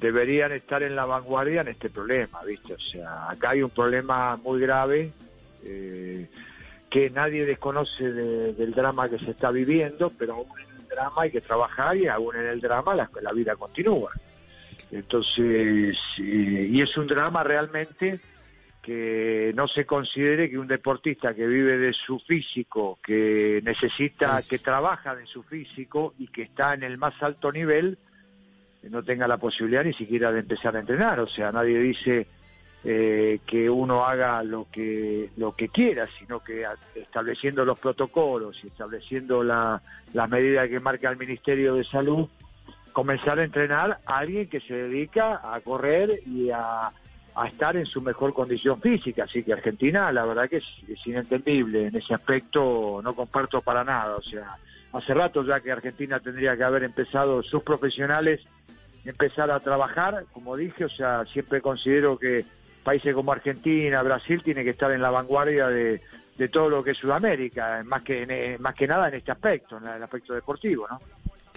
[0.00, 2.74] deberían estar en la vanguardia en este problema, ¿viste?
[2.74, 5.12] O sea, acá hay un problema muy grave
[5.64, 6.26] eh,
[6.90, 11.22] que nadie desconoce de- del drama que se está viviendo, pero aún en el drama
[11.22, 14.10] hay que trabajar y aún en el drama la, la vida continúa.
[14.90, 18.18] Entonces, eh, y es un drama realmente
[18.88, 24.56] que no se considere que un deportista que vive de su físico, que necesita, que
[24.56, 27.98] trabaja de su físico y que está en el más alto nivel,
[28.84, 31.20] no tenga la posibilidad ni siquiera de empezar a entrenar.
[31.20, 32.28] O sea, nadie dice
[32.82, 38.68] eh, que uno haga lo que lo que quiera, sino que estableciendo los protocolos y
[38.68, 39.82] estableciendo la,
[40.14, 42.26] las medidas que marca el Ministerio de Salud,
[42.94, 46.90] comenzar a entrenar a alguien que se dedica a correr y a,
[47.40, 49.24] a estar en su mejor condición física.
[49.24, 53.84] Así que Argentina, la verdad que es, es inentendible en ese aspecto, no comparto para
[53.84, 54.16] nada.
[54.16, 54.56] O sea,
[54.92, 58.40] hace rato ya que Argentina tendría que haber empezado sus profesionales
[59.04, 62.44] empezar a trabajar, como dije, o sea, siempre considero que
[62.82, 66.02] países como Argentina, Brasil, tiene que estar en la vanguardia de,
[66.36, 69.78] de todo lo que es Sudamérica, más que en- más que nada en este aspecto,
[69.78, 71.00] en el aspecto deportivo, ¿no?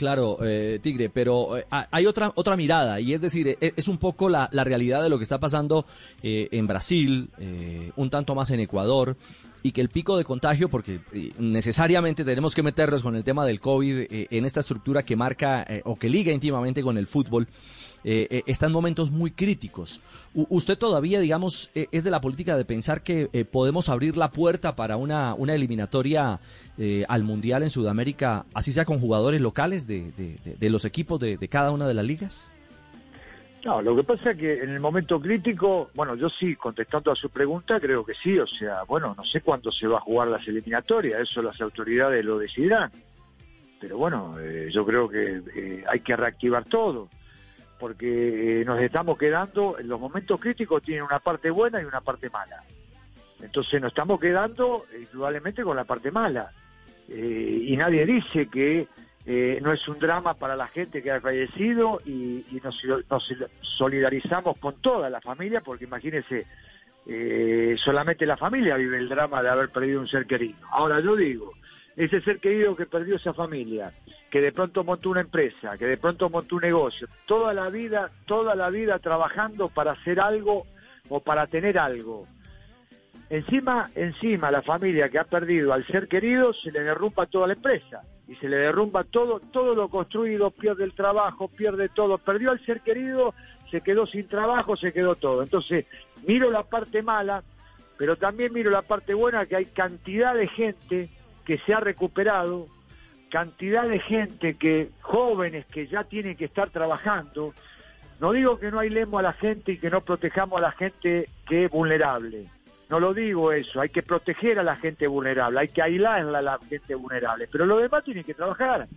[0.01, 3.87] Claro, eh, Tigre, pero eh, ha- hay otra otra mirada y es decir, e- es,
[3.87, 5.85] un poco la, la realidad de lo que está pasando
[6.23, 9.15] eh, en Brasil, eh, un tanto más en Ecuador
[9.61, 11.01] y que el pico de contagio, porque
[11.37, 15.95] necesariamente tenemos que meternos con el tema del COVID en esta estructura que marca o
[15.99, 17.47] que liga íntimamente con el fútbol,
[18.03, 20.01] eh, eh, está en momentos muy críticos.
[20.33, 24.31] Usted todavía, digamos, eh, es de la política de pensar que eh, podemos abrir la
[24.31, 26.39] puerta para una, eliminatoria
[26.77, 30.85] eh, al Mundial en Sudamérica, así sea con jugadores locales de, de- de- de los
[30.85, 32.51] equipos de, cada una de las ligas?
[33.63, 37.15] No, lo que pasa es que en el momento crítico, bueno, yo sí, contestando a
[37.15, 40.29] su pregunta, creo que sí, o sea, bueno, no sé cuándo se va a jugar
[40.29, 42.89] las eliminatorias, eso las autoridades lo decidirán,
[43.79, 44.35] pero bueno,
[44.71, 47.07] yo creo que hay que reactivar todo,
[47.81, 51.99] porque eh, nos estamos quedando, en los momentos críticos tienen una parte buena y una
[51.99, 52.61] parte mala,
[53.41, 56.51] entonces nos estamos quedando eh, indudablemente con la parte mala,
[57.09, 58.87] Eh, y nadie dice que
[59.61, 62.79] no es un drama para la gente que ha fallecido y, nos,
[63.61, 66.45] solidarizamos con toda la familia, porque imagínense,
[67.83, 70.59] solamente la familia vive el drama de haber perdido un ser querido.
[70.71, 71.51] Ahora yo digo,
[71.95, 73.91] ese ser querido que perdió esa familia,
[74.29, 78.11] que de pronto montó una empresa, que de pronto montó un negocio, toda la vida,
[78.25, 80.65] toda la vida trabajando para hacer algo
[81.09, 82.27] o para tener algo.
[83.29, 87.53] Encima, encima la familia que ha perdido al ser querido se le derrumba toda la
[87.53, 92.51] empresa y se le derrumba todo, todo lo construido, pierde el trabajo, pierde todo, perdió
[92.51, 93.33] al ser querido,
[93.69, 95.43] se quedó sin trabajo, se quedó todo.
[95.43, 95.85] Entonces,
[96.27, 97.43] miro la parte mala,
[97.97, 101.09] pero también miro la parte buena que hay cantidad de gente
[101.51, 102.67] que se ha recuperado,
[103.29, 107.53] cantidad de gente que, jóvenes que ya tienen que estar trabajando.
[108.21, 111.27] No digo que no ailemos a la gente y que no protejamos a la gente
[111.45, 112.45] que es vulnerable.
[112.89, 116.41] No lo digo eso, hay que proteger a la gente vulnerable, hay que aislar a
[116.41, 118.87] la gente vulnerable, pero lo demás tiene que trabajar,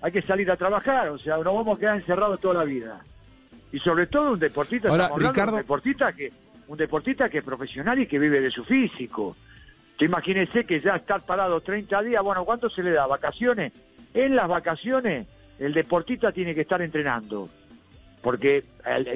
[0.00, 3.00] hay que salir a trabajar, o sea, no vamos a quedar encerrados toda la vida.
[3.72, 6.30] Y sobre todo un deportista, Ahora, estamos hablando de Ricardo- un deportista que
[6.68, 9.36] un deportista que es profesional y que vive de su físico.
[9.98, 13.06] Te imagínese que ya estar parado 30 días, bueno, ¿cuánto se le da?
[13.06, 13.72] ¿Vacaciones?
[14.12, 15.26] En las vacaciones
[15.58, 17.48] el deportista tiene que estar entrenando,
[18.22, 18.64] porque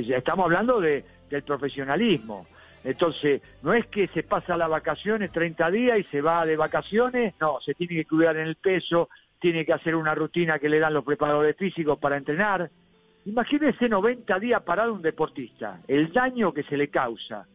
[0.09, 2.47] estamos hablando de, del profesionalismo.
[2.85, 7.35] Entonces, no es que se pasa las vacaciones 30 días y se va de vacaciones,
[7.41, 9.09] no, se tiene que cuidar en el peso,
[9.41, 12.71] tiene que hacer una rutina que le dan los preparadores físicos para entrenar.
[13.25, 17.47] Imagínese 90 días parado un deportista, el daño que se le causa.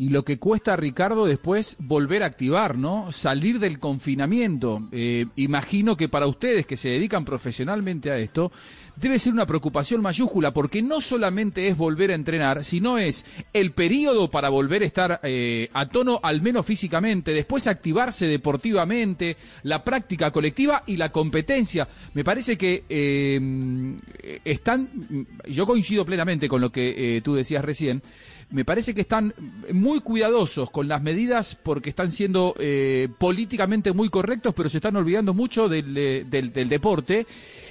[0.00, 3.10] Y lo que cuesta, Ricardo, después volver a activar, ¿no?
[3.10, 4.88] Salir del confinamiento.
[4.92, 8.52] Eh, imagino que para ustedes que se dedican profesionalmente a esto,
[8.94, 13.72] debe ser una preocupación mayúscula, porque no solamente es volver a entrenar, sino es el
[13.72, 19.84] periodo para volver a estar eh, a tono, al menos físicamente, después activarse deportivamente, la
[19.84, 21.88] práctica colectiva y la competencia.
[22.14, 28.02] Me parece que eh, están, yo coincido plenamente con lo que eh, tú decías recién,
[28.50, 29.34] me parece que están
[29.72, 34.96] muy cuidadosos con las medidas porque están siendo eh, políticamente muy correctos, pero se están
[34.96, 37.26] olvidando mucho del, eh, del, del, deporte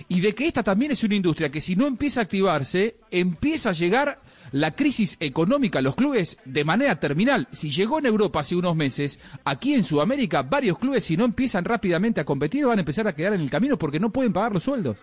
[0.08, 3.72] y de que esta también es una industria que si no empieza a activarse, empieza
[3.72, 4.22] a llegar
[4.52, 7.48] la crisis económica a los clubes de manera terminal.
[7.52, 11.66] Si llegó en Europa hace unos meses, aquí en Sudamérica, varios clubes, si no empiezan
[11.66, 14.54] rápidamente a competir, van a empezar a quedar en el camino porque no pueden pagar
[14.54, 14.98] los sueldos.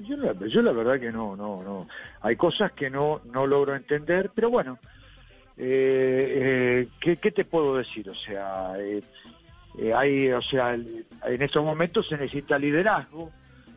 [0.00, 1.86] Yo la, yo la verdad que no, no, no.
[2.20, 4.76] Hay cosas que no, no logro entender, pero bueno,
[5.56, 8.10] eh, eh, ¿qué, ¿qué, te puedo decir?
[8.10, 9.02] O sea, eh,
[9.78, 13.30] eh, hay, o sea, en estos momentos se necesita liderazgo,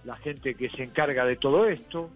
[0.06, 2.12] la gente que se encarga de todo esto,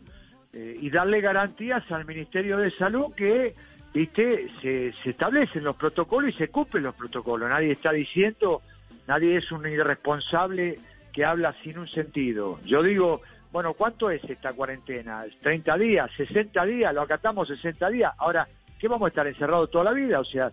[0.53, 3.53] eh, y darle garantías al Ministerio de Salud que,
[3.94, 7.49] viste, se, se establecen los protocolos y se cumplen los protocolos.
[7.49, 8.61] Nadie está diciendo,
[9.07, 10.78] nadie es un irresponsable
[11.14, 12.60] que habla sin un sentido.
[12.65, 13.22] Yo digo,
[13.52, 15.26] bueno, ¿cuánto es esta cuarentena?
[15.26, 16.11] ¿30 días?
[16.18, 16.94] ¿60 días?
[16.94, 18.14] ¿Lo acatamos 60 días?
[18.18, 18.48] Ahora,
[18.80, 20.19] ¿qué vamos a estar encerrados toda la vida?
[20.19, 20.52] O sea,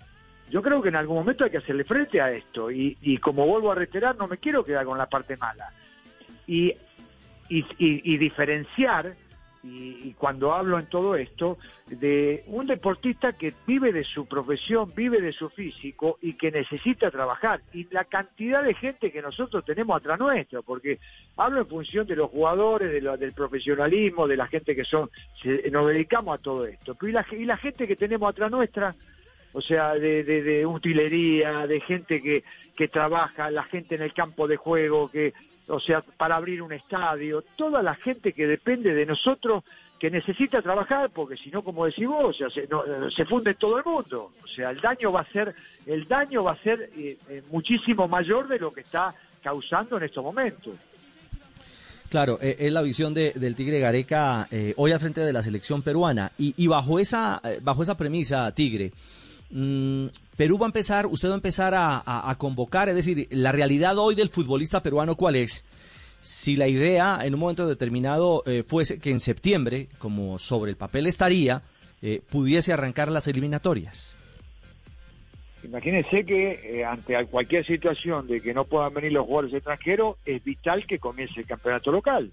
[0.51, 2.71] yo creo que en algún momento hay que hacerle frente a esto.
[2.71, 5.71] Y, y como vuelvo a reiterar, no me quiero quedar con la parte mala.
[6.47, 6.73] Y,
[7.49, 9.15] y, y, y diferenciar
[9.63, 14.93] y, y, cuando hablo en todo esto, de un deportista que vive de su profesión,
[14.95, 17.61] vive de su físico y que necesita trabajar.
[17.73, 20.99] Y la cantidad de gente que nosotros tenemos atrás nuestro, porque
[21.37, 25.11] hablo en función de los jugadores, de del profesionalismo, de la gente que son,
[25.43, 26.97] se, nos dedicamos a todo esto.
[27.03, 28.95] Y la, y la gente que tenemos atrás nuestra,
[29.53, 32.45] o sea, de, de, de utilería, de gente que,
[32.77, 35.33] que trabaja, la gente en el campo de juego, que
[35.69, 39.65] o sea, para abrir un estadio, toda la gente que depende de nosotros,
[39.99, 43.55] que necesita trabajar, porque si no, como decís vos, o sea, se, no, se, funde
[43.55, 44.33] todo el mundo.
[44.43, 45.55] O sea, el daño va a ser,
[45.87, 50.05] el daño va a ser eh, eh, muchísimo mayor de lo que está causando en
[50.05, 50.75] estos momentos.
[52.09, 55.83] Claro, eh, es la visión de, del Tigre Gareca hoy al frente de la selección
[55.83, 56.31] peruana.
[56.39, 58.93] Y, y bajo, esa, bajo esa premisa, Tigre,
[59.51, 60.07] mmm,
[60.37, 64.15] Perú va a empezar, usted va a empezar a, convocar, es decir, la realidad hoy
[64.15, 65.65] del futbolista peruano, ¿cuál es?
[66.21, 70.77] Si la idea en un momento determinado eh, fuese que en septiembre, como sobre el
[70.77, 71.63] papel estaría,
[72.03, 74.15] eh, pudiese arrancar las eliminatorias.
[75.65, 80.43] Imagínense que eh, ante cualquier situación de que no puedan venir los jugadores extranjeros, es
[80.45, 82.31] vital que comience el campeonato local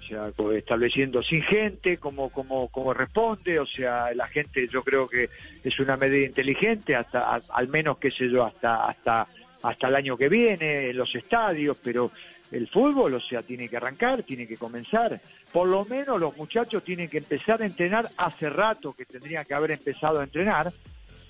[0.00, 5.06] o sea, estableciendo sin gente como, como, como responde, o sea, la gente yo creo
[5.06, 5.28] que
[5.62, 9.28] es una medida inteligente, hasta al menos, qué sé yo, hasta, hasta,
[9.62, 12.10] hasta el año que viene, en los estadios, pero
[12.50, 15.20] el fútbol, o sea, tiene que arrancar, tiene que comenzar.
[15.52, 19.54] Por lo menos los muchachos tienen que empezar a entrenar hace rato que tendrían que
[19.54, 20.72] haber empezado a entrenar.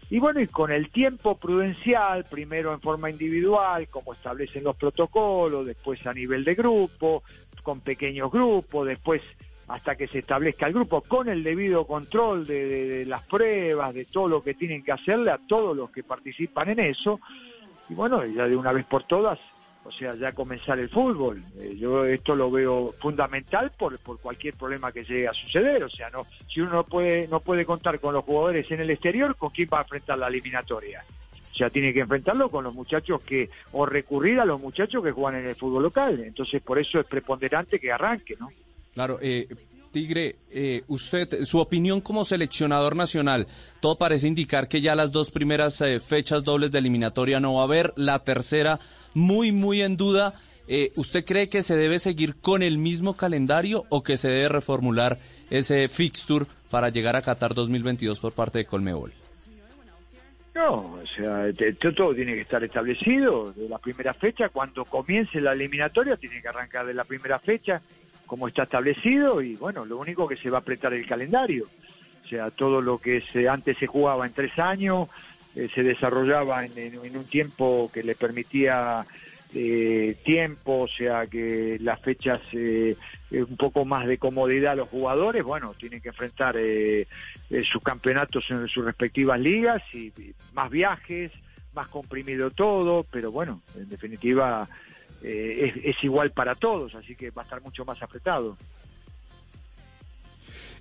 [0.08, 5.66] Y bueno, y con el tiempo prudencial, primero en forma individual, como establecen los protocolos,
[5.66, 7.22] después a nivel de grupo,
[7.62, 9.22] con pequeños grupos, después
[9.70, 14.26] hasta que se establezca el grupo, con el debido control de, las pruebas, de todo
[14.26, 17.20] lo que tienen que hacerle a todos los que participan en eso.
[17.88, 19.38] Y bueno, ya de una vez por todas,
[19.84, 21.40] o sea, ya comenzar el fútbol.
[21.60, 25.84] Eh, yo esto lo veo fundamental por, por cualquier problema que llegue a suceder.
[25.84, 28.90] O sea, no si uno no puede, no puede contar con los jugadores en el
[28.90, 31.00] exterior, ¿con quién va a enfrentar la eliminatoria?
[31.52, 35.40] Sea, tiene que enfrentarlo con los muchachos que, o recurrir a los muchachos que juegan
[35.40, 36.20] en el fútbol local.
[36.24, 38.50] Entonces, por eso es preponderante que arranque, ¿no?
[38.94, 39.46] Claro, eh,
[39.90, 43.48] Tigre, eh, usted, su opinión como seleccionador nacional,
[43.80, 47.62] todo parece indicar que ya las dos primeras eh, fechas dobles de eliminatoria no va
[47.62, 48.78] a haber, la tercera
[49.14, 50.34] muy, muy en duda.
[50.68, 54.50] Eh, ¿Usted cree que se debe seguir con el mismo calendario o que se debe
[54.50, 55.18] reformular
[55.50, 59.12] ese fixture para llegar a Qatar 2022 por parte de Colmebol?
[60.54, 64.48] No, o sea, todo tiene que estar establecido de la primera fecha.
[64.48, 67.80] Cuando comience la eliminatoria, tiene que arrancar de la primera fecha,
[68.26, 69.42] como está establecido.
[69.42, 71.66] Y bueno, lo único que se va a apretar el calendario.
[72.24, 75.08] O sea, todo lo que se, antes se jugaba en tres años,
[75.54, 79.04] eh, se desarrollaba en, un tiempo que le permitía
[79.54, 82.96] eh, tiempo, o sea, que las fechas eh,
[83.32, 87.06] un poco más de comodidad a los jugadores, bueno, tienen que enfrentar eh,
[87.50, 91.32] eh, sus campeonatos en sus respectivas ligas y, y, más viajes,
[91.74, 94.68] más comprimido todo, pero bueno, en definitiva
[95.22, 98.56] eh, es, es, igual para todos, así que va a estar mucho más apretado.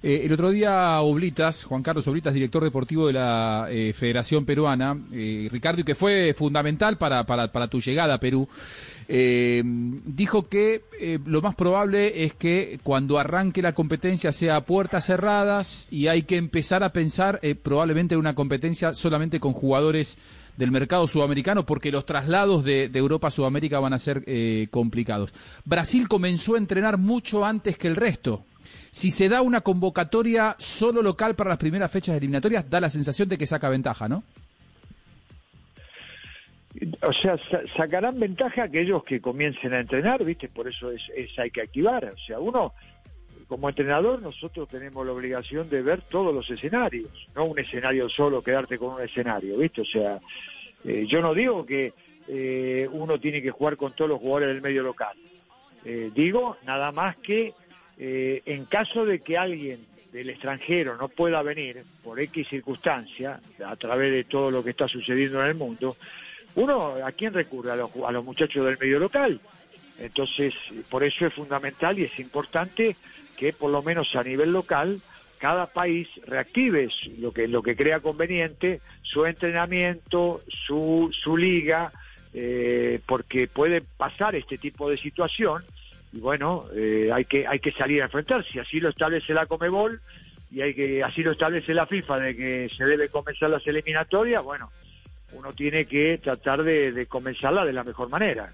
[0.02, 4.98] Eh, el otro día Oblitas, Juan Carlos Oblitas, director deportivo de la eh, Federación Peruana,
[5.12, 8.48] eh, Ricardo, y que fue fundamental para, para, para tu llegada a Perú,
[9.10, 10.84] eh, dijo que
[11.26, 16.24] lo más probable es que cuando arranque la competencia sea a puertas cerradas y hay
[16.24, 20.18] que empezar a pensar probablemente en una competencia solamente con jugadores
[20.58, 24.24] del mercado sudamericano porque los traslados de, de Europa a Sudamérica van a ser
[24.70, 25.34] complicados.
[25.66, 28.46] Brasil comenzó a entrenar mucho antes que el resto
[28.92, 33.30] Si se da una convocatoria solo local para las primeras fechas eliminatorias, da la sensación
[33.30, 34.24] de que saca ventaja, ¿no?
[37.02, 40.48] O sea, sa- sacarán ventaja aquellos que comiencen a entrenar, ¿viste?
[40.50, 42.06] Por eso es, es hay que activar.
[42.06, 42.74] O sea, uno,
[43.48, 48.42] como entrenador, nosotros tenemos la obligación de ver todos los escenarios, no un escenario solo,
[48.44, 49.82] quedarte con un escenario, ¿viste?
[49.82, 50.20] O sea,
[50.86, 51.92] eh, yo no digo que
[52.28, 55.18] eh, uno tiene que jugar con todos los jugadores del medio local.
[55.84, 57.54] Eh, digo nada más que
[58.00, 59.80] eh, en caso de que alguien
[60.14, 64.88] del extranjero no pueda venir por X circunstancia, a través de todo lo que está
[64.88, 65.98] sucediendo en el mundo,
[66.56, 69.40] uno a quién recurre a los, a los muchachos del medio local.
[70.00, 70.54] Entonces,
[70.90, 72.96] por eso es fundamental y es importante
[73.38, 75.00] que por lo menos a nivel local
[75.38, 81.92] cada país reactive lo que lo que crea conveniente su entrenamiento, su su liga,
[82.34, 85.64] eh, porque puede pasar este tipo de situación
[86.12, 88.44] y bueno eh, hay que hay que salir a enfrentar.
[88.46, 90.02] Si así lo establece la Comebol
[90.52, 94.44] y hay que así lo establece la FIFA de que se debe comenzar las eliminatorias,
[94.44, 94.70] bueno
[95.32, 98.52] uno tiene que tratar de, de comenzarla de la mejor manera.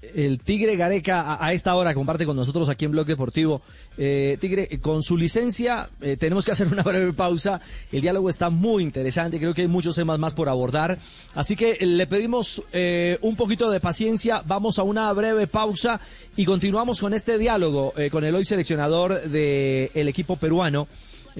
[0.00, 3.62] El Tigre Gareca a, esta hora comparte con nosotros aquí en Blog Deportivo.
[3.96, 7.60] Eh, Tigre, con su licencia eh, tenemos que hacer una breve pausa.
[7.90, 10.98] El diálogo está muy interesante, creo que hay muchos temas más por abordar.
[11.34, 16.00] Así que le pedimos eh, un poquito de paciencia, vamos a una breve pausa
[16.36, 20.86] y continuamos con este diálogo eh, con el hoy seleccionador del equipo peruano.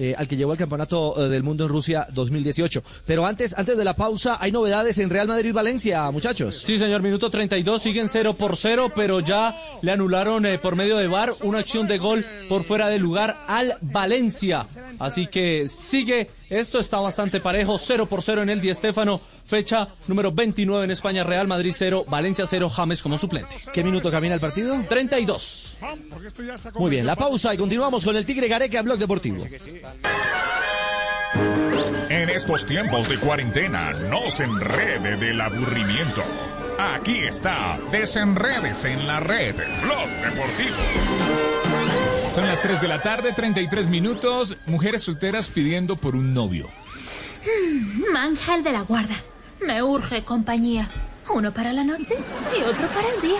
[0.01, 2.81] Eh, al que llegó al Campeonato eh, del Mundo en Rusia 2018.
[3.05, 6.63] Pero antes, antes de la pausa, hay novedades en Real Madrid-Valencia, muchachos.
[6.65, 10.95] Sí, señor, minuto 32, siguen 0 por 0, pero ya le anularon eh, por medio
[10.95, 14.67] de VAR una acción de gol por fuera de lugar al Valencia.
[14.99, 19.89] Así que sigue, esto está bastante parejo, 0 por 0 en el Di Stéfano, fecha
[20.07, 23.55] número 29 en España, Real Madrid 0, Valencia 0, James como suplente.
[23.73, 24.77] ¿Qué minuto camina el partido?
[24.87, 25.77] 32.
[26.75, 29.45] Muy bien, la pausa y continuamos con el Tigre Gareca Blog Deportivo.
[32.09, 36.23] En estos tiempos de cuarentena, no se enrede del aburrimiento.
[36.79, 42.08] Aquí está, desenredes en la red, Blog Deportivo.
[42.29, 46.69] Son las 3 de la tarde, 33 minutos, mujeres solteras pidiendo por un novio.
[47.43, 49.15] Mm, Ángel de la guarda.
[49.65, 50.87] Me urge compañía.
[51.33, 52.15] Uno para la noche
[52.55, 53.39] y otro para el día.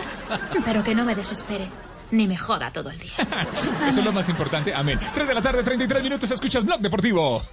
[0.65, 1.69] Pero que no me desespere.
[2.11, 3.13] Ni me joda todo el día.
[3.87, 4.99] Eso es lo más importante, amén.
[5.13, 7.43] 3 de la tarde, 33 minutos, escuchas Blog Deportivo.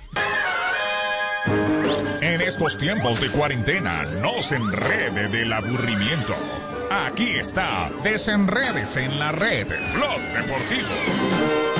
[2.23, 6.35] En estos tiempos de cuarentena, no se enrede del aburrimiento.
[6.91, 11.76] Aquí está, desenredes en la red, Blog Deportivo.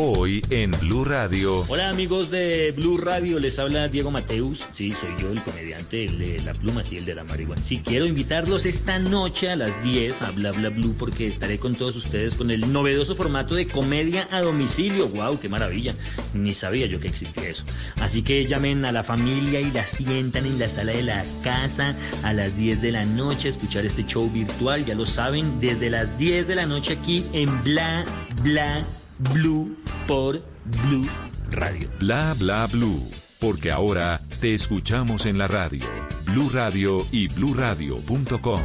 [0.00, 1.64] Hoy en Blue Radio.
[1.66, 4.62] Hola amigos de Blue Radio, les habla Diego Mateus.
[4.70, 7.60] Sí, soy yo el comediante, de la pluma, sí, el de la marihuana.
[7.60, 11.74] Sí, quiero invitarlos esta noche a las 10 a Bla Bla Blue porque estaré con
[11.74, 15.08] todos ustedes con el novedoso formato de comedia a domicilio.
[15.08, 15.40] ¡Wow!
[15.40, 15.96] ¡Qué maravilla!
[16.32, 17.64] Ni sabía yo que existía eso.
[17.96, 21.96] Así que llamen a la familia y la sientan en la sala de la casa
[22.22, 24.84] a las 10 de la noche a escuchar este show virtual.
[24.84, 28.04] Ya lo saben, desde las 10 de la noche aquí en Bla
[28.44, 28.86] Bla
[29.18, 29.76] Blue
[30.06, 31.08] por Blue
[31.50, 31.88] Radio.
[31.98, 33.10] Bla bla blue.
[33.40, 35.84] Porque ahora te escuchamos en la radio.
[36.24, 38.60] Blue Radio y bluradio.com.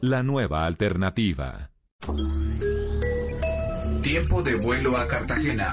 [0.00, 1.70] La nueva alternativa.
[4.02, 5.72] Tiempo de vuelo a Cartagena.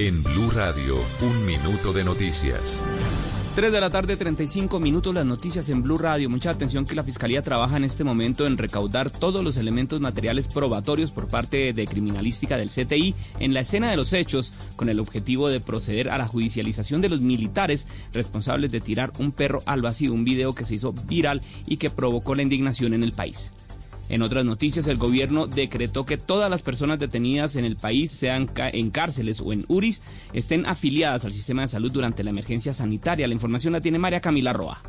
[0.00, 2.84] En Blue Radio, un minuto de noticias.
[3.56, 6.30] 3 de la tarde, 35 minutos, las noticias en Blue Radio.
[6.30, 10.46] Mucha atención que la Fiscalía trabaja en este momento en recaudar todos los elementos materiales
[10.46, 15.00] probatorios por parte de criminalística del CTI en la escena de los hechos, con el
[15.00, 19.82] objetivo de proceder a la judicialización de los militares responsables de tirar un perro al
[19.82, 23.50] vacío, un video que se hizo viral y que provocó la indignación en el país.
[24.08, 28.50] En otras noticias, el gobierno decretó que todas las personas detenidas en el país, sean
[28.56, 30.02] en cárceles o en URIs,
[30.32, 33.26] estén afiliadas al sistema de salud durante la emergencia sanitaria.
[33.26, 34.82] La información la tiene María Camila Roa.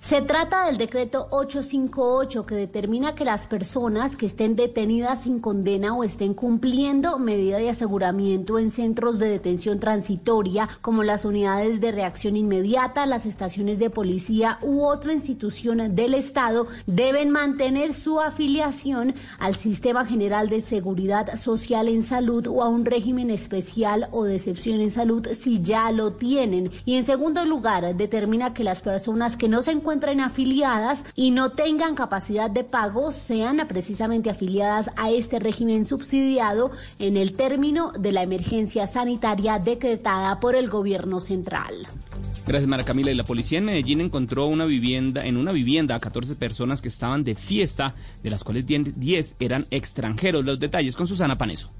[0.00, 5.94] Se trata del decreto 858 que determina que las personas que estén detenidas sin condena
[5.94, 11.92] o estén cumpliendo medida de aseguramiento en centros de detención transitoria como las unidades de
[11.92, 19.14] reacción inmediata, las estaciones de policía u otra institución del Estado deben mantener su afiliación
[19.38, 24.36] al Sistema General de Seguridad Social en Salud o a un régimen especial o de
[24.36, 26.70] excepción en salud si ya lo tienen.
[26.86, 31.50] Y en segundo lugar, determina que las personas que no se encuentren afiliadas y no
[31.50, 38.12] tengan capacidad de pago sean precisamente afiliadas a este régimen subsidiado en el término de
[38.12, 41.88] la emergencia sanitaria decretada por el gobierno central.
[42.46, 43.10] Gracias, Mara Camila.
[43.10, 46.86] Y la policía en Medellín encontró una vivienda, en una vivienda a 14 personas que
[46.86, 50.44] estaban de fiesta, de las cuales 10 eran extranjeros.
[50.44, 51.72] Los detalles con Susana Paneso.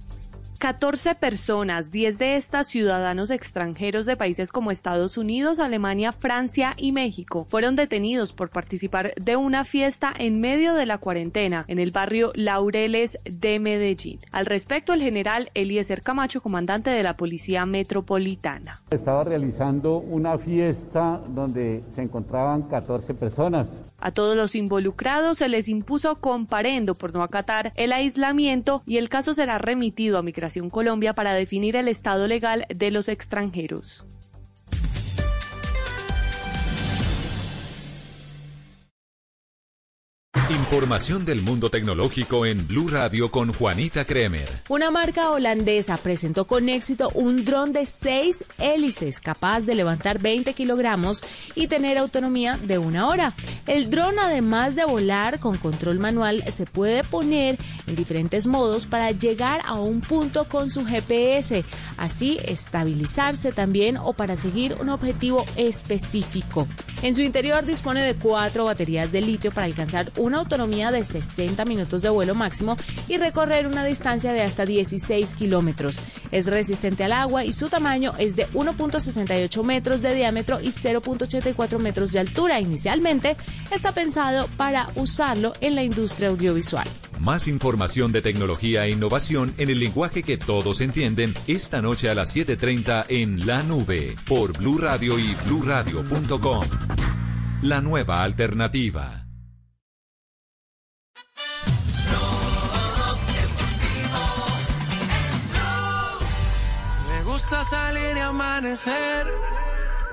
[0.61, 6.93] 14 personas, 10 de estas ciudadanos extranjeros de países como Estados Unidos, Alemania, Francia y
[6.93, 11.93] México, fueron detenidos por participar de una fiesta en medio de la cuarentena en el
[11.93, 14.19] barrio Laureles de Medellín.
[14.33, 18.83] Al respecto, el general Eliezer Camacho, comandante de la Policía Metropolitana.
[18.91, 23.67] Estaba realizando una fiesta donde se encontraban 14 personas.
[24.03, 29.11] A todos los involucrados se les impuso comparendo por no acatar el aislamiento y el
[29.11, 34.05] caso será remitido a Migración Colombia para definir el estado legal de los extranjeros.
[40.51, 44.49] Información del mundo tecnológico en Blue Radio con Juanita Kremer.
[44.69, 50.55] Una marca holandesa presentó con éxito un dron de seis hélices capaz de levantar 20
[50.55, 51.25] kilogramos
[51.57, 53.35] y tener autonomía de una hora.
[53.67, 57.59] El dron, además de volar con control manual, se puede poner
[57.89, 61.65] en diferentes modos para llegar a un punto con su GPS,
[61.97, 66.69] así estabilizarse también o para seguir un objetivo específico.
[67.03, 71.65] En su interior dispone de cuatro baterías de litio para alcanzar una autonomía de 60
[71.65, 72.77] minutos de vuelo máximo
[73.09, 76.01] y recorrer una distancia de hasta 16 kilómetros.
[76.31, 81.79] Es resistente al agua y su tamaño es de 1.68 metros de diámetro y 0.84
[81.79, 82.61] metros de altura.
[82.61, 83.37] Inicialmente
[83.71, 86.87] está pensado para usarlo en la industria audiovisual.
[87.19, 92.15] Más información de tecnología e innovación en el lenguaje que todos entienden esta noche a
[92.15, 96.65] las 7:30 en La Nube por Blue Radio y bluradio.com.
[97.63, 99.30] La nueva alternativa.
[107.41, 109.27] Gusta salir y amanecer,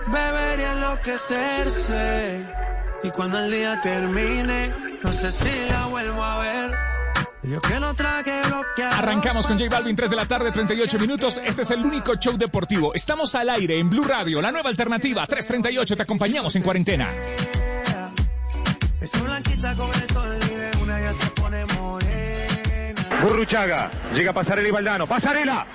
[0.08, 2.46] beber y enloquecerse.
[3.04, 4.74] Y cuando el día termine,
[5.04, 6.72] no sé si la vuelvo a ver.
[7.44, 8.96] Yo que no traje bloqueado.
[8.96, 11.42] Arrancamos con J Balvin, 3 de la tarde, 38 minutos.
[11.44, 12.94] Este es el único show deportivo.
[12.94, 15.98] Estamos al aire en Blue Radio, la nueva alternativa, 338.
[15.98, 17.10] Te acompañamos en cuarentena.
[19.02, 23.20] Esa blanquita con el sol y de una ya se pone morena.
[23.22, 25.06] Burruchaga, llega Pasarela y Valdano.
[25.06, 25.68] ¡Pasarela!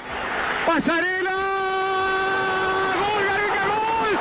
[0.66, 1.21] ¡Pasarela!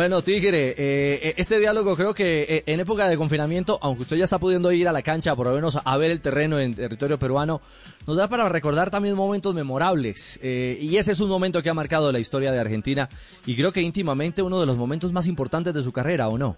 [0.00, 4.24] Bueno, Tigre, eh, este diálogo creo que eh, en época de confinamiento, aunque usted ya
[4.24, 7.18] está pudiendo ir a la cancha, por lo menos a ver el terreno en territorio
[7.18, 7.60] peruano,
[8.06, 10.40] nos da para recordar también momentos memorables.
[10.42, 13.10] Eh, y ese es un momento que ha marcado la historia de Argentina
[13.44, 16.56] y creo que íntimamente uno de los momentos más importantes de su carrera, ¿o no?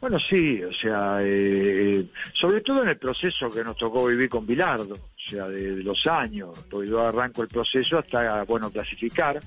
[0.00, 4.44] Bueno, sí, o sea, eh, sobre todo en el proceso que nos tocó vivir con
[4.44, 9.38] Bilardo, o sea, de, de los años, porque yo arranco el proceso hasta, bueno, clasificar,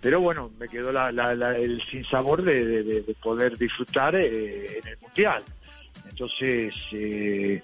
[0.00, 4.14] pero bueno, me quedó la, la- la- el sinsabor de, de- de- de poder disfrutar
[4.16, 5.42] eh, en el Mundial.
[6.10, 7.62] Entonces, eh,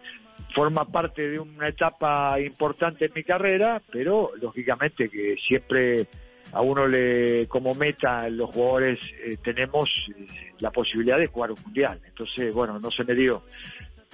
[0.54, 6.06] forma parte de una etapa importante en mi carrera, pero lógicamente que siempre
[6.52, 10.26] a uno le, como meta, los jugadores eh, tenemos eh,
[10.60, 12.00] la posibilidad de jugar un mundial.
[12.06, 13.42] Entonces, bueno, no se me dio.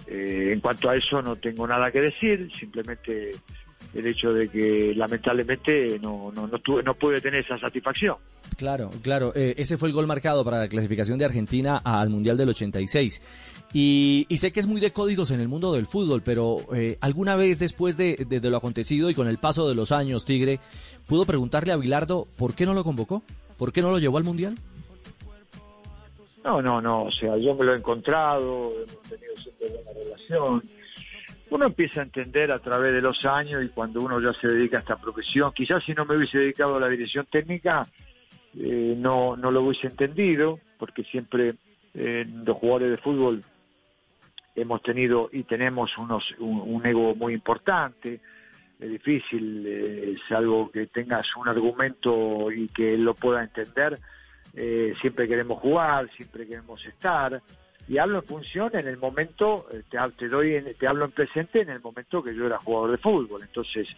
[0.07, 3.33] Eh, en cuanto a eso no tengo nada que decir, simplemente
[3.95, 8.17] el hecho de que lamentablemente no, no, no, tuve, no pude tener esa satisfacción.
[8.57, 9.33] Claro, claro.
[9.35, 13.23] eh, ese fue el gol marcado para la clasificación de Argentina al Mundial del 86.
[13.73, 16.99] Y, y sé que es muy de códigos en el mundo del fútbol, pero eh,
[17.01, 20.25] alguna vez después de, de- de lo acontecido y con el paso de los años,
[20.25, 20.59] Tigre,
[21.07, 23.23] ¿pudo preguntarle a Bilardo por qué no lo convocó?
[23.57, 24.57] ¿Por qué no lo llevó al Mundial?
[26.45, 30.63] No, no, no, o sea, yo me lo he encontrado, hemos tenido siempre buena relación.
[31.51, 34.77] Uno empieza a entender a través de los años y cuando uno ya se dedica
[34.77, 37.87] a esta profesión, quizás si no me hubiese dedicado a la dirección técnica,
[38.59, 41.55] eh, no, lo hubiese entendido, porque siempre
[41.95, 43.45] eh, los jugadores de fútbol
[44.55, 48.21] hemos tenido y tenemos unos un, un ego muy importante.
[48.79, 53.99] Es difícil, eh, salvo que tengas un argumento y que él lo pueda entender.
[54.55, 57.43] Eh, siempre queremos jugar, siempre queremos estar.
[57.91, 59.83] Y hablo en función en el momento, eh,
[60.17, 62.99] te, doy, en- te hablo en presente en el momento que yo era jugador de
[62.99, 63.43] fútbol.
[63.43, 63.89] Entonces,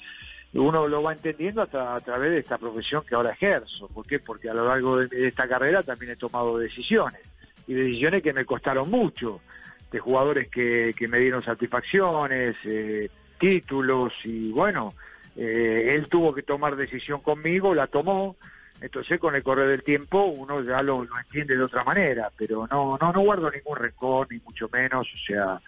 [0.54, 3.88] uno lo va entendiendo a, tra- a través de esta profesión que ahora ejerzo.
[3.88, 4.18] ¿Por qué?
[4.18, 7.20] Porque a lo largo de, de esta carrera también he tomado decisiones.
[7.66, 9.42] Y decisiones que me costaron mucho.
[9.90, 14.14] De jugadores que, que me dieron satisfacciones, eh, títulos.
[14.24, 14.94] Y bueno,
[15.36, 18.36] eh, él tuvo que tomar decisión conmigo, la tomó.
[18.82, 22.30] Entonces, con el correr del tiempo, uno ya lo, lo entiende de otra manera.
[22.36, 25.06] Pero no, no, no guardo ningún rencor, ni mucho menos.
[25.06, 25.60] O sea,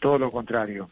[0.00, 0.88] todo lo contrario.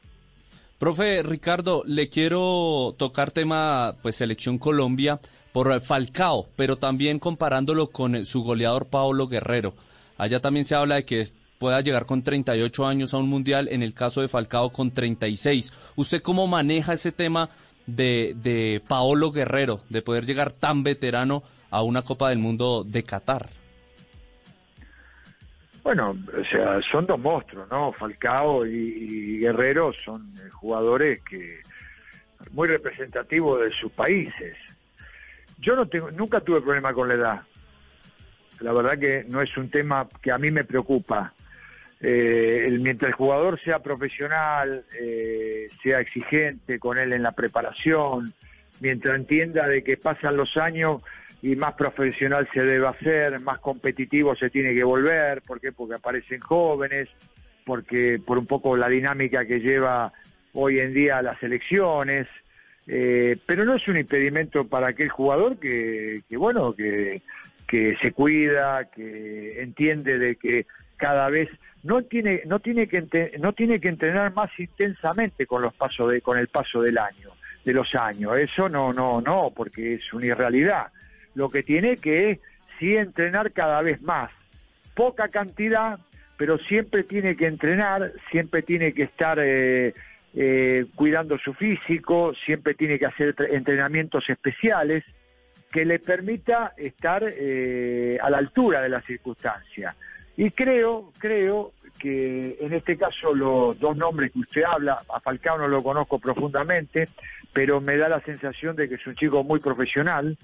[0.79, 5.21] Profe Ricardo, le quiero tocar tema pues selección Colombia
[5.53, 9.75] por Falcao, pero también comparándolo con su goleador Paolo Guerrero.
[10.17, 11.29] Allá también se habla de que
[11.59, 15.73] pueda llegar con 38 años a un mundial, en el caso de Falcao con 36.
[15.97, 17.51] ¿Usted cómo maneja ese tema
[17.87, 23.03] de, de Paolo Guerrero, de poder llegar tan veterano a una Copa del Mundo de
[23.03, 23.49] Qatar?
[25.83, 27.93] Bueno, o sea, son dos monstruos, ¿no?
[27.93, 31.61] Falcao y, Guerrero son eh, jugadores que
[32.53, 34.57] muy representativos de sus países.
[35.59, 37.41] Yo no tengo, nunca tuve problema con la edad.
[38.61, 41.33] La verdad que no es un tema que a mí me preocupa.
[42.03, 48.35] Eh, el- mientras el jugador sea profesional, eh, sea exigente con él en la preparación,
[48.81, 51.03] mientras entienda de que pasan los años
[51.43, 55.73] y más profesional se debe hacer, más competitivo se tiene que volver, ¿por qué?
[55.73, 57.09] Porque aparecen jóvenes,
[57.65, 60.13] porque por un poco la dinámica que lleva
[60.53, 62.27] hoy en día las elecciones,
[62.87, 67.23] eh, pero no es un impedimento para aquel jugador que, que bueno, que,
[67.67, 71.49] que se cuida, que entiende de que cada vez
[71.83, 76.21] no tiene no tiene que no tiene que entrenar más intensamente con los pasos de
[76.21, 77.31] con el paso del año
[77.65, 78.37] de los años.
[78.37, 80.89] Eso no no no porque es una irrealidad
[81.35, 82.41] lo que tiene que
[82.79, 84.31] sí entrenar cada vez más
[84.95, 85.99] poca cantidad
[86.37, 89.95] pero siempre tiene que entrenar siempre tiene que estar eh,
[90.35, 95.05] eh, cuidando su físico siempre tiene que hacer tre- entrenamientos especiales
[95.73, 99.95] que le permita estar eh, a la altura de la circunstancia.
[100.37, 105.59] Y creo, creo que en este caso los dos nombres que usted habla, a Falcao
[105.59, 107.09] no lo conozco profundamente,
[107.53, 110.37] pero me da la sensación de que es un chico muy profesional,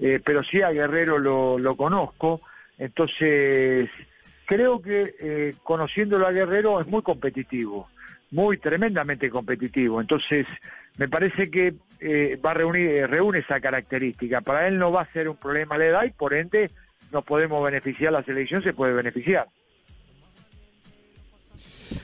[0.00, 2.40] eh, pero sí a Guerrero lo, lo conozco,
[2.78, 3.88] entonces
[4.46, 7.88] creo que eh, conociéndolo a Guerrero es muy competitivo,
[8.30, 10.46] muy tremendamente competitivo, entonces
[10.98, 15.02] me parece que eh, va a reunir, eh, reúne esa característica, para él no va
[15.02, 16.70] a ser un problema la edad y por ende
[17.12, 19.46] nos podemos beneficiar, la selección se puede beneficiar.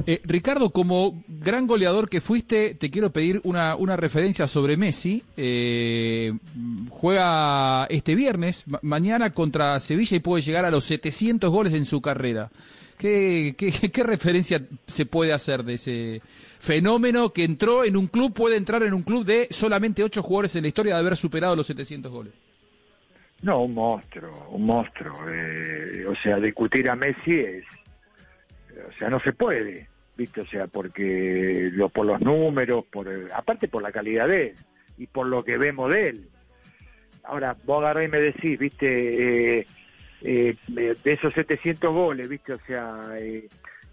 [0.06, 5.22] Eh, Ricardo, como gran goleador que fuiste, te quiero pedir una, una referencia sobre Messi.
[5.36, 6.32] Eh,
[6.88, 11.84] juega este viernes, ma- mañana contra Sevilla y puede llegar a los 700 goles en
[11.84, 12.50] su carrera.
[12.96, 16.22] ¿Qué, qué, qué referencia se puede hacer de ese
[16.58, 20.56] fenómeno que entró en un club, puede entrar en un club de solamente ocho jugadores
[20.56, 22.32] en la historia de haber superado los 700 goles?
[23.42, 25.14] No, un monstruo, un monstruo.
[25.30, 27.64] eh, o sea, discutir a Messi es,
[28.88, 29.88] o sea, no se puede,
[30.20, 30.42] ¿viste?
[30.42, 34.54] O sea, porque lo, por los números, por aparte por la calidad de él
[34.98, 36.28] y por lo que vemos de él.
[37.24, 39.60] Ahora, vos agarré y me decís, ¿viste?
[39.60, 39.66] Eh,
[40.22, 42.52] eh, de esos 700 goles, ¿viste?
[42.52, 43.48] O sea, eh,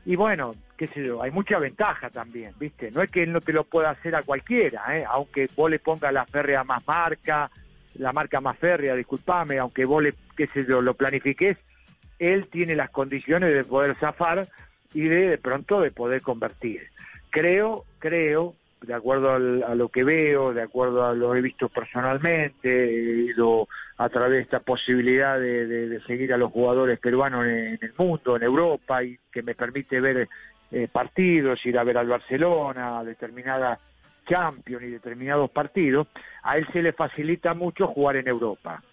[0.06, 2.91] y bueno, qué sé yo, hay mucha ventaja también, ¿viste?
[2.91, 5.06] No es que él no te lo pueda hacer a cualquiera, ¿eh?
[5.10, 7.49] Aunque vos le pongas la férrea más marca,
[7.94, 11.58] la marca más férrea, disculpame, aunque vos le, qué sé yo, lo planifiques,
[12.20, 14.45] él tiene las condiciones de poder zafar
[14.93, 16.81] y de, de pronto de poder convertir.
[17.30, 21.41] Creo, creo, de acuerdo al- a lo que veo, de acuerdo a lo que he
[21.41, 23.27] visto personalmente,
[23.97, 28.35] a través de esta posibilidad de, seguir a los jugadores peruanos en, en el mundo,
[28.35, 30.27] en Europa, y que me permite ver
[30.72, 33.80] eh, partidos, ir a ver al Barcelona, determinadas
[34.27, 36.07] Champions y determinados partidos,
[36.43, 38.84] a él se le facilita mucho jugar en Europa.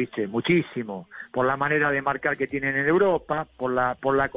[0.00, 0.26] ¿Viste?
[0.26, 4.30] Muchísimo, por la manera de marcar que tienen en Europa, por la, por la,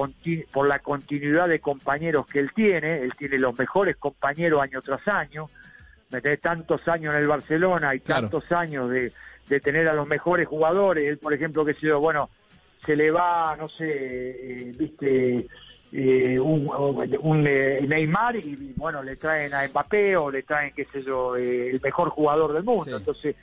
[0.52, 5.08] por la continuidad de compañeros que él tiene, él tiene los mejores compañeros año tras
[5.08, 5.50] año,
[6.12, 9.14] meter tantos años en el Barcelona y tantos años de,
[9.48, 12.30] de tener a los mejores jugadores, él por ejemplo, que sé yo, bueno,
[12.86, 15.48] se le va, no sé, eh, viste,
[15.94, 16.70] eh, un,
[17.22, 21.04] un, eh, Neymar y, y, bueno, le traen a Mbappé o le traen, qué sé
[21.04, 22.98] yo, eh, el mejor jugador del mundo.
[22.98, 23.36] Entonces,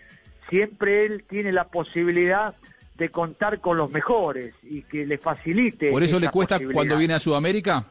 [0.51, 2.55] siempre él tiene la posibilidad
[2.97, 5.91] de contar con los mejores y que le facilite.
[5.91, 7.87] ¿Por eso le cuesta cuando viene a Sudamérica?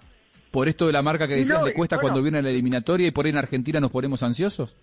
[0.52, 2.10] ¿Por esto de la marca que decías no, le cuesta bueno.
[2.10, 4.76] cuando viene a la eliminatoria y por ahí en Argentina nos ponemos ansiosos?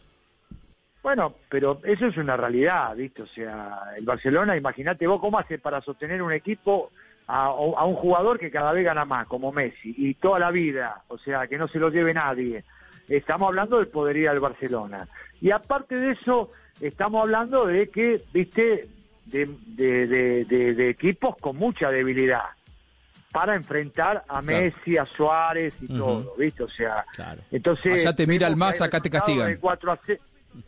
[1.03, 3.23] Bueno, pero eso es una realidad, ¿viste?
[3.23, 6.91] O sea, el Barcelona, imagínate vos cómo hace para sostener un equipo
[7.29, 11.03] a, a un jugador que cada vez gana más, como Messi, y toda la vida,
[11.07, 12.65] o sea, que no se lo lleve nadie.
[13.09, 15.07] Estamos hablando del poderío del Barcelona.
[15.41, 16.51] Y aparte de eso,
[16.81, 18.87] estamos hablando de que, ¿viste?
[19.27, 22.45] De, de, de- de- de equipos con mucha debilidad
[23.33, 26.63] para enfrentar a Messi, a Suárez y todo, ¿viste?
[26.63, 27.05] O sea,
[27.51, 27.93] entonces...
[28.01, 29.49] Allá te mira el más, acá te castigan.
[29.49, 30.21] de 4 a 0.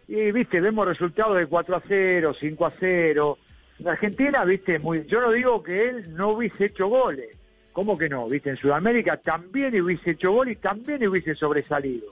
[0.09, 3.39] Y, viste, vemos resultados de 4 a 0, 5 a 0.
[3.79, 7.39] En Argentina, viste, muy, yo no digo que él no hubiese hecho goles.
[7.73, 8.27] ¿Cómo que no?
[8.29, 12.07] Viste, en Sudamérica también hubiese hecho goles y también hubiese sobresalido.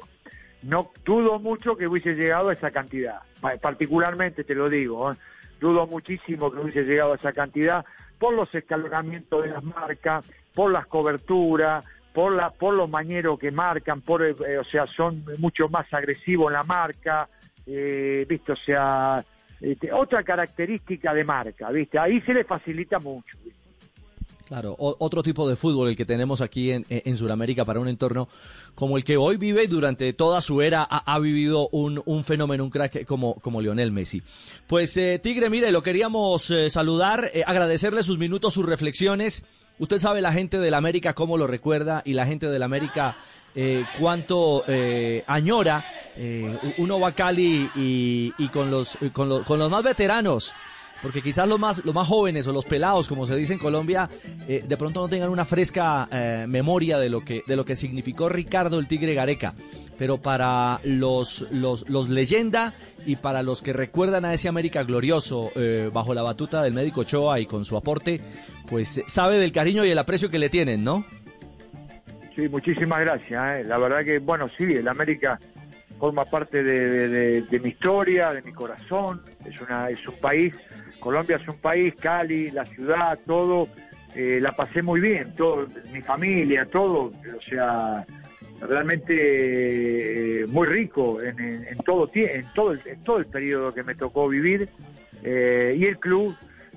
[0.67, 3.21] No dudo mucho que hubiese llegado a esa cantidad.
[3.41, 5.17] Pa- Particularmente te lo digo, ¿eh?
[5.61, 7.85] dudo muchísimo que hubiese llegado a esa cantidad
[8.19, 13.51] por los escalonamientos de las marcas, por las coberturas, por la por los mañeros que
[13.51, 17.29] marcan, por eh, o sea, son mucho más agresivos en la marca,
[17.67, 19.23] eh, viste, o sea,
[19.61, 23.37] este, otra característica de marca, viste, ahí se le facilita mucho.
[24.49, 27.89] Claro, o- otro tipo de fútbol el que tenemos aquí en, en Sudamérica para un
[27.89, 28.29] entorno
[28.77, 32.63] como el que hoy vive y durante toda su era ha, vivido un, un fenómeno,
[32.63, 34.23] un crack como, como Lionel Messi.
[34.69, 39.45] Pues eh, Tigre, mire, lo queríamos eh, saludar, eh, agradecerle sus minutos, sus reflexiones.
[39.81, 43.17] Usted sabe la gente del América cómo lo recuerda y la gente del América
[43.57, 44.63] eh, cuánto
[45.27, 45.85] añora.
[46.79, 50.55] Uno va a Cali y, y con, los, con, los, con los más veteranos
[51.03, 54.09] porque quizás los más, los más jóvenes o los pelados, como se dice en Colombia,
[54.49, 57.75] eh, de pronto no tengan una fresca eh, memoria de lo, que, de lo que
[57.75, 59.55] significó Ricardo el Tigre Gareca.
[59.99, 62.75] Pero para los, los, los leyenda
[63.07, 67.01] y para los que recuerdan a ese América glorioso eh, bajo la batuta del médico
[67.03, 68.21] Ochoa y con su aporte,
[68.69, 71.05] pues eh, sabe del cariño y el aprecio que le tienen, ¿no?
[72.35, 73.65] Sí, muchísimas gracias.
[73.67, 75.39] La verdad que, bueno, sí, el América
[75.99, 79.23] forma parte de- de mi historia, de mi corazón.
[79.47, 80.53] Es, una, es un país,
[81.01, 83.69] Colombia es un país, Cali, la ciudad, todo.
[84.15, 87.13] eh, la pasé muy bien, todo, mi familia, todo.
[87.37, 88.07] O sea,
[88.61, 93.73] realmente eh, muy rico en, en- en todo, en, todo el, en todo el periodo
[93.73, 94.69] que me tocó vivir.
[95.23, 96.35] Eh, y el club,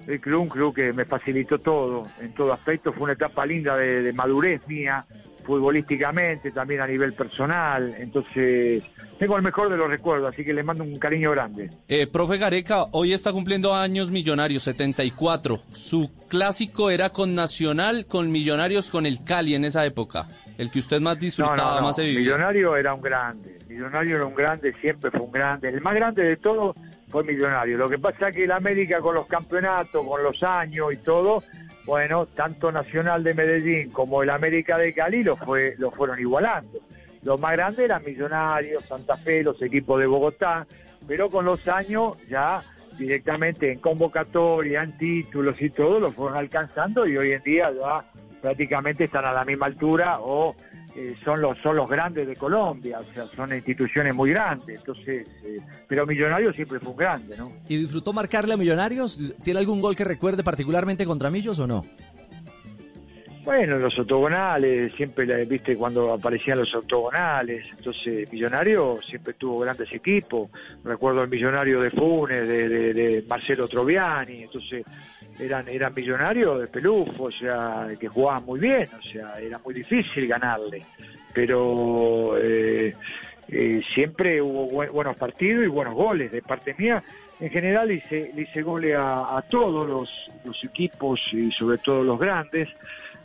[0.07, 2.91] el club, un club que me facilitó todo, en todo aspecto.
[2.93, 5.05] Fue una etapa linda de madurez mía,
[5.45, 7.95] futbolísticamente, también a nivel personal.
[7.97, 8.83] Entonces,
[9.17, 11.69] tengo el mejor de los recuerdos, así que le mando un cariño grande.
[11.87, 15.57] Eh, profe Gareca, hoy está cumpliendo años Millonarios, 74.
[15.73, 20.27] Su clásico era con Nacional, con Millonarios, con el Cali en esa época.
[20.57, 21.87] El que usted más No, disfrutaba, no, no.
[21.87, 22.19] más se vivía.
[22.19, 23.57] Millonario era un grande.
[23.67, 25.69] Millonario era un grande, siempre fue un grande.
[25.69, 26.75] El más grande de todo
[27.09, 27.77] fue Millonario.
[27.77, 31.41] Lo que pasa es que el América con los campeonatos, con los años y todo,
[31.89, 36.77] bueno, tanto Nacional de Medellín como el América de Cali lo, fue, lo fueron igualando.
[37.23, 40.67] Los más grandes eran Millonarios, Santa Fe, los equipos de Bogotá,
[41.07, 42.61] pero con los años ya
[42.95, 48.05] directamente en convocatoria, en títulos y todo, lo fueron alcanzando y hoy en día ya
[48.39, 50.55] prácticamente están a la misma altura o
[51.01, 55.26] eh, son los son los grandes de Colombia, o sea, son instituciones muy grandes, entonces,
[55.45, 57.53] eh, pero Millonarios siempre fue un grande, ¿no?
[57.69, 59.34] ¿Y disfrutó marcarle a Millonarios?
[59.41, 61.85] ¿Tiene algún gol que recuerde particularmente contra Millos o no?
[63.43, 70.49] Bueno, los octogonales, siempre, viste, cuando aparecían los octogonales, entonces Millonario siempre tuvo grandes equipos,
[70.83, 74.83] recuerdo el Millonario de Funes, de, Marcelo Troviani, entonces
[75.39, 79.73] eran, eran millonarios de pelufo, o sea, que jugaban muy bien, o sea, era muy
[79.73, 80.85] difícil ganarle,
[81.33, 82.93] pero eh,
[83.47, 87.01] eh, siempre hubo buen- buenos partidos y buenos goles de parte mía.
[87.39, 90.09] En general hice, hice goles a, a todos los,
[90.43, 92.67] los equipos y sobre todo los grandes.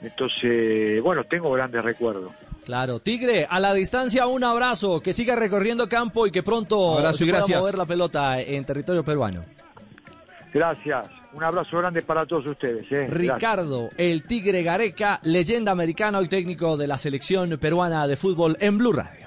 [0.05, 2.33] Entonces, bueno, tengo grandes recuerdos.
[2.65, 7.19] Claro, Tigre, a la distancia un abrazo, que siga recorriendo campo y que pronto Abrazo
[7.19, 9.45] se pueda mover la pelota en territorio peruano.
[10.53, 11.07] Gracias.
[11.35, 12.87] Un abrazo grande para todos ustedes.
[12.93, 13.07] ¿eh?
[13.09, 18.79] Ricardo, el Tigre Gareca, leyenda americana y técnico de la selección peruana de fútbol en
[18.79, 19.24] Blue Radio.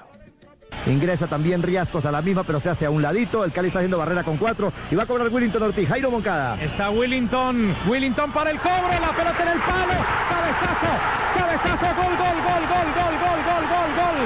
[0.86, 3.44] Ingresa también Riascos a la misma, pero se hace a un ladito.
[3.44, 5.88] El Cali está haciendo barrera con cuatro y va a cobrar Willington Ortiz.
[5.88, 6.56] Jairo Moncada.
[6.62, 9.96] Está Willington, Willington para el cobro, la pelota en el palo,
[10.28, 10.92] cabezazo,
[11.36, 14.18] cabezazo, gol, gol, gol, gol, gol, gol, gol, gol, gol.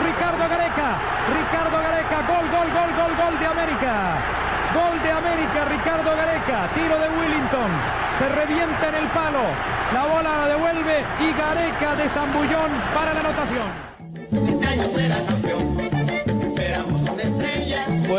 [0.00, 0.88] Ricardo Gareca,
[1.28, 3.92] Ricardo Gareca, gol, gol, gol, gol, gol de América.
[4.70, 7.70] Gol de América, Ricardo Gareca, tiro de Willington,
[8.20, 9.42] se revienta en el palo,
[9.92, 13.90] la bola la devuelve y Gareca de Zambullón para la anotación.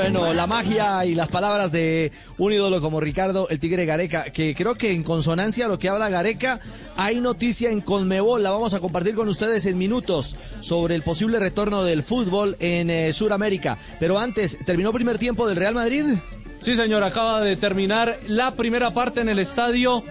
[0.01, 4.55] Bueno, la magia y las palabras de un ídolo como Ricardo el Tigre Gareca, que
[4.55, 6.59] creo que en consonancia a lo que habla Gareca,
[6.95, 11.37] hay noticia en Conmebol, la vamos a compartir con ustedes en minutos sobre el posible
[11.37, 13.77] retorno del fútbol en eh, Sudamérica.
[13.99, 16.05] Pero antes, ¿terminó primer tiempo del Real Madrid?
[16.61, 20.03] Sí, señor, acaba de terminar la primera parte en el estadio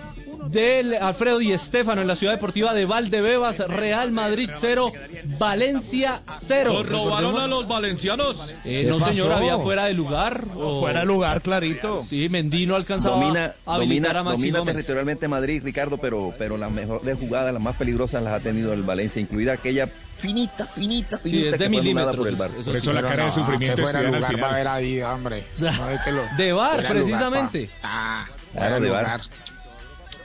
[0.49, 4.93] del Alfredo Di Stéfano en la ciudad deportiva de Valdebebas, Real Madrid 0,
[5.39, 6.83] Valencia 0.
[6.83, 8.55] ¿Robaron a los valencianos?
[8.65, 10.45] Eh, no, señor, había fuera de lugar.
[10.57, 12.03] o- Fuera de lugar, clarito.
[12.03, 14.75] Sí, Mendino alcanzaba domina, a habilitar domina, a Maxi domina Gómez.
[14.75, 18.83] territorialmente Madrid, Ricardo, pero, pero las mejores jugadas, las más peligrosas las ha tenido el
[18.83, 22.51] Valencia, incluida aquella finita, finita, Sí, finita es de milímetros, por el eso- bar.
[22.59, 22.93] eso Por eso sí.
[22.97, 24.43] la cara de sufrimiento de fuera lugar final.
[24.43, 25.45] va a haber ahí, hombre.
[25.59, 27.71] No, es que lo- De lugar, precisamente.
[27.83, 29.21] Ah, fuera de lugar.
[29.23, 29.31] Sí,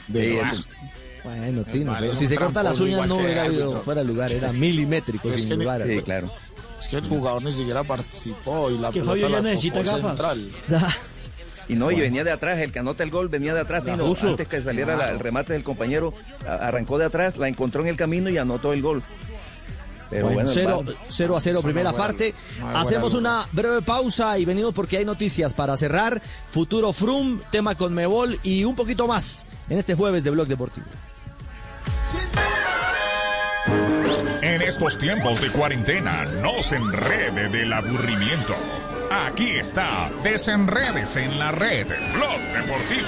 [0.07, 0.41] De.
[1.23, 4.07] Bueno, Tino, Vale, pero es si se corta las uñas no hubiera habido fuera de
[4.07, 5.83] lugar, era milimétrico es sin que ni- lugar.
[5.87, 6.31] Sí, claro.
[6.79, 9.83] Es que el jugador ni siquiera participó y la que pelota Fabio ya la necesita
[9.83, 10.49] tocó central.
[11.67, 14.13] Y no, y venía de atrás, el que anota el gol venía de atrás, Tino,
[14.21, 16.13] antes que saliera la- el remate del compañero,
[16.47, 19.01] a- arrancó de atrás, la encontró en el camino y anotó el gol.
[20.15, 22.33] Pero Bueno, bueno, el 0, VAR- 0 a 0 Eso primera parte.
[22.73, 26.21] Hacemos una breve pausa y venimos porque hay noticias para cerrar.
[26.49, 30.85] Futuro Frum, tema con Mebol y un poquito más en este jueves de Blog Deportivo.
[34.41, 38.55] En estos tiempos de cuarentena, no se enrede del aburrimiento.
[39.11, 43.07] Aquí está, desenredes en la red, Blog Deportivo.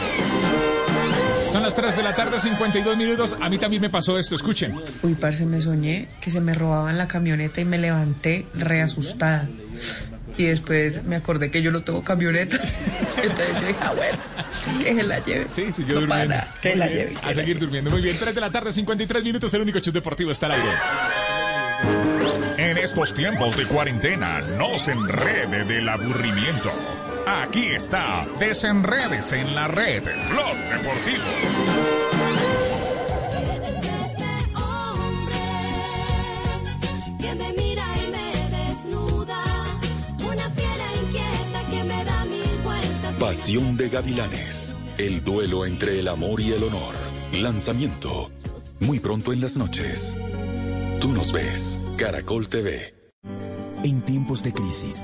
[1.51, 3.37] Son las 3 de la tarde, 52 minutos.
[3.39, 4.79] A mí también me pasó esto, escuchen.
[5.01, 9.47] Uy, parce, me soñé que se me robaban la camioneta y me levanté re asustada.
[10.37, 12.57] Y después me acordé que yo no tengo camioneta.
[13.23, 14.17] Entonces yo dije, ah, bueno,
[14.83, 15.45] que se la lleve.
[15.49, 16.35] Sí, siguió No durmiendo.
[16.35, 17.13] para, que la lleve.
[17.13, 17.89] que A la seguir durmiendo.
[17.89, 19.53] Muy bien, 3 de la tarde, 53 minutos.
[19.53, 20.69] El único show deportivo está al aire.
[22.57, 26.71] En estos tiempos de cuarentena, no se enrede del aburrimiento.
[27.29, 31.25] Aquí está, desenredes en la red, Blog Deportivo.
[37.19, 39.43] que me mira y me desnuda,
[40.25, 43.15] una fiera inquieta que me da mil vueltas.
[43.19, 44.77] Pasión de Gavilanes.
[44.97, 46.95] El duelo entre el amor y el honor.
[47.33, 48.31] Lanzamiento.
[48.79, 50.15] Muy pronto en las noches.
[51.01, 51.77] Tú nos ves.
[51.97, 52.95] Caracol TV.
[53.83, 55.03] En tiempos de crisis,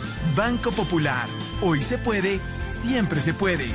[0.35, 1.27] Banco Popular.
[1.61, 3.67] Hoy se puede, siempre se puede.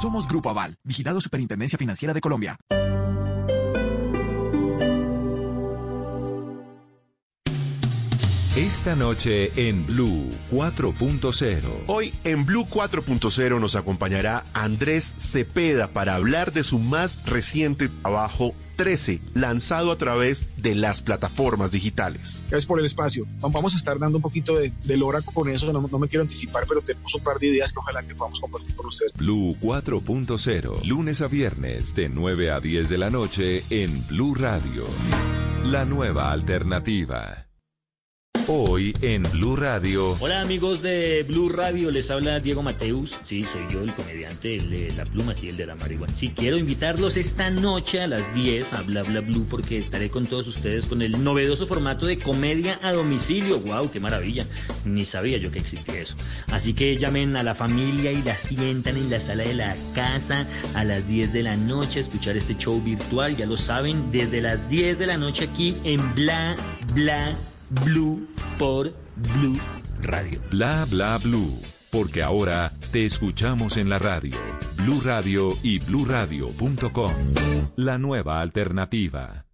[0.00, 2.56] Somos Grupo Aval, vigilado Superintendencia Financiera de Colombia.
[8.56, 11.60] Esta noche en Blue 4.0.
[11.86, 18.54] Hoy en Blue 4.0 nos acompañará Andrés Cepeda para hablar de su más reciente trabajo
[18.76, 22.42] 13, lanzado a través de las plataformas digitales.
[22.48, 23.26] Gracias por el espacio.
[23.40, 26.22] Vamos a estar dando un poquito de, de lora con eso, no, no me quiero
[26.22, 29.12] anticipar, pero tenemos un par de ideas que ojalá que podamos compartir con ustedes.
[29.14, 34.86] Blue 4.0, lunes a viernes de 9 a 10 de la noche en Blue Radio.
[35.66, 37.51] La nueva alternativa.
[38.48, 40.16] Hoy en Blue Radio.
[40.18, 43.14] Hola amigos de Blue Radio, les habla Diego Mateus.
[43.22, 46.12] Sí, soy yo el comediante, de la pluma, sí, el de la marihuana.
[46.12, 50.26] Sí, quiero invitarlos esta noche a las 10 a Bla Bla Blue porque estaré con
[50.26, 53.60] todos ustedes con el novedoso formato de comedia a domicilio.
[53.60, 53.92] ¡Wow!
[53.92, 54.44] ¡Qué maravilla!
[54.84, 56.16] Ni sabía yo que existía eso.
[56.50, 60.48] Así que llamen a la familia y la sientan en la sala de la casa
[60.74, 63.36] a las 10 de la noche a escuchar este show virtual.
[63.36, 66.56] Ya lo saben, desde las 10 de la noche aquí en Bla
[66.92, 67.36] Bla
[67.80, 68.28] Blue
[68.58, 69.58] por Blue
[70.02, 70.40] Radio.
[70.50, 71.58] Bla bla blue.
[71.90, 74.36] Porque ahora te escuchamos en la radio.
[74.76, 77.12] Blue Radio y bluradio.com.
[77.76, 79.44] La nueva alternativa.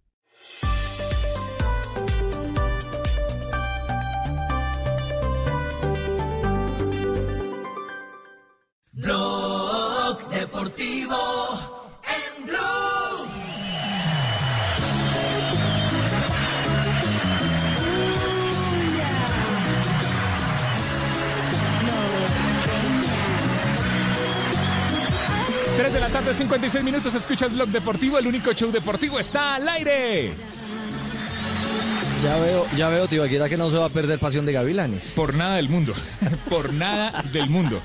[26.19, 27.13] Tarde, 56 minutos.
[27.15, 28.17] Escucha el blog deportivo.
[28.17, 30.33] El único show deportivo está al aire.
[32.23, 35.13] Ya veo, ya veo, Tibaquira, que no se va a perder Pasión de Gavilanes.
[35.15, 35.93] Por nada del mundo.
[36.49, 37.79] Por nada del mundo.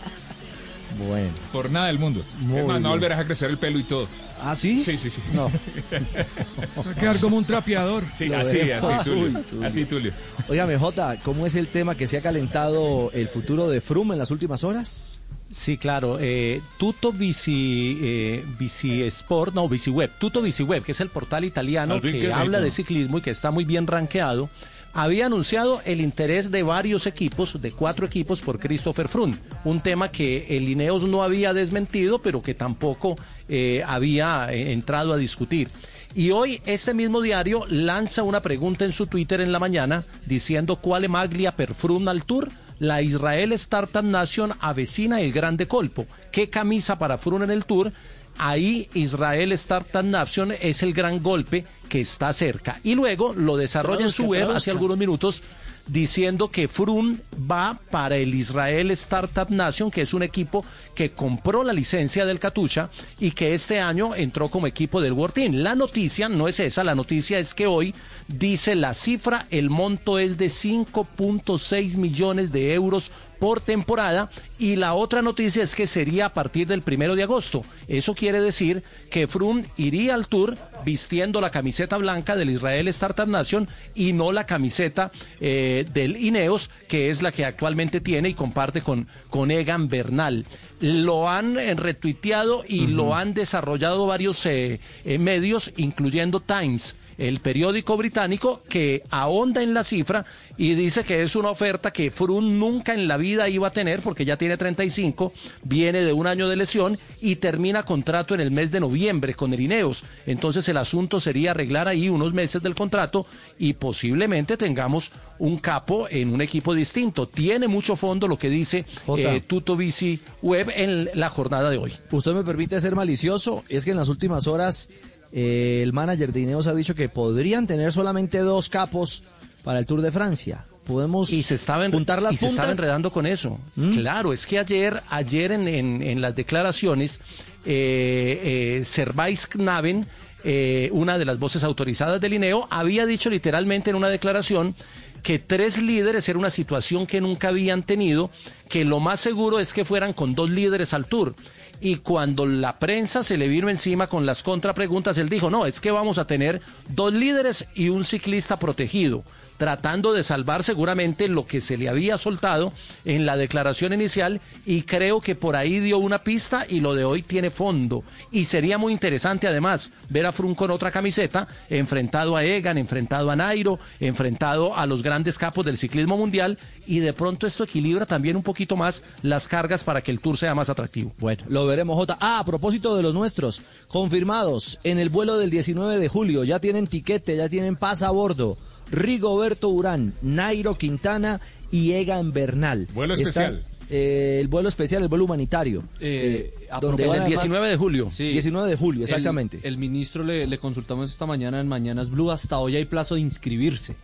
[0.98, 1.30] Bueno.
[1.52, 2.24] Por nada del mundo.
[2.40, 4.08] Muy es más, no volverás a crecer el pelo y todo.
[4.42, 4.82] ¿Ah, sí?
[4.82, 5.22] Sí, sí, sí.
[5.32, 5.44] No.
[6.86, 8.02] Va a quedar como un trapeador.
[8.16, 8.86] Sí, Lo así, veo.
[8.88, 9.38] así, Tulio.
[9.38, 9.68] Uy, Tulio.
[9.68, 10.12] Así, Tulio.
[10.48, 14.18] Óigame, Jota, ¿cómo es el tema que se ha calentado el futuro de Froome en
[14.18, 15.20] las últimas horas?
[15.54, 16.18] Sí, claro.
[16.20, 20.10] Eh, Tuto Bici, eh, Bici Sport, no, Bici Web.
[20.18, 23.30] Tuto Bici Web, que es el portal italiano que que habla de ciclismo y que
[23.30, 24.50] está muy bien rankeado,
[24.94, 29.36] había anunciado el interés de varios equipos, de cuatro equipos, por Christopher Froome.
[29.64, 33.16] Un tema que el Ineos no había desmentido, pero que tampoco
[33.48, 35.68] eh, había eh, entrado a discutir.
[36.16, 40.76] Y hoy este mismo diario lanza una pregunta en su Twitter en la mañana diciendo
[40.76, 42.50] cuál maglia per Froome al Tour.
[42.84, 46.06] La Israel Startup Nation avecina el grande colpo.
[46.30, 47.90] ¿Qué camisa para Froome en el Tour?
[48.36, 52.80] Ahí Israel Startup Nation es el gran golpe que está cerca.
[52.84, 55.42] Y luego lo desarrolla en su web hace algunos minutos
[55.86, 57.18] diciendo que Froome
[57.50, 62.40] va para el Israel Startup Nation, que es un equipo que compró la licencia del
[62.40, 62.90] Catucha
[63.20, 65.54] y que este año entró como equipo del World Team.
[65.56, 67.94] La noticia no es esa, la noticia es que hoy
[68.28, 74.94] dice la cifra, el monto es de 5.6 millones de euros por temporada y la
[74.94, 77.62] otra noticia es que sería a partir del primero de agosto.
[77.88, 83.26] Eso quiere decir que Froome iría al Tour vistiendo la camiseta blanca del Israel Startup
[83.26, 88.34] Nation y no la camiseta eh, del Ineos, que es la que actualmente tiene y
[88.34, 90.46] comparte con, con Egan Bernal.
[90.80, 97.40] Lo han eh, retuiteado y lo han desarrollado varios eh, eh, medios, incluyendo Times el
[97.40, 100.24] periódico británico que ahonda en la cifra
[100.56, 104.00] y dice que es una oferta que Froome nunca en la vida iba a tener
[104.00, 105.32] porque ya tiene 35,
[105.62, 109.52] viene de un año de lesión y termina contrato en el mes de noviembre con
[109.52, 110.04] el Ineos.
[110.26, 113.26] Entonces el asunto sería arreglar ahí unos meses del contrato
[113.58, 117.28] y posiblemente tengamos un capo en un equipo distinto.
[117.28, 118.84] Tiene mucho fondo lo que dice
[119.16, 121.92] eh, Tuto Bici Web en la jornada de hoy.
[122.10, 123.64] ¿Usted me permite ser malicioso?
[123.68, 124.88] Es que en las últimas horas
[125.36, 129.24] eh, el manager de Ineos ha dicho que podrían tener solamente dos capos
[129.64, 130.64] para el Tour de Francia.
[130.86, 133.58] Podemos y se estaba en- juntar las y se estaba enredando con eso.
[133.74, 137.18] Claro, es que ayer, ayer en, en- en las declaraciones,
[137.64, 140.06] eh, eh, Servais Knaven,
[140.44, 144.74] eh, una de las voces autorizadas del INEO, había dicho literalmente en una declaración
[145.22, 148.30] que tres líderes era una situación que nunca habían tenido,
[148.68, 151.34] que lo más seguro es que fueran con dos líderes al tour.
[151.80, 155.80] Y cuando la prensa se le vino encima con las contrapreguntas, él dijo, no, es
[155.80, 159.24] que vamos a tener dos líderes y un ciclista protegido,
[159.56, 162.72] tratando de salvar seguramente lo que se le había soltado
[163.04, 167.04] en la declaración inicial y creo que por ahí dio una pista y lo de
[167.04, 168.04] hoy tiene fondo.
[168.30, 173.30] Y sería muy interesante además ver a Frun con otra camiseta, enfrentado a Egan, enfrentado
[173.30, 178.06] a Nairo, enfrentado a los grandes capos del ciclismo mundial y de pronto esto equilibra
[178.06, 181.12] también un poquito más las cargas para que el tour sea más atractivo.
[181.18, 182.18] Bueno, lo veremos, Jota.
[182.20, 186.60] Ah, a propósito de los nuestros, confirmados en el vuelo del 19 de julio, ya
[186.60, 188.58] tienen tiquete, ya tienen pasa a bordo.
[188.90, 191.40] Rigoberto Urán, Nairo Quintana
[191.70, 192.86] y Egan Bernal.
[192.94, 193.62] Vuelo especial.
[193.90, 195.84] eh, el vuelo especial, el vuelo humanitario.
[196.00, 198.08] Eh, a donde el además- 19 de julio.
[198.16, 199.60] 19 de julio, exactamente.
[199.62, 202.30] El, ministro le, le consultamos esta mañana en Mañanas Blue.
[202.30, 203.96] Hasta hoy hay plazo de inscribirse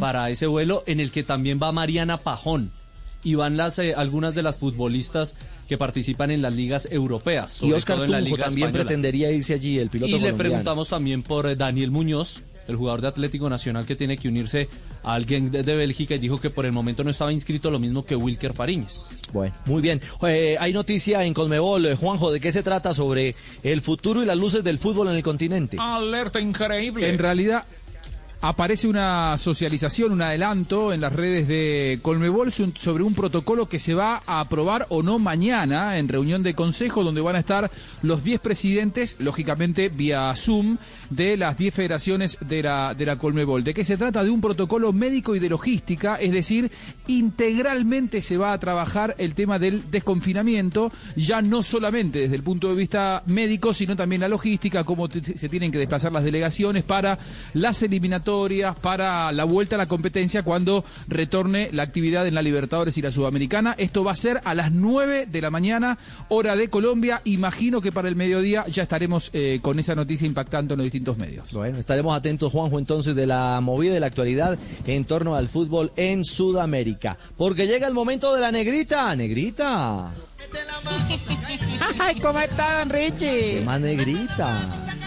[0.00, 2.70] para ese vuelo en el que también va Mariana Pajón.
[3.24, 5.34] Y van las, eh, algunas de las futbolistas
[5.68, 7.56] que participan en las ligas europeas.
[7.56, 8.84] Y sobre Oscar todo en la Tunjo Liga también Española.
[8.88, 13.00] pretendería irse allí, el piloto Y le preguntamos también por eh, Daniel Muñoz, el jugador
[13.00, 14.68] de Atlético Nacional que tiene que unirse
[15.02, 17.78] a alguien de, de Bélgica y dijo que por el momento no estaba inscrito, lo
[17.78, 19.20] mismo que Wilker Fariñez.
[19.32, 20.00] Bueno, muy bien.
[20.26, 24.26] Eh, hay noticia en Colmebol, eh, Juanjo, ¿de qué se trata sobre el futuro y
[24.26, 25.76] las luces del fútbol en el continente?
[25.80, 27.08] Alerta increíble.
[27.08, 27.64] En realidad
[28.40, 33.94] aparece una socialización, un adelanto en las redes de Colmebol sobre un protocolo que se
[33.94, 37.70] va a aprobar o no mañana en reunión de consejo donde van a estar
[38.02, 40.76] los 10 presidentes, lógicamente vía Zoom,
[41.10, 43.64] de las 10 federaciones de la, de la Colmebol.
[43.64, 44.22] ¿De qué se trata?
[44.22, 46.70] De un protocolo médico y de logística, es decir,
[47.06, 52.68] integralmente se va a trabajar el tema del desconfinamiento, ya no solamente desde el punto
[52.68, 57.18] de vista médico, sino también la logística, cómo se tienen que desplazar las delegaciones para
[57.54, 58.25] las eliminatorias
[58.82, 63.12] para la vuelta a la competencia cuando retorne la actividad en la Libertadores y la
[63.12, 63.74] Sudamericana.
[63.78, 65.96] Esto va a ser a las 9 de la mañana,
[66.28, 67.22] hora de Colombia.
[67.24, 71.16] Imagino que para el mediodía ya estaremos eh, con esa noticia impactando en los distintos
[71.16, 71.52] medios.
[71.52, 75.92] Bueno, estaremos atentos, Juanjo, entonces, de la movida de la actualidad en torno al fútbol
[75.96, 77.16] en Sudamérica.
[77.36, 79.14] Porque llega el momento de la negrita.
[79.14, 80.10] Negrita.
[81.98, 83.62] Ay, ¿cómo está, don ¿Qué Richie?
[83.64, 85.05] más negrita?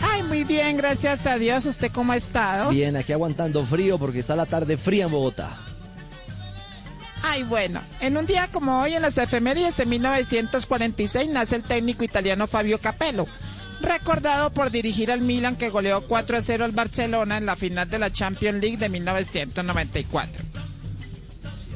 [0.00, 1.66] Ay, muy bien, gracias a Dios.
[1.66, 2.70] ¿Usted cómo ha estado?
[2.70, 5.56] Bien, aquí aguantando frío porque está la tarde fría en Bogotá.
[7.22, 12.04] Ay, bueno, en un día como hoy, en las efemérides de 1946, nace el técnico
[12.04, 13.26] italiano Fabio Capello,
[13.80, 17.90] recordado por dirigir al Milan que goleó 4 a 0 al Barcelona en la final
[17.90, 20.42] de la Champions League de 1994.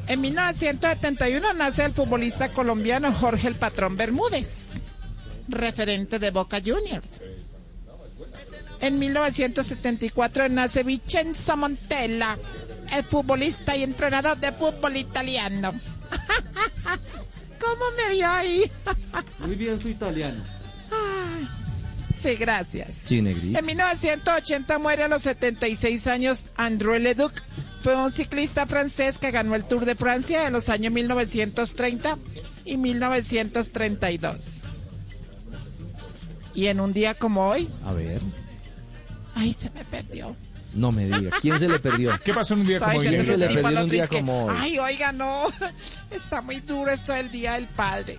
[0.09, 4.67] En 1971 nace el futbolista colombiano Jorge el Patrón Bermúdez,
[5.49, 7.21] referente de Boca Juniors.
[8.83, 12.37] En 1974 nace Vincenzo Montella,
[12.93, 15.73] el futbolista y entrenador de fútbol italiano.
[17.61, 18.69] ¿Cómo me vio ahí?
[19.39, 20.43] Muy bien su italiano.
[20.91, 21.49] Ay,
[22.13, 22.97] sí, gracias.
[23.05, 23.19] Sí.
[23.19, 27.35] En 1980 muere a los 76 años André Leduc.
[27.83, 32.19] Fue un ciclista francés que ganó el Tour de Francia en los años 1930
[32.65, 34.37] y 1932.
[36.55, 38.21] Y en un día como hoy, A ver,
[39.35, 40.37] ay, se me perdió.
[40.75, 41.37] no me diga.
[41.41, 42.13] ¿Quién se le perdió?
[42.25, 43.09] ¿Qué pasó en un día Estaba como hoy?
[43.09, 44.55] ¿Quién se le perdió un día como hoy?
[44.59, 45.43] Ay, oiga, no,
[46.11, 48.19] está muy duro esto del Día del Padre.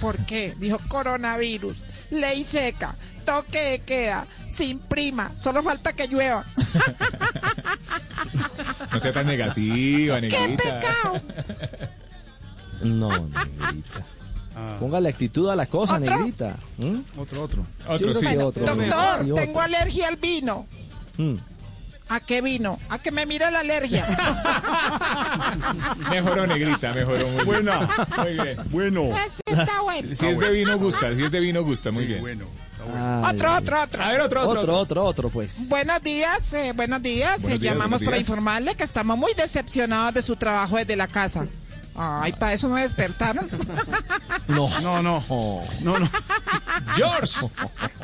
[0.00, 0.52] ¿Por qué?
[0.58, 6.44] Dijo coronavirus, ley seca, toque de queda, sin prima, solo falta que llueva.
[8.92, 10.80] No sea tan negativa, ¡Qué negrita.
[10.80, 11.20] pecado!
[12.82, 14.06] No, negrita.
[14.80, 16.16] Póngale actitud a la cosa, ¿Otro?
[16.16, 16.56] negrita.
[16.78, 17.00] ¿Mm?
[17.18, 17.66] Otro, otro.
[17.88, 18.24] Otro, sí.
[18.26, 19.16] otro, Doctor, negrita.
[19.18, 19.34] Sí, otro.
[19.44, 20.66] tengo alergia al vino.
[21.18, 21.34] Mm.
[22.08, 22.78] ¿A qué vino?
[22.88, 24.06] A que me mire la alergia.
[26.10, 27.28] Mejoró, negrita, mejoró.
[27.30, 27.88] Muy Buena.
[28.18, 28.56] Muy bien.
[28.70, 29.02] Bueno.
[29.46, 30.14] Ese está bueno.
[30.14, 31.14] Si es de vino, gusta.
[31.14, 31.90] Si es de vino, gusta.
[31.90, 32.20] Muy bien.
[32.20, 32.44] Bueno.
[32.94, 34.04] Ay, Otro, otro, otro.
[34.04, 34.60] A ver, otro, otro.
[34.60, 35.68] otro, otro, otro, pues.
[35.68, 37.42] Buenos días, eh, buenos días.
[37.42, 38.28] Buenos Eh, días, llamamos buenos para días.
[38.28, 41.46] informarle que estamos muy decepcionados de su trabajo desde la casa.
[41.98, 43.48] Ay, para eso me despertaron.
[44.48, 44.68] No.
[44.80, 45.20] No, no.
[45.82, 46.08] No, no.
[46.96, 47.40] George,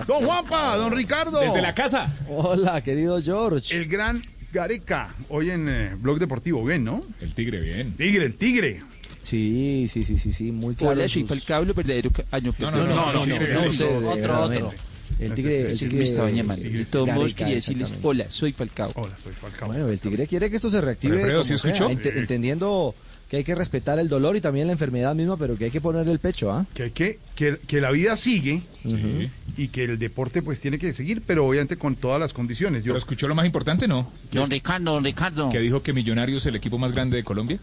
[0.09, 1.39] Don Juanpa, don Ricardo.
[1.39, 2.13] desde la casa.
[2.29, 3.77] Hola, querido George.
[3.77, 4.21] El gran
[4.53, 5.15] Gareca.
[5.29, 6.65] Hoy en eh, Blog Deportivo.
[6.65, 7.05] Bien, ¿no?
[7.21, 7.93] El tigre, bien.
[7.97, 8.83] Tigre, el tigre.
[9.21, 10.95] Sí, sí, sí, sí, sí, muy claro.
[10.95, 12.11] Hola, soy sus- Falcao, verdadero.
[12.33, 14.77] Ah, no, No, no, no, otro, verdaderamente.
[15.21, 18.91] El tigre, el tigre De todos quería decirles, hola, soy Falcao.
[18.97, 19.69] Hola, soy Falcao.
[19.69, 21.19] Bueno, el tigre quiere que esto se reactive.
[21.19, 21.91] Pero, Alfredo, como ¿sí sea, escuchó?
[22.11, 22.95] ent- entendiendo
[23.33, 25.81] que hay que respetar el dolor y también la enfermedad misma, pero que hay que
[25.81, 26.67] ponerle el pecho, ¿ah?
[26.75, 29.31] Que, hay que, que, que la vida sigue Sí.
[29.57, 32.85] y que el deporte pues tiene que seguir, pero obviamente con todas las condiciones.
[32.85, 34.13] Yo, Pero escuchó lo más importante, ¿no?
[34.33, 35.49] Don Ricardo, don Ricardo.
[35.49, 37.59] Que dijo que Millonarios es el equipo más grande de Colombia.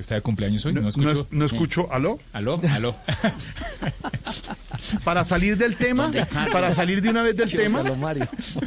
[0.00, 0.72] Está de cumpleaños hoy.
[0.72, 2.18] no, No, no escucho, ¿aló?
[2.32, 2.96] Aló, aló.
[5.04, 6.10] Para salir del tema,
[6.52, 7.82] para salir de una vez del tema,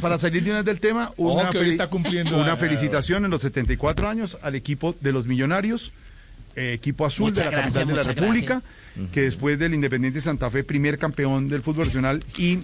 [0.00, 3.24] para salir de una vez del tema, una, que hoy está cumpliendo una a- felicitación
[3.24, 5.92] en los 74 años al equipo de los Millonarios,
[6.56, 8.62] eh, equipo azul Muchas de la gracias, capital de la República,
[9.12, 12.60] que después del Independiente Santa Fe, primer campeón del fútbol nacional y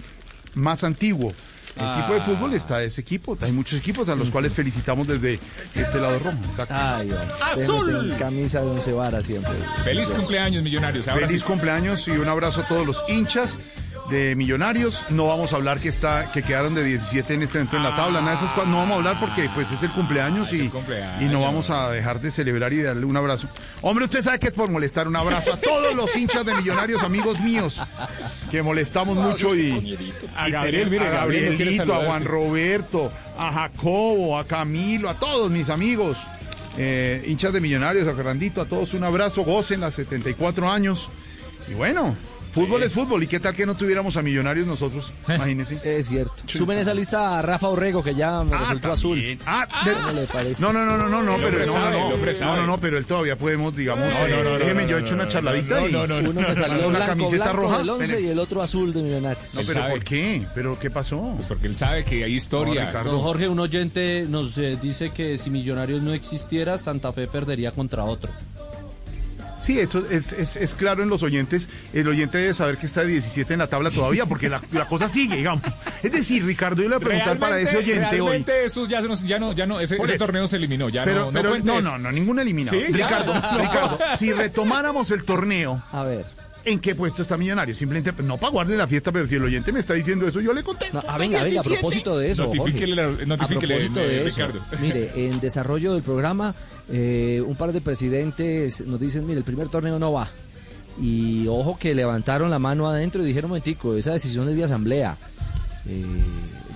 [0.55, 1.33] más antiguo.
[1.75, 2.23] El equipo de Ah.
[2.25, 5.39] fútbol está ese equipo, hay muchos equipos a los cuales felicitamos desde
[5.75, 6.37] este lado rojo.
[6.49, 6.73] Exacto.
[6.77, 7.11] Ay.
[7.51, 8.13] ¡Azul!
[8.19, 9.53] Camisa de once varas siempre.
[9.83, 11.07] Feliz cumpleaños, Millonarios.
[11.07, 11.47] Ahora Feliz sí.
[11.47, 13.57] cumpleaños y un abrazo a todos los hinchas
[14.11, 15.01] de Millonarios.
[15.09, 17.95] No vamos a hablar que está que quedaron de 17 en este evento en la
[17.95, 18.69] tabla, nada de esas cosas.
[18.69, 21.21] No vamos a hablar porque pues es el cumpleaños Ah, es y, el cumpleaños.
[21.23, 23.47] y no vamos a dejar de celebrar y darle un abrazo.
[23.81, 27.01] Hombre, usted sabe que es por molestar un abrazo a todos los hinchas de Millonarios,
[27.01, 27.79] amigos míos,
[28.51, 29.97] que molestamos mucho y
[30.35, 32.05] A Gabriel, mire, a Gabrielito, a.
[32.05, 36.17] Juan Roberto, a Jacobo, a Camilo, a todos mis amigos,
[36.77, 41.09] eh, hinchas de Millonarios, a Fernandito, a todos un abrazo, gocen las 74 años.
[41.69, 42.15] Y bueno,
[42.51, 42.87] fútbol Sí.
[42.87, 43.23] es fútbol.
[43.23, 45.11] ¿Y qué tal que no tuviéramos a Millonarios nosotros?
[45.27, 45.79] Imagínense.
[45.83, 46.33] Es cierto.
[46.47, 49.21] Suben esa lista a Rafa Orrego, que ya me resultó azul.
[49.45, 50.61] Ah, ¿Cómo le parece?
[50.61, 53.05] No, no, no, no, no, no, pero no, sabe, no, no, no, no, pero él
[53.05, 55.91] todavía podemos, digamos, No, no, no, no, déjeme yo no, hecho una charladita no, y
[55.91, 56.29] no, no, no.
[56.29, 57.77] Uno me salió una blanco, camiseta blanco roja.
[57.79, 58.21] del 11 Espere.
[58.21, 59.45] y el otro azul de Millonarios.
[59.53, 59.87] No, pero.
[59.89, 60.45] ¿por qué?
[60.53, 61.33] ¿Pero qué pasó?
[61.35, 62.91] Pues porque él sabe que hay historia.
[63.03, 67.71] Don Jorge, un oyente nos eh, dice que si Millonarios no existiera, Santa Fe perdería
[67.71, 68.31] contra otro.
[69.61, 71.69] Sí, eso es, es, es claro en los oyentes.
[71.93, 74.85] El oyente debe saber que está de 17 en la tabla todavía, porque la, la
[74.85, 75.63] cosa sigue, digamos.
[76.01, 78.27] Es decir, Ricardo, yo le voy a preguntar para ese oyente hoy.
[78.29, 81.25] realmente eso ya, se nos- ya no, ya no, ese, torneo se eliminó, ya Pero,
[81.27, 82.77] no, pero no, no, no, no, ningún eliminado.
[82.91, 83.57] Ricardo, No.
[83.61, 86.25] Ricardo, si retomáramos el torneo, A ver.
[86.63, 87.73] ¿En qué puesto está Millonario?
[87.73, 90.53] Simplemente, no para guardarle la fiesta, pero si el oyente me está diciendo eso, yo
[90.53, 91.01] le contesto.
[91.01, 92.43] No, ah, venga, venga, a propósito de eso.
[92.45, 93.17] Notifíquele Jorge.
[93.21, 94.61] la- notifíquele, a propósito eh, de eso, Ricardo.
[94.79, 96.53] Mire, en desarrollo del programa,
[96.89, 100.29] eh, un par de presidentes nos dicen, mire, el primer torneo no va.
[100.99, 105.17] Y ojo que levantaron la mano adentro y dijeron, momentico, esa decisión es de asamblea.
[105.87, 106.03] Eh,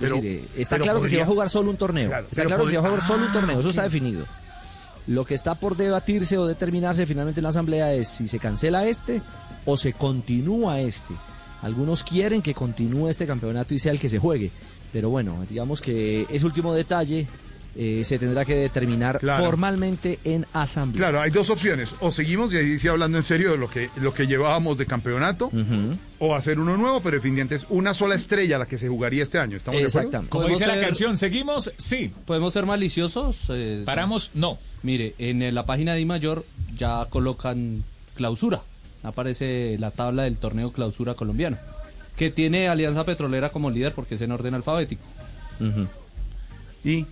[0.00, 2.08] Pero- decir, eh, está claro que se va a jugar solo un torneo.
[2.08, 3.86] Claro, está claro que se va a jugar solo un torneo, eso Ah, está ok.
[3.92, 4.24] definido.
[5.06, 8.88] Lo que está por debatirse o determinarse finalmente en la asamblea es si se cancela
[8.88, 9.22] este
[9.64, 11.14] o se continúa este.
[11.62, 14.50] Algunos quieren que continúe este campeonato y sea el que se juegue.
[14.92, 17.26] Pero bueno, digamos que ese último detalle
[17.78, 19.44] eh, se tendrá que determinar Claro.
[19.44, 21.08] formalmente en asamblea.
[21.08, 21.94] Claro, hay dos opciones.
[22.00, 24.86] O seguimos y ahí sí hablando en serio de lo que, lo que llevábamos de
[24.86, 25.50] campeonato,
[26.18, 29.38] o hacer uno nuevo, pero definitivamente es una sola estrella la que se jugaría este
[29.38, 29.56] año.
[29.58, 30.10] ¿Estamos de acuerdo?
[30.10, 31.70] Como ¿Podemos dice la canción, ¿seguimos?
[31.76, 32.10] Sí.
[32.24, 33.44] ¿Podemos ser maliciosos?
[33.50, 34.30] Eh, ¿Paramos?
[34.34, 34.58] No.
[34.82, 36.44] Mire, en la página de Mayor
[36.76, 37.84] ya colocan
[38.14, 38.62] clausura.
[39.02, 41.58] Aparece la tabla del torneo clausura colombiano.
[42.16, 45.02] Que tiene Alianza Petrolera como líder porque es en orden alfabético.
[46.84, 47.06] Y.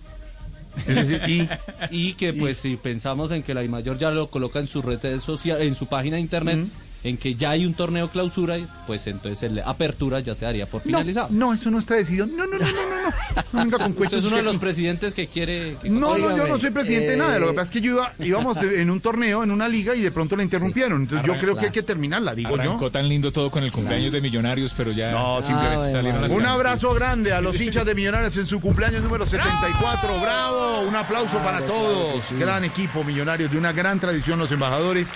[1.91, 5.19] y, que pues si pensamos en que la Mayor ya lo coloca en su red
[5.19, 6.67] social, en su página de internet,
[7.05, 8.57] en que ya hay un torneo clausura,
[8.87, 11.27] pues entonces el apertura ya se daría por finalizado.
[11.29, 12.25] No, eso no está decidido.
[12.25, 13.01] No, no, no, no, no.
[13.03, 13.43] no.
[13.63, 15.77] Venga con Usted es uno de los presidentes que quiere...
[15.81, 17.37] que- No, no, yo no soy presidente de eh, nada.
[17.37, 19.95] Lo que pasa es que yo iba, íbamos de- en un torneo, en una liga,
[19.95, 21.03] y de pronto la interrumpieron.
[21.03, 22.91] Entonces yo creo que hay que terminarla, digo Arrancó yo.
[22.91, 26.45] tan lindo todo con el cumpleaños de Millonarios, pero ya No, simplemente salieron las Un
[26.45, 30.19] abrazo grande a los hinchas de Millonarios en su cumpleaños número 74.
[30.21, 30.81] ¡Bravo!
[30.81, 32.31] Un aplauso para todos.
[32.39, 35.09] Gran equipo Millonarios, de una gran tradición los embajadores.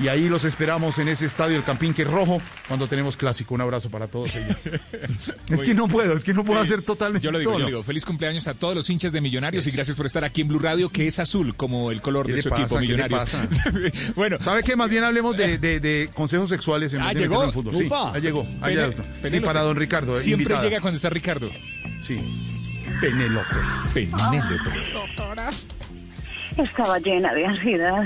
[0.00, 3.54] Y ahí los esperamos en ese estadio del Campín que es rojo cuando tenemos clásico.
[3.54, 4.56] Un abrazo para todos ellos.
[5.50, 6.72] es que no puedo, es que no puedo Sí.
[6.72, 7.58] hacer totalmente Yo lo digo, todo.
[7.58, 7.82] yo lo digo.
[7.82, 10.58] Feliz cumpleaños a todos los hinchas de Millonarios y gracias por estar aquí en Blue
[10.60, 12.62] Radio, que es azul como el color ¿Qué de su pasa?
[12.62, 13.20] equipo ¿Qué le Millonarios.
[13.30, 13.48] pasa?
[14.16, 14.76] bueno, ¿Sabe qué?
[14.76, 17.44] Más bien hablemos de, de- de consejos sexuales en Ah, ¿llegó?
[17.44, 17.76] en fútbol.
[17.76, 18.46] Sí, ahí llegó.
[18.62, 18.76] Ahí
[19.20, 20.16] Pene- sí, para don Ricardo.
[20.16, 20.62] eh, Siempre invitada.
[20.64, 21.50] llega cuando está Ricardo.
[22.06, 22.18] Sí.
[23.00, 23.46] Penélope.
[23.92, 24.92] Penélope.
[24.92, 25.50] Doctora.
[26.56, 28.02] Estaba llena de ansiedad.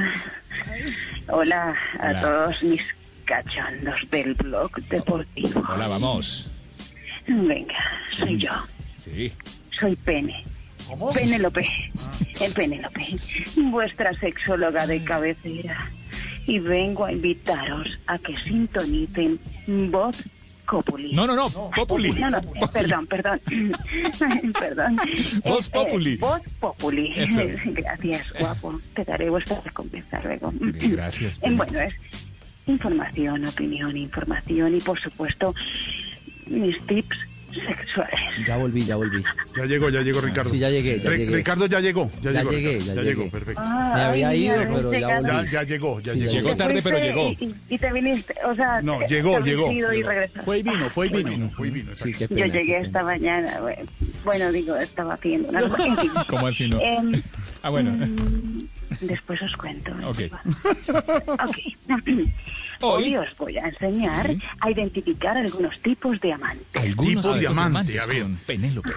[1.29, 2.21] Hola a Hola.
[2.21, 5.63] todos mis cachondos del blog deportivo.
[5.69, 6.51] Hola, vamos.
[7.27, 7.75] Venga,
[8.11, 8.53] soy yo.
[8.97, 9.33] Sí.
[9.79, 10.45] Soy Pene.
[11.15, 11.67] Penélope.
[12.41, 13.17] El Penélope.
[13.57, 15.91] Vuestra sexóloga de cabecera.
[16.47, 20.17] Y vengo a invitaros a que sintonicen Voz
[20.67, 21.13] Populi.
[21.15, 22.13] No, no, no, Populi.
[22.13, 23.41] No, no, eh, perdón, perdón.
[24.59, 24.97] perdón.
[25.45, 26.13] Voz Populi.
[26.15, 27.13] eh, Voz Populi.
[27.17, 27.41] Eso.
[27.67, 28.79] Gracias, guapo.
[28.95, 30.53] Te daré vuestra recompensa luego.
[30.61, 31.39] Gracias.
[31.43, 31.95] Eh, Bueno, es
[32.67, 35.55] información, opinión, información y, por supuesto,
[36.47, 37.17] mis tips
[37.61, 38.21] sexuales.
[38.47, 39.23] Ya volví, ya volví.
[39.57, 40.51] Ya llegó, ya llegó Ricardo.
[40.51, 41.37] Sí, ya llegué, ya llegué.
[41.37, 42.11] Ricardo ya llegó.
[42.23, 43.61] Ya, Ya llegó, llegué, Ricardo, ya llegó, perfecto.
[43.63, 45.29] Me había ido, ya pero ya volví.
[45.31, 46.43] Ya, ya llegó, ya Sí, ya llegó.
[46.49, 47.29] llegó tarde, pero llegó.
[47.31, 48.81] Y, y- y te viniste, o sea...
[48.83, 50.11] No, te- llegó, llegó, y llegó.
[50.45, 51.49] Fue y vino, fue y vino.
[51.51, 52.47] Fue y vino, Sí, qué Yo pena.
[52.47, 53.83] llegué esta mañana, bueno,
[54.25, 55.63] bueno, digo, estaba haciendo una.
[56.29, 56.81] ¿Cómo así no?
[56.81, 57.23] Em,
[57.63, 57.91] Ah, bueno.
[57.93, 58.59] mm,
[59.01, 59.93] después os cuento.
[60.07, 60.21] Ok.
[61.27, 61.57] Ok.
[62.81, 66.67] Hoy os voy a enseñar a identificar algunos tipos de amantes.
[66.75, 68.23] Algunos Tipo tipos diamante, a ver.
[68.23, 68.93] con Penélope.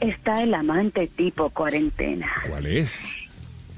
[0.00, 2.30] Está el amante tipo cuarentena.
[2.48, 3.04] ¿Cuál es?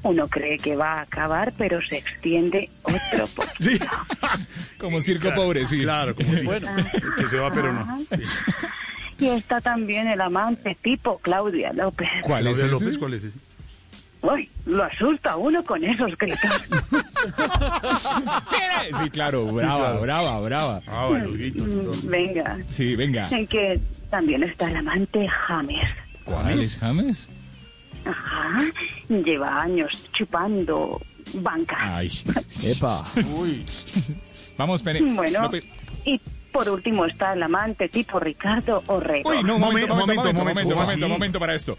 [0.02, 3.86] Uno cree que va a acabar, pero se extiende otro poquito.
[4.78, 5.80] Como circo pobre, sí.
[5.82, 6.36] Claro, como si
[7.16, 8.04] que se va, pero no.
[9.18, 12.08] Y está también el amante tipo Claudia López.
[12.22, 12.62] ¿Cuál es?
[12.64, 13.38] López, ¿cuál es ese?
[14.24, 16.40] Uy, lo asusta uno con esos gritos.
[19.02, 20.80] Sí, claro, brava, brava, brava.
[20.86, 21.66] Ah, bueno, gritos.
[21.66, 22.58] Mm, Venga.
[22.68, 23.28] Sí, venga.
[23.30, 23.80] En que
[24.10, 25.88] también está el amante James.
[26.24, 27.28] ¿Cuál es James?
[28.04, 28.60] Ajá.
[29.08, 31.00] Lleva años chupando
[31.34, 31.76] banca.
[31.96, 32.10] Ay.
[32.64, 33.04] Epa.
[33.40, 33.64] Uy.
[34.58, 35.00] Vamos, Pene.
[35.14, 35.66] Bueno, López.
[36.04, 36.20] y
[36.54, 39.28] por último está el amante tipo Ricardo Orrego.
[39.28, 41.76] Uy, no, momento, momento, momento, momento, ¿cómo momento, momento para esto.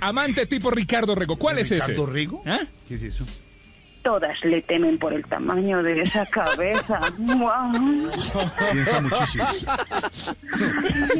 [0.00, 1.76] Amante tipo Ricardo Rego, ¿cuál es ese?
[1.76, 2.42] ¿Ricardo Rigo?
[2.44, 2.60] ¿Ah?
[2.86, 3.24] ¿Qué es eso?
[4.08, 6.98] Todas le temen por el tamaño de esa cabeza.
[7.18, 7.72] ¡Guau!
[8.72, 9.72] Piensa muchísimo.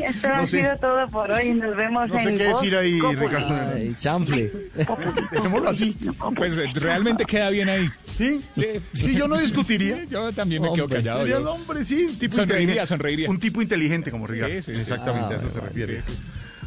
[0.07, 0.61] Esto No ha sé.
[0.63, 1.53] sido todo por hoy.
[1.53, 3.27] Nos vemos No sé en qué Voz decir ahí, Populi.
[3.27, 3.61] Ricardo.
[3.75, 4.53] Ay, chanfle.
[5.33, 5.99] Dejémoslo así.
[6.35, 7.91] Pues realmente queda bien ahí.
[8.17, 8.41] ¿Sí?
[8.55, 10.05] Sí, Sí, yo no discutiría.
[10.05, 11.19] Yo también me quedo Hombre, callado.
[11.21, 11.41] Sería yo.
[11.43, 13.29] el hombre, sí, un tipo Sonreiría, sonreiría.
[13.29, 14.55] Un tipo inteligente como Ricardo.
[14.55, 14.81] Sí, sí, sí.
[14.81, 16.01] Exactamente, Ah, a eso se bueno, refiere.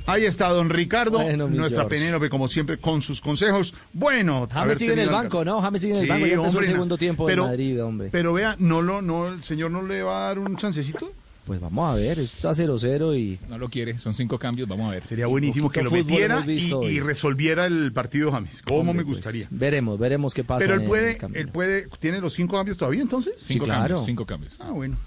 [0.06, 2.00] Ahí está don Ricardo, Bueno, nuestra George.
[2.00, 3.74] Penélope, como siempre, con sus consejos.
[3.94, 5.62] Bueno, James sigue en el banco, ¿no?
[5.62, 6.26] James sigue en el banco.
[6.26, 8.10] Ya empezó el segundo tiempo pero, en Madrid, hombre.
[8.12, 11.12] Pero vea, no lo, no, el señor no le va a dar un chancecito.
[11.46, 13.40] Pues vamos a ver, está 0-0 y...
[13.50, 15.04] No lo quiere, son cinco cambios, vamos a ver.
[15.04, 18.62] Sería buenísimo que lo metiera y, resolviera el partido James.
[18.62, 19.48] ¿Cómo Hombre, me pues, gustaría?
[19.50, 20.60] veremos, veremos qué pasa.
[20.60, 23.34] Pero él puede, él puede, ¿tiene los cinco cambios todavía entonces?
[23.38, 23.80] Sí, Cinco claro.
[23.82, 24.62] cambios, cinco cambios.
[24.62, 24.98] Ah, bueno.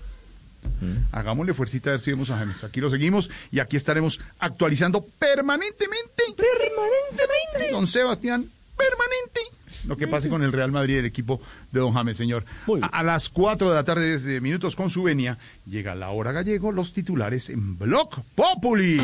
[1.12, 2.62] Hagámosle fuercita a ver si vemos a James.
[2.65, 6.24] Aquí lo seguimos y aquí estaremos actualizando permanentemente.
[6.36, 7.73] Permanentemente.
[7.73, 8.47] Don Sebastián,
[8.77, 9.41] permanente.
[9.86, 11.41] Lo que pase con el Real Madrid, el equipo
[11.73, 12.45] de Don James, señor.
[12.82, 16.32] A, a las 4 de la tarde, desde minutos con su venia, llega la hora
[16.32, 19.01] gallego, los titulares en Block Populi.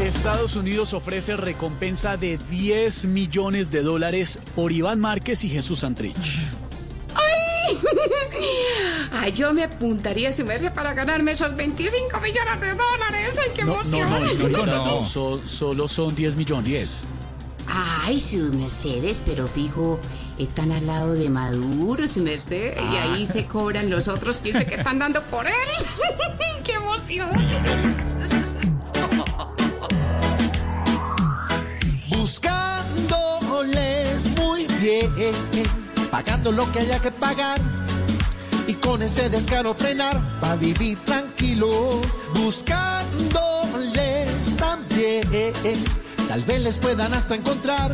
[0.00, 6.63] Estados Unidos ofrece recompensa de 10 millones de dólares por Iván Márquez y Jesús Santrich.
[9.12, 9.32] ¡Ay!
[9.32, 13.36] Yo me apuntaría a su merced para ganarme esos 25 millones de dólares.
[13.42, 14.10] ¡Ay, qué No, no, emoción!
[14.10, 17.02] no, señorita, no, so- solo son 10 millones.
[17.66, 19.98] Ay, sus mercedes, pero fijo,
[20.38, 23.14] están al lado de Maduro, su merced, y Ah.
[23.14, 25.52] ahí se cobran los otros 15 que están dando por él.
[26.64, 27.28] ¡Qué emoción!
[36.14, 37.60] pagando lo que haya que pagar
[38.68, 45.28] y con ese descaro frenar para vivir tranquilos, buscándoles también,
[46.28, 47.92] tal vez les puedan hasta encontrar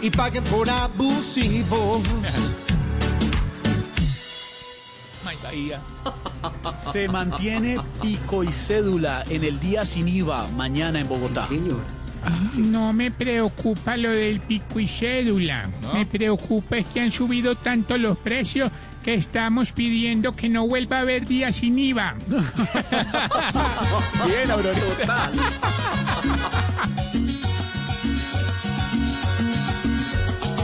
[0.00, 2.02] y paguen por abusivos.
[6.92, 11.48] Se mantiene pico y cédula en el día sin IVA mañana en Bogotá.
[12.56, 15.68] No me preocupa lo del pico y cédula.
[15.92, 18.70] Me preocupa es que han subido tanto los precios
[19.02, 22.14] que estamos pidiendo que no vuelva a haber día sin IVA.
[24.26, 25.30] Bien, Aurorita.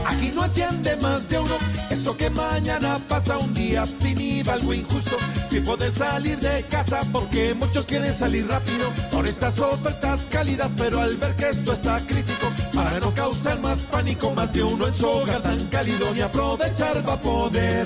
[0.05, 1.78] Aquí no atiende más de uno.
[1.99, 5.17] Eso que mañana pasa un día sin IVA, algo injusto.
[5.45, 8.89] Sin poder salir de casa porque muchos quieren salir rápido.
[9.11, 13.79] Por estas ofertas cálidas, pero al ver que esto está crítico, para no causar más
[13.79, 17.85] pánico, más de uno en su hogar tan cálido, ni aprovechar va a poder.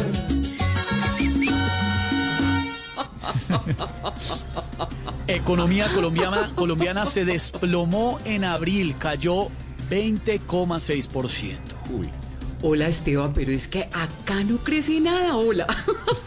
[5.26, 9.48] Economía colombiana, colombiana se desplomó en abril, cayó
[9.90, 11.58] 20,6%.
[11.90, 12.23] Uy.
[12.66, 15.68] Hola Esteban, pero es que acá no crece nada, hola.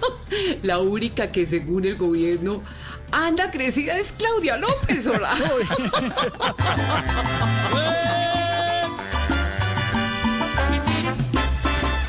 [0.63, 2.63] La única que según el gobierno
[3.11, 5.35] anda crecida es Claudia López, hola.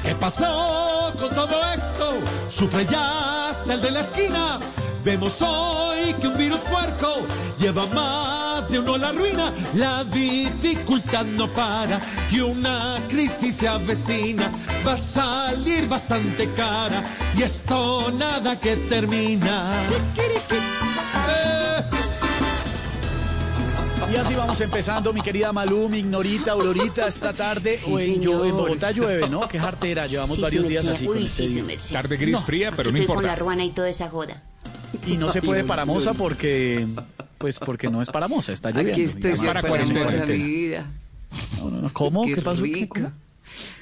[0.04, 2.20] ¿Qué pasó con todo esto?
[2.50, 4.60] Sufre ya hasta el de la esquina.
[5.06, 7.26] Vemos hoy que un virus puerco
[7.60, 9.54] lleva más de uno a la ruina.
[9.76, 12.02] La dificultad no para
[12.32, 14.52] y una crisis se avecina.
[14.86, 17.04] Va a salir bastante cara
[17.38, 19.74] y esto nada que termina.
[24.12, 28.24] Y así vamos empezando, mi querida Malú, mi ignorita, Aurorita, esta tarde Sí, o en,
[28.24, 29.50] en Bogotá llueve, ¿no?
[29.50, 30.92] Qué jartera, llevamos Sí, varios días sí.
[30.92, 31.78] así Uy, con sí, este sí, día.
[32.02, 33.28] Tarde gris No, fría, pero no Estoy con importa.
[33.28, 34.42] la ruana y toda esa joda.
[35.06, 36.88] Y no se puede para Moza porque,
[37.38, 38.94] pues porque no es para Moza, está lloviendo.
[38.94, 40.92] Aquí estoy Es yo para moza, mi vida.
[41.60, 41.94] No, no, no.
[41.94, 42.26] ¿Cómo?
[42.26, 42.64] ¿Qué, pasó?
[42.64, 42.74] ¿Qué?
[42.74, 42.96] rico.
[42.96, 43.12] ¿Cómo?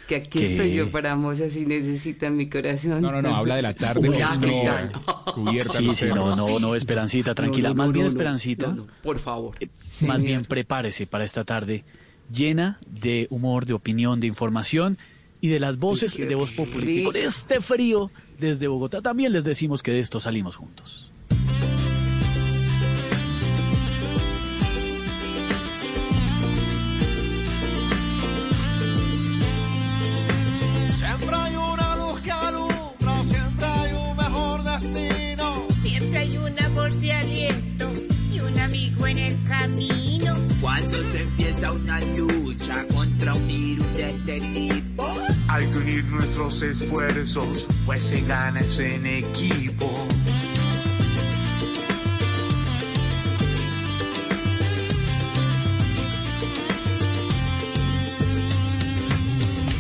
[0.08, 0.46] Que aquí ¿Qué?
[0.52, 3.02] estoy yo para moza si necesitan mi corazón.
[3.02, 5.34] No, no, no, habla de la tarde que Ya, es ¿qué fría, tal?
[5.34, 7.70] cubierta Sí, sí, no, no, no, Esperancita, tranquila.
[7.70, 8.68] No, no, Más no, bien, no, no, Esperancita.
[8.68, 9.56] no, no, por favor.
[10.02, 11.84] Más bien, prepárese para esta tarde
[12.32, 14.98] llena de humor, de opinión, de información
[15.42, 16.98] y de las voces de Voz Populi.
[16.98, 21.05] que Con este frío desde Bogotá también les decimos que de esto salimos juntos.
[39.66, 40.34] Camino.
[40.62, 45.06] Cuando se empieza una lucha contra un virus de este tipo,
[45.48, 49.92] Hay que unir nuestros esfuerzos, pues se gana eso en equipo.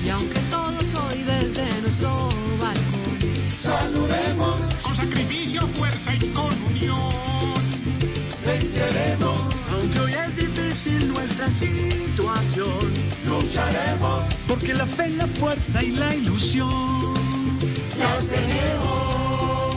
[0.03, 2.34] Y aunque todo soy desde nuestro
[11.45, 12.93] nuestra situación,
[13.27, 17.13] lucharemos, porque la fe, la fuerza y la ilusión
[17.99, 19.75] las tenemos.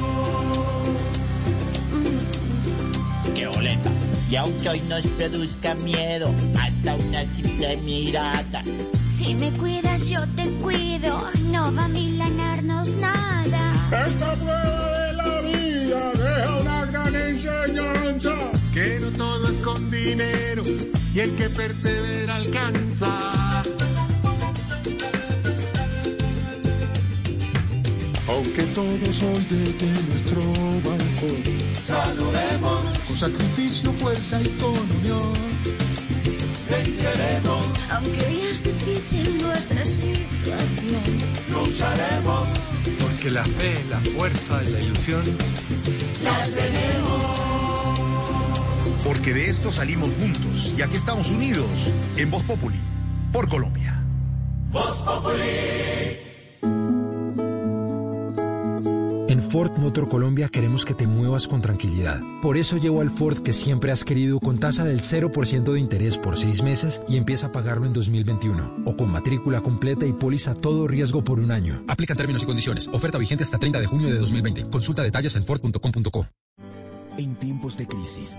[3.34, 3.90] ¡Qué boleta!
[4.30, 8.62] Y aunque hoy nos produzca miedo, hasta una simple mirada.
[9.06, 11.18] si me cuidas yo te cuido,
[11.50, 14.06] no va a milanarnos nada.
[14.08, 18.57] Esta prueba de la vida deja una gran enseñanza.
[18.78, 20.62] Que no todo es con dinero
[21.12, 23.10] y el que persevera alcanza.
[28.28, 30.40] Aunque todos hoy desde nuestro
[30.84, 31.42] balcón
[31.74, 35.32] saludemos con sacrificio, fuerza y con unión.
[36.70, 41.02] Venceremos, Aunque hoy es difícil nuestra situación.
[41.50, 42.46] lucharemos,
[43.00, 45.24] Porque la fe, la fuerza y la ilusión
[46.22, 47.47] Las tenemos.
[49.04, 52.78] Porque de esto salimos juntos y aquí estamos unidos en Voz Populi
[53.32, 54.02] por Colombia.
[54.70, 55.02] Voz
[59.28, 62.20] En Ford Motor Colombia queremos que te muevas con tranquilidad.
[62.40, 66.16] Por eso llevo al Ford que siempre has querido con tasa del 0% de interés
[66.16, 68.84] por seis meses y empieza a pagarlo en 2021.
[68.86, 71.84] O con matrícula completa y póliza todo riesgo por un año.
[71.88, 72.88] Aplican términos y condiciones.
[72.88, 74.70] Oferta vigente hasta 30 de junio de 2020.
[74.70, 76.26] Consulta detalles en Ford.com.co.
[77.18, 78.38] En tiempos de crisis,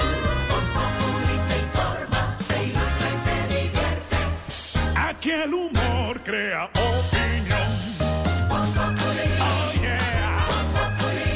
[0.49, 4.17] Voz Populi te informa, te ilustra y te divierte.
[4.95, 7.69] Aquí el humor crea opinión.
[8.47, 9.27] Voz Populi.
[9.41, 10.45] Oh yeah.
[10.47, 11.27] Voz Populi.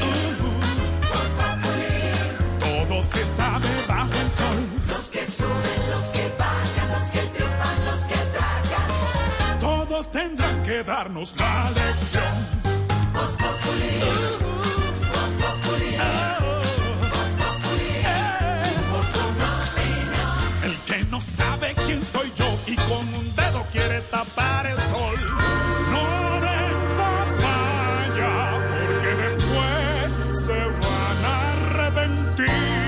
[1.11, 1.99] Voz Populi.
[2.59, 4.59] Todo se sabe bajo el sol.
[4.87, 9.59] Los que suben, los que bajan, los que triunfan, los que tragan.
[9.59, 12.58] Todos tendrán que darnos la lección.
[24.01, 25.15] Tapar el sol.
[25.91, 27.11] No venga
[27.41, 28.33] vaya,
[28.69, 32.79] porque después se van a arrepentir.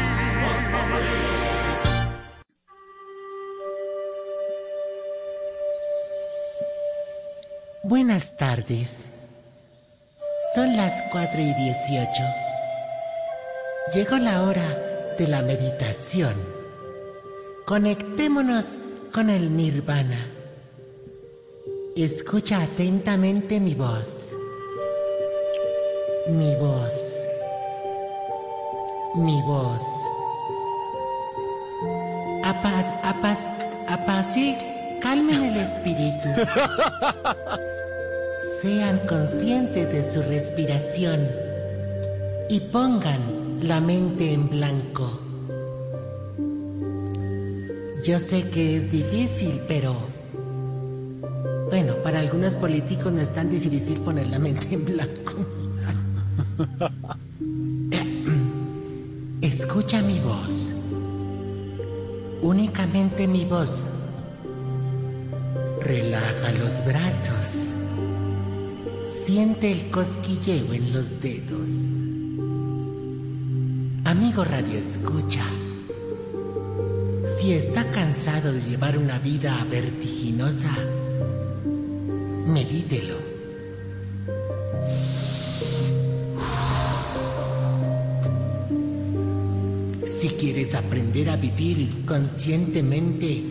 [7.84, 9.06] Buenas tardes.
[10.56, 12.12] Son las 4 y 18.
[13.94, 16.36] Llegó la hora de la meditación.
[17.66, 18.76] Conectémonos
[19.12, 20.31] con el nirvana.
[21.95, 24.34] Escucha atentamente mi voz.
[26.30, 26.94] Mi voz.
[29.16, 29.82] Mi voz.
[32.45, 33.40] Apaz, apaz,
[33.90, 34.56] apacig,
[35.02, 36.30] calmen el espíritu.
[38.61, 41.28] Sean conscientes de su respiración
[42.48, 45.20] y pongan la mente en blanco.
[48.06, 50.11] Yo sé que es difícil, pero...
[51.72, 55.33] Bueno, para algunos políticos no es tan difícil poner la mente en blanco.
[59.41, 60.74] Escucha mi voz.
[62.41, 63.88] Únicamente mi voz.
[65.80, 67.72] Relaja los brazos.
[69.24, 71.69] Siente el cosquilleo en los dedos.
[74.03, 75.45] Amigo Radio Escucha.
[77.38, 80.75] Si está cansado de llevar una vida vertiginosa,
[82.45, 83.16] medítelo.
[90.06, 93.44] Si quieres aprender a vivir conscientemente,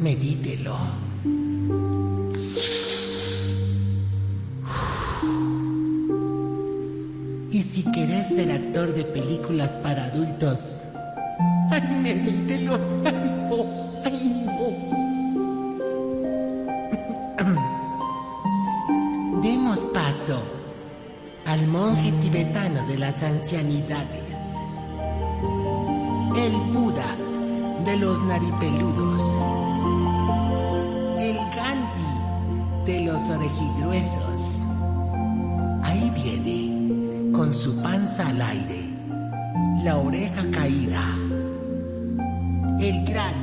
[0.00, 0.76] medítelo.
[7.52, 10.58] Y si querés ser actor de películas para adultos,
[12.02, 12.99] medítelo.
[23.00, 24.36] Las ancianidades,
[26.36, 27.16] el Buda
[27.86, 29.22] de los naripeludos,
[31.18, 34.38] el Gandhi de los orejigruesos.
[35.82, 38.84] Ahí viene, con su panza al aire,
[39.82, 41.02] la oreja caída,
[42.80, 43.39] el gran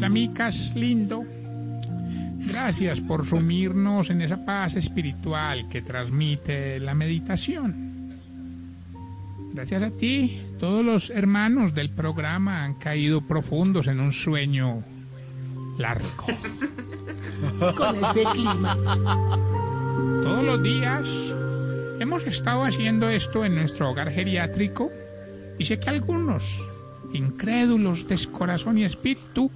[0.00, 1.26] Chiflamicas, lindo.
[2.46, 8.08] Gracias por sumirnos en esa paz espiritual que transmite la meditación.
[9.52, 14.82] Gracias a ti, todos los hermanos del programa han caído profundos en un sueño
[15.76, 16.24] largo.
[17.76, 18.78] Con ese clima.
[20.22, 21.06] Todos los días
[22.00, 24.90] hemos estado haciendo esto en nuestro hogar geriátrico
[25.58, 26.58] y sé que algunos,
[27.12, 29.50] incrédulos de corazón y espíritu,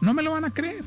[0.00, 0.84] no me lo van a creer.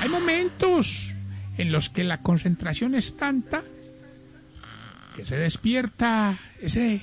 [0.00, 1.12] Hay momentos
[1.58, 3.62] en los que la concentración es tanta
[5.14, 7.00] que se despierta ese,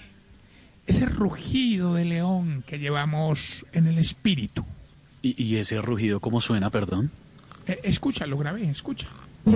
[0.85, 4.65] ese rugido de león que llevamos en el espíritu.
[5.21, 7.11] ¿Y, y ese rugido cómo suena, perdón?
[7.67, 9.07] Eh, escucha, lo grabé, escucha.
[9.43, 9.51] Que.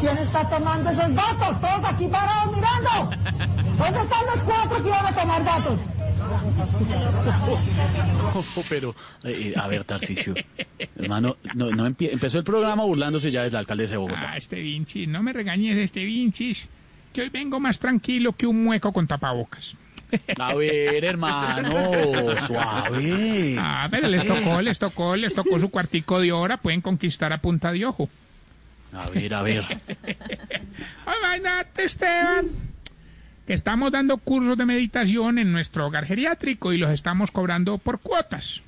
[0.00, 1.60] ¿Quién está tomando esos datos?
[1.60, 3.10] Todos aquí parados mirando.
[3.76, 5.80] ¿Dónde están los cuatro que iban a tomar datos?
[8.68, 10.34] pero, eh, eh, a ver, Tarcicio,
[10.96, 14.32] hermano, no, no empezó el programa burlándose ya del alcalde de Bogotá.
[14.32, 16.68] Ah, este Vinci, no me regañes, este Vincis,
[17.12, 19.76] que hoy vengo más tranquilo que un mueco con tapabocas.
[20.38, 21.90] A ver, hermano,
[22.46, 23.56] suave.
[23.58, 27.38] Ah, pero les tocó, les tocó, les tocó su cuartico de hora, pueden conquistar a
[27.38, 28.08] punta de ojo.
[28.92, 29.64] A ver, a ver.
[31.18, 32.48] Imagínate, Esteban,
[33.46, 38.62] estamos dando cursos de meditación en nuestro hogar geriátrico y los estamos cobrando por cuotas.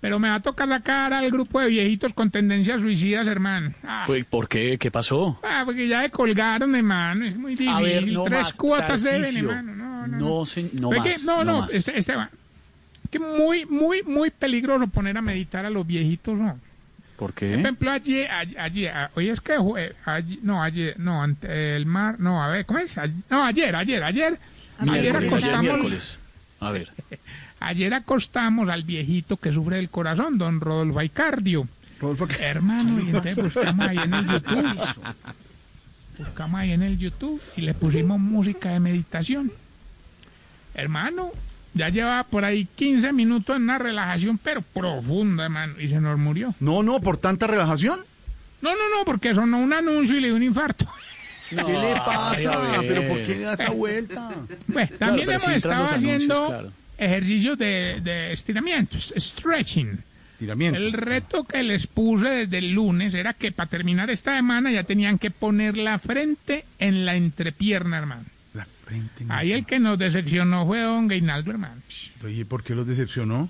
[0.00, 3.72] Pero me va a tocar la cara al grupo de viejitos con tendencias suicidas, hermano.
[3.82, 4.76] Ah, Uy, ¿Por qué?
[4.78, 5.40] ¿Qué pasó?
[5.42, 7.72] ah, porque ya me colgaron, hermano, es muy difícil.
[7.72, 9.74] A ver, no Tres más, cuotas deben, hermano.
[9.74, 11.02] No, no, No, se- no más.
[11.08, 11.72] que- no, no, más.
[11.72, 12.28] este- Esteban,
[13.10, 16.58] que muy, muy, muy peligroso poner a meditar a los viejitos, ¿no?
[17.16, 19.56] ¿Por ejemplo, ayer, ayer, ayer, ah, hoy es que,
[20.42, 22.98] no, ayer, no, ante el mar, no, a ver, ¿cómo es?
[22.98, 24.38] Ayer- no, ayer, ayer, ayer,
[24.78, 26.18] ayer acostamos.
[26.60, 26.90] A ver.
[27.60, 31.68] ayer acostamos al viejito que sufre del corazón, don Rodolfo Aicardio.
[32.40, 34.78] Hermano, y entonces buscamos ahí en el YouTube,
[36.18, 39.52] buscamos ahí en el YouTube y le pusimos música de meditación.
[40.74, 41.30] Hermano,
[41.74, 46.18] ya llevaba por ahí 15 minutos en una relajación, pero profunda, hermano, y se nos
[46.18, 46.54] murió.
[46.60, 48.00] No, no, por tanta relajación.
[48.62, 50.86] No, no, no, porque sonó un anuncio y le dio un infarto.
[51.50, 52.80] ¿Qué le pasa?
[52.80, 54.30] ¿Pero por qué le da esa vuelta?
[54.72, 56.72] Claro, también hemos estado anuncios, haciendo claro.
[56.96, 59.98] ejercicios de, de estiramientos, stretching.
[60.32, 60.78] Estiramiento.
[60.80, 64.84] El reto que les puse desde el lunes era que para terminar esta semana ya
[64.84, 68.24] tenían que poner la frente en la entrepierna, hermano.
[69.28, 71.80] Ahí el que nos decepcionó fue don Gainaldo, hermano.
[72.24, 73.48] Oye, ¿por qué los decepcionó?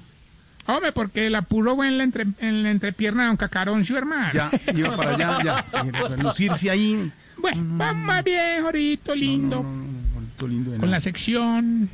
[0.66, 4.32] Hombre, porque la en la, entre- en la entrepierna de don Cacaroncio, hermano.
[4.32, 5.64] Ya, iba para allá, ya.
[6.16, 7.12] sí, lucirse ahí.
[7.36, 9.62] Bueno, vamos más bien, Jorito, lindo.
[9.62, 11.88] Bonito, lindo de con la sección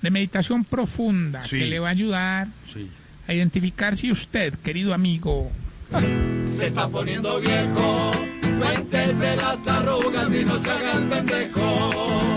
[0.00, 1.58] de meditación profunda Sí.
[1.58, 2.88] que le va a ayudar Sí.
[3.26, 5.50] a identificar si usted, querido amigo,
[6.48, 8.12] Se está poniendo viejo,
[8.60, 12.27] cuéntese las arrugas y no se haga el pendejo.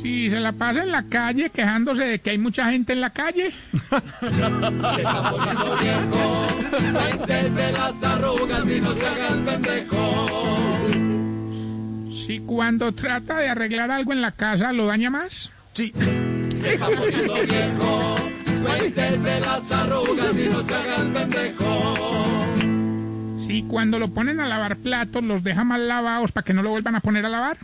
[0.00, 3.10] Si se la pasa en la calle quejándose de que hay mucha gente en la
[3.10, 3.50] calle,
[3.80, 6.46] Se está poniendo viejo,
[7.72, 10.88] las arrugas y no se haga el pendejo.
[12.10, 15.92] si cuando trata de arreglar algo en la casa lo daña más, Sí.
[16.54, 18.16] Se está poniendo viejo,
[19.40, 22.46] las arrugas y no se haga el pendejo.
[23.38, 26.70] si cuando lo ponen a lavar platos los deja mal lavados para que no lo
[26.70, 27.58] vuelvan a poner a lavar,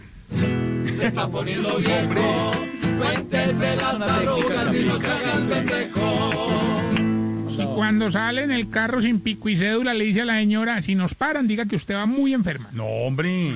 [0.90, 2.52] Se está poniendo viejo,
[2.98, 7.50] cuéntese las arrugas y no se haga el pendejo.
[7.56, 10.82] si cuando sale en el carro sin pico y cédula le dice a la señora,
[10.82, 12.68] si nos paran, diga que usted va muy enferma.
[12.72, 13.52] No, hombre.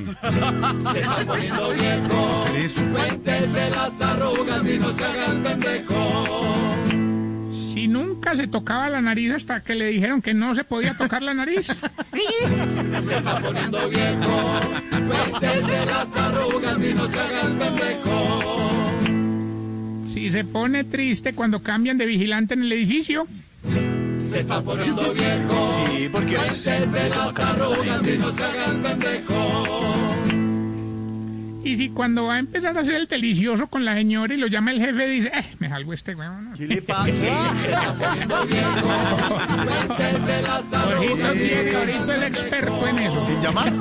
[0.92, 2.82] Se está poniendo viejo, Eso.
[2.92, 6.44] cuéntese las arrugas y no se haga el pendejo.
[7.52, 11.22] Si nunca se tocaba la nariz hasta que le dijeron que no se podía tocar
[11.22, 11.66] la nariz.
[11.66, 14.60] Se está poniendo viejo,
[15.06, 16.25] cuéntese las arrugas y
[17.06, 18.10] no se haga el pendejo.
[20.12, 23.28] Si se pone triste cuando cambian de vigilante en el edificio.
[24.22, 29.92] Se está poniendo viejo, Sí, porque cuéntese las arrugas y no se haga el pendejo.
[31.62, 34.46] Y si cuando va a empezar a hacer el delicioso con la señora y lo
[34.48, 36.54] llama el jefe, dice, eh, me salgo este huevón.
[36.56, 37.04] ¿Qué le pasa?
[37.04, 38.88] Se está poniendo viejo,
[39.96, 40.76] cuéntese las Jorgito
[41.14, 41.32] arrugas.
[41.34, 43.26] tiene, Jorgito es el experto en eso.
[43.26, 43.72] ¿Sin llamar?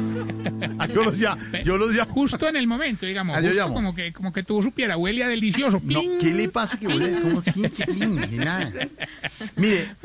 [0.93, 2.05] Yo los ya, yo los ya.
[2.05, 3.35] Justo en el momento, digamos.
[3.35, 5.81] Ah, yo justo como que, como que tú supieras, huele a delicioso.
[5.83, 6.01] No.
[6.19, 7.41] ¿qué le pasa que huele como
[8.43, 8.71] nada?
[9.55, 9.95] Mire,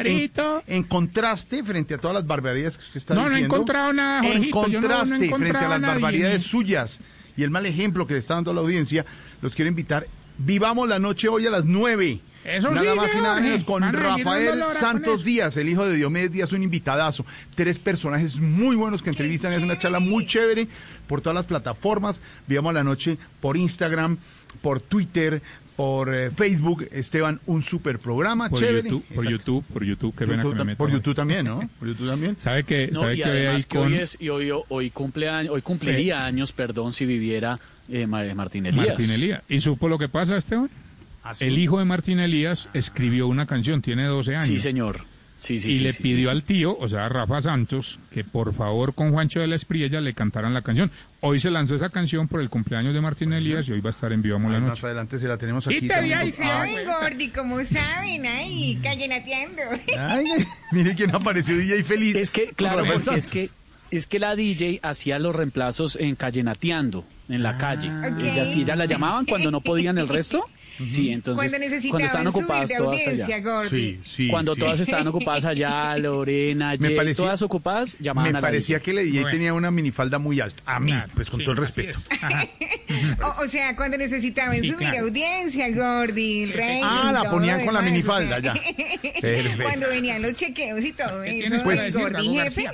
[0.66, 3.54] en, contraste frente a todas las barbaridades que usted está No, no he diciendo.
[3.56, 5.94] encontrado nada, En no- no contraste frente a las nadie.
[5.94, 7.00] barbaridades suyas
[7.36, 9.04] y el mal ejemplo que le está dando a la audiencia,
[9.42, 10.06] los quiero invitar.
[10.38, 12.20] Vivamos la noche hoy a las nueve.
[12.44, 15.24] Eso nada sí, más y nada menos con Rafael Santos.
[15.24, 17.26] Díaz, el hijo de Diomedes Díaz, un invitadazo.
[17.54, 20.66] Tres personajes muy buenos que entrevistan, es una charla muy chévere
[21.06, 22.20] por todas las plataformas.
[22.46, 24.16] Vivamos la noche por Instagram,
[24.62, 25.42] por Twitter,
[25.76, 26.88] por eh, Facebook.
[26.92, 28.88] Esteban, un super programa Por chévere.
[28.88, 29.28] YouTube, por.
[29.28, 30.78] YouTube, por YouTube, qué pena que YouTube me meto.
[30.78, 31.60] por YouTube también, ¿no?
[31.78, 32.36] Por YouTube también.
[32.38, 34.90] ¿Sabe que, No, sabe y que hoy además que con hoy, es, y hoy, hoy,
[34.90, 37.58] cumpleaños, hoy cumpliría años, perdón, si viviera
[37.90, 38.88] eh, Ma- Martín Elías.
[38.88, 39.42] Martín Elías?
[39.48, 40.70] ¿Y supo lo que pasa, Esteban?
[41.40, 44.46] El hijo de Martín Elías escribió una canción, tiene 12 años.
[44.46, 45.04] Sí, señor.
[45.40, 46.36] Sí, sí, y sí, le sí, pidió sí.
[46.36, 49.98] al tío, o sea, a Rafa Santos, que por favor con Juancho de la Espriella
[50.02, 50.90] le cantaran la canción.
[51.20, 53.90] Hoy se lanzó esa canción por el cumpleaños de Martín Elías y hoy va a
[53.90, 54.72] estar en Vivamos la Ahí Noche.
[54.72, 55.88] Más adelante se la tenemos aquí.
[55.88, 56.18] También.
[56.18, 57.28] ahí, ¿Saben, Gordi?
[57.30, 58.26] ¿Cómo saben?
[58.26, 59.62] Ay, callenateando.
[59.98, 60.26] Ay,
[60.72, 62.16] mire quién apareció DJ feliz.
[62.16, 63.48] Es que, claro, porque es que,
[63.90, 67.88] es que la DJ hacía los reemplazos en Callenateando, en la calle.
[67.88, 68.20] Ok.
[68.22, 70.44] Ella sí, ya la llamaban cuando no podían el resto.
[70.88, 71.36] Sí, entonces.
[71.36, 73.40] Cuando necesitaban estaban subir ocupadas de todas audiencia, allá.
[73.52, 73.70] Gordi.
[73.70, 74.28] Sí, sí.
[74.28, 74.60] cuando sí.
[74.60, 78.92] todas estaban ocupadas allá, Lorena, Me parecía- todas ocupadas, llamaban Me a la parecía que
[78.92, 79.30] la DJ Bueno.
[79.36, 80.62] tenía una minifalda muy alta.
[80.66, 81.98] A mí, Claro, pues con sí, todo el respeto.
[83.22, 85.06] O, o sea, cuando necesitaban Sí, subir claro.
[85.06, 88.60] audiencia, Gordi, el rating, Ah, la ponían con la demás, minifalda, o sea, ya.
[89.20, 89.62] Perfecto.
[89.62, 92.62] Cuando venían los chequeos y todo ¿Qué eso, Gordi Dago jefe.
[92.64, 92.72] García?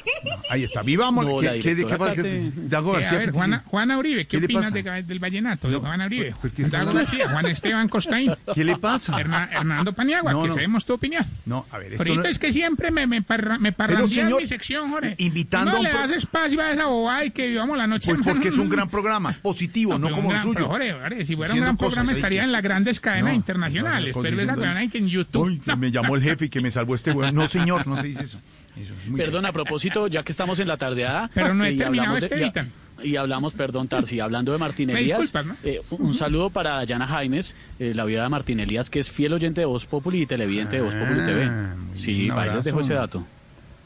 [0.50, 0.82] Ahí está.
[0.82, 1.26] Vivamos.
[1.26, 3.16] No, ¿Qué, la qué- qué Dago García.
[3.16, 4.72] a ver, Juana, Juana Uribe, ¿qué, ¿Qué le opinas
[5.06, 5.68] del vallenato?
[5.80, 6.34] Juana Uribe.
[6.40, 7.10] ¿por qué está Dago hablando?
[7.10, 8.32] García, Juan Esteban Costaín.
[8.54, 9.18] ¿Qué le pasa?
[9.18, 10.54] Herna- Hernando Paniagua, No, que no.
[10.54, 11.24] sabemos tu opinión.
[11.46, 13.72] No, a ver, esto no- es que siempre me, me, parra, me
[14.08, 15.14] señor, mi sección, Jorge.
[15.18, 17.86] invitando No a un le pro- das espacio a esa bobada y que vivamos la
[17.86, 18.12] noche.
[18.14, 20.54] Pues porque es un gran programa, positivo, no, como un el gran- suyo.
[20.54, 23.36] pero, Jorge, Jorge, si fuera un gran programa estaría que- en las grandes cadenas No,
[23.36, 24.14] internacionales.
[24.14, 25.42] no, no, pero esa cadena que en YouTube.
[25.46, 27.32] Uy, que me llamó el jefe y que me salvó este güey.
[27.32, 28.38] No, señor, no se dice eso.
[28.76, 31.30] Eso es Perdón, a propósito, ya que estamos en la tardeada.
[31.32, 32.70] Pero no he terminado este Vitan.
[33.02, 35.32] Y hablamos, perdón, Tarsi, hablando de Martín Elías.
[35.34, 35.56] ¿no?
[35.64, 39.32] eh, un saludo para Yana Jaimes, eh, la viuda de Martín Elías, que es fiel
[39.34, 41.44] oyente de Voz Populi y televidente de Voz Populi TV.
[41.44, 43.24] Ah, Sí, ahí les dejo ese dato.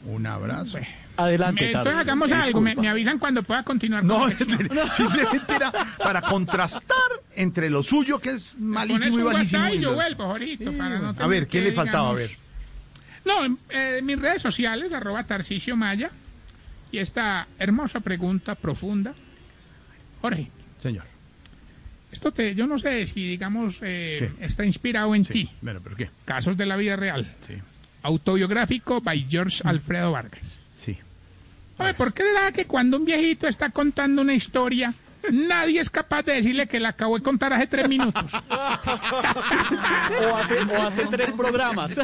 [0.05, 0.79] Un abrazo.
[1.17, 4.03] Adelante, Entonces hagamos algo, me, me avisan cuando pueda continuar.
[4.03, 4.31] No, con
[4.91, 6.97] simplemente era para contrastar
[7.35, 9.23] entre lo suyo, que es malísimo y.
[9.23, 12.09] WhatsApp y y yo vuelvo, Jorito, para no A ver, ¿qué que, le faltaba?
[12.09, 12.29] A ver.
[13.25, 16.09] No, en eh, en mis redes sociales, arroba Tarcicio Maya,
[16.91, 19.13] y esta hermosa pregunta profunda.
[20.21, 20.49] Jorge,
[20.81, 21.05] Señor.
[22.11, 25.33] esto te, yo no sé si, digamos, eh, está inspirado en Sí.
[25.33, 25.49] ti.
[25.61, 26.09] Bueno, ¿pero qué?
[26.25, 27.33] Casos de la vida real.
[27.47, 27.53] Sí.
[28.03, 30.59] Autobiográfico by George Alfredo Vargas.
[30.83, 30.97] Sí.
[31.77, 34.93] Oye, ¿por qué será que cuando un viejito está contando una historia,
[35.31, 38.23] nadie es capaz de decirle que la acabo de contar hace tres minutos?
[40.21, 41.97] O hace, o hace tres programas.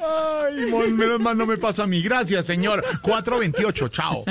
[0.00, 2.02] Ay, mon- menos mal no me pasa a mí.
[2.02, 2.82] Gracias, señor.
[3.02, 4.24] 428, chao.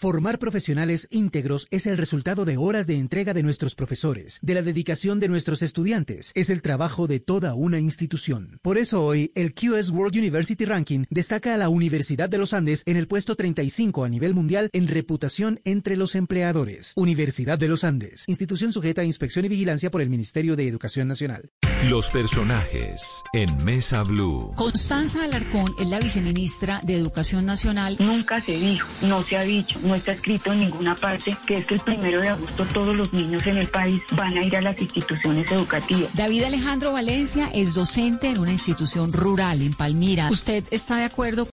[0.00, 4.62] Formar profesionales íntegros es el resultado de horas de entrega de nuestros profesores, de la
[4.62, 8.60] dedicación de nuestros estudiantes, es el trabajo de toda una institución.
[8.62, 12.84] Por eso hoy, el QS World University Ranking destaca a la Universidad de los Andes
[12.86, 16.92] en el puesto 35 a nivel mundial en reputación entre los empleadores.
[16.94, 21.08] Universidad de los Andes, institución sujeta a inspección y vigilancia por el Ministerio de Educación
[21.08, 21.50] Nacional.
[21.82, 23.02] Los personajes
[23.32, 24.52] en Mesa Blue.
[24.54, 27.96] Constanza Alarcón es la viceministra de Educación Nacional.
[27.98, 31.66] Nunca se dijo, no se ha dicho, no está escrito en ninguna parte que es
[31.66, 34.60] que el primero de agosto todos los niños en el país van a ir a
[34.60, 36.14] las instituciones educativas.
[36.14, 40.28] David Alejandro Valencia es docente en una institución rural en Palmira.
[40.30, 41.46] ¿Usted está de acuerdo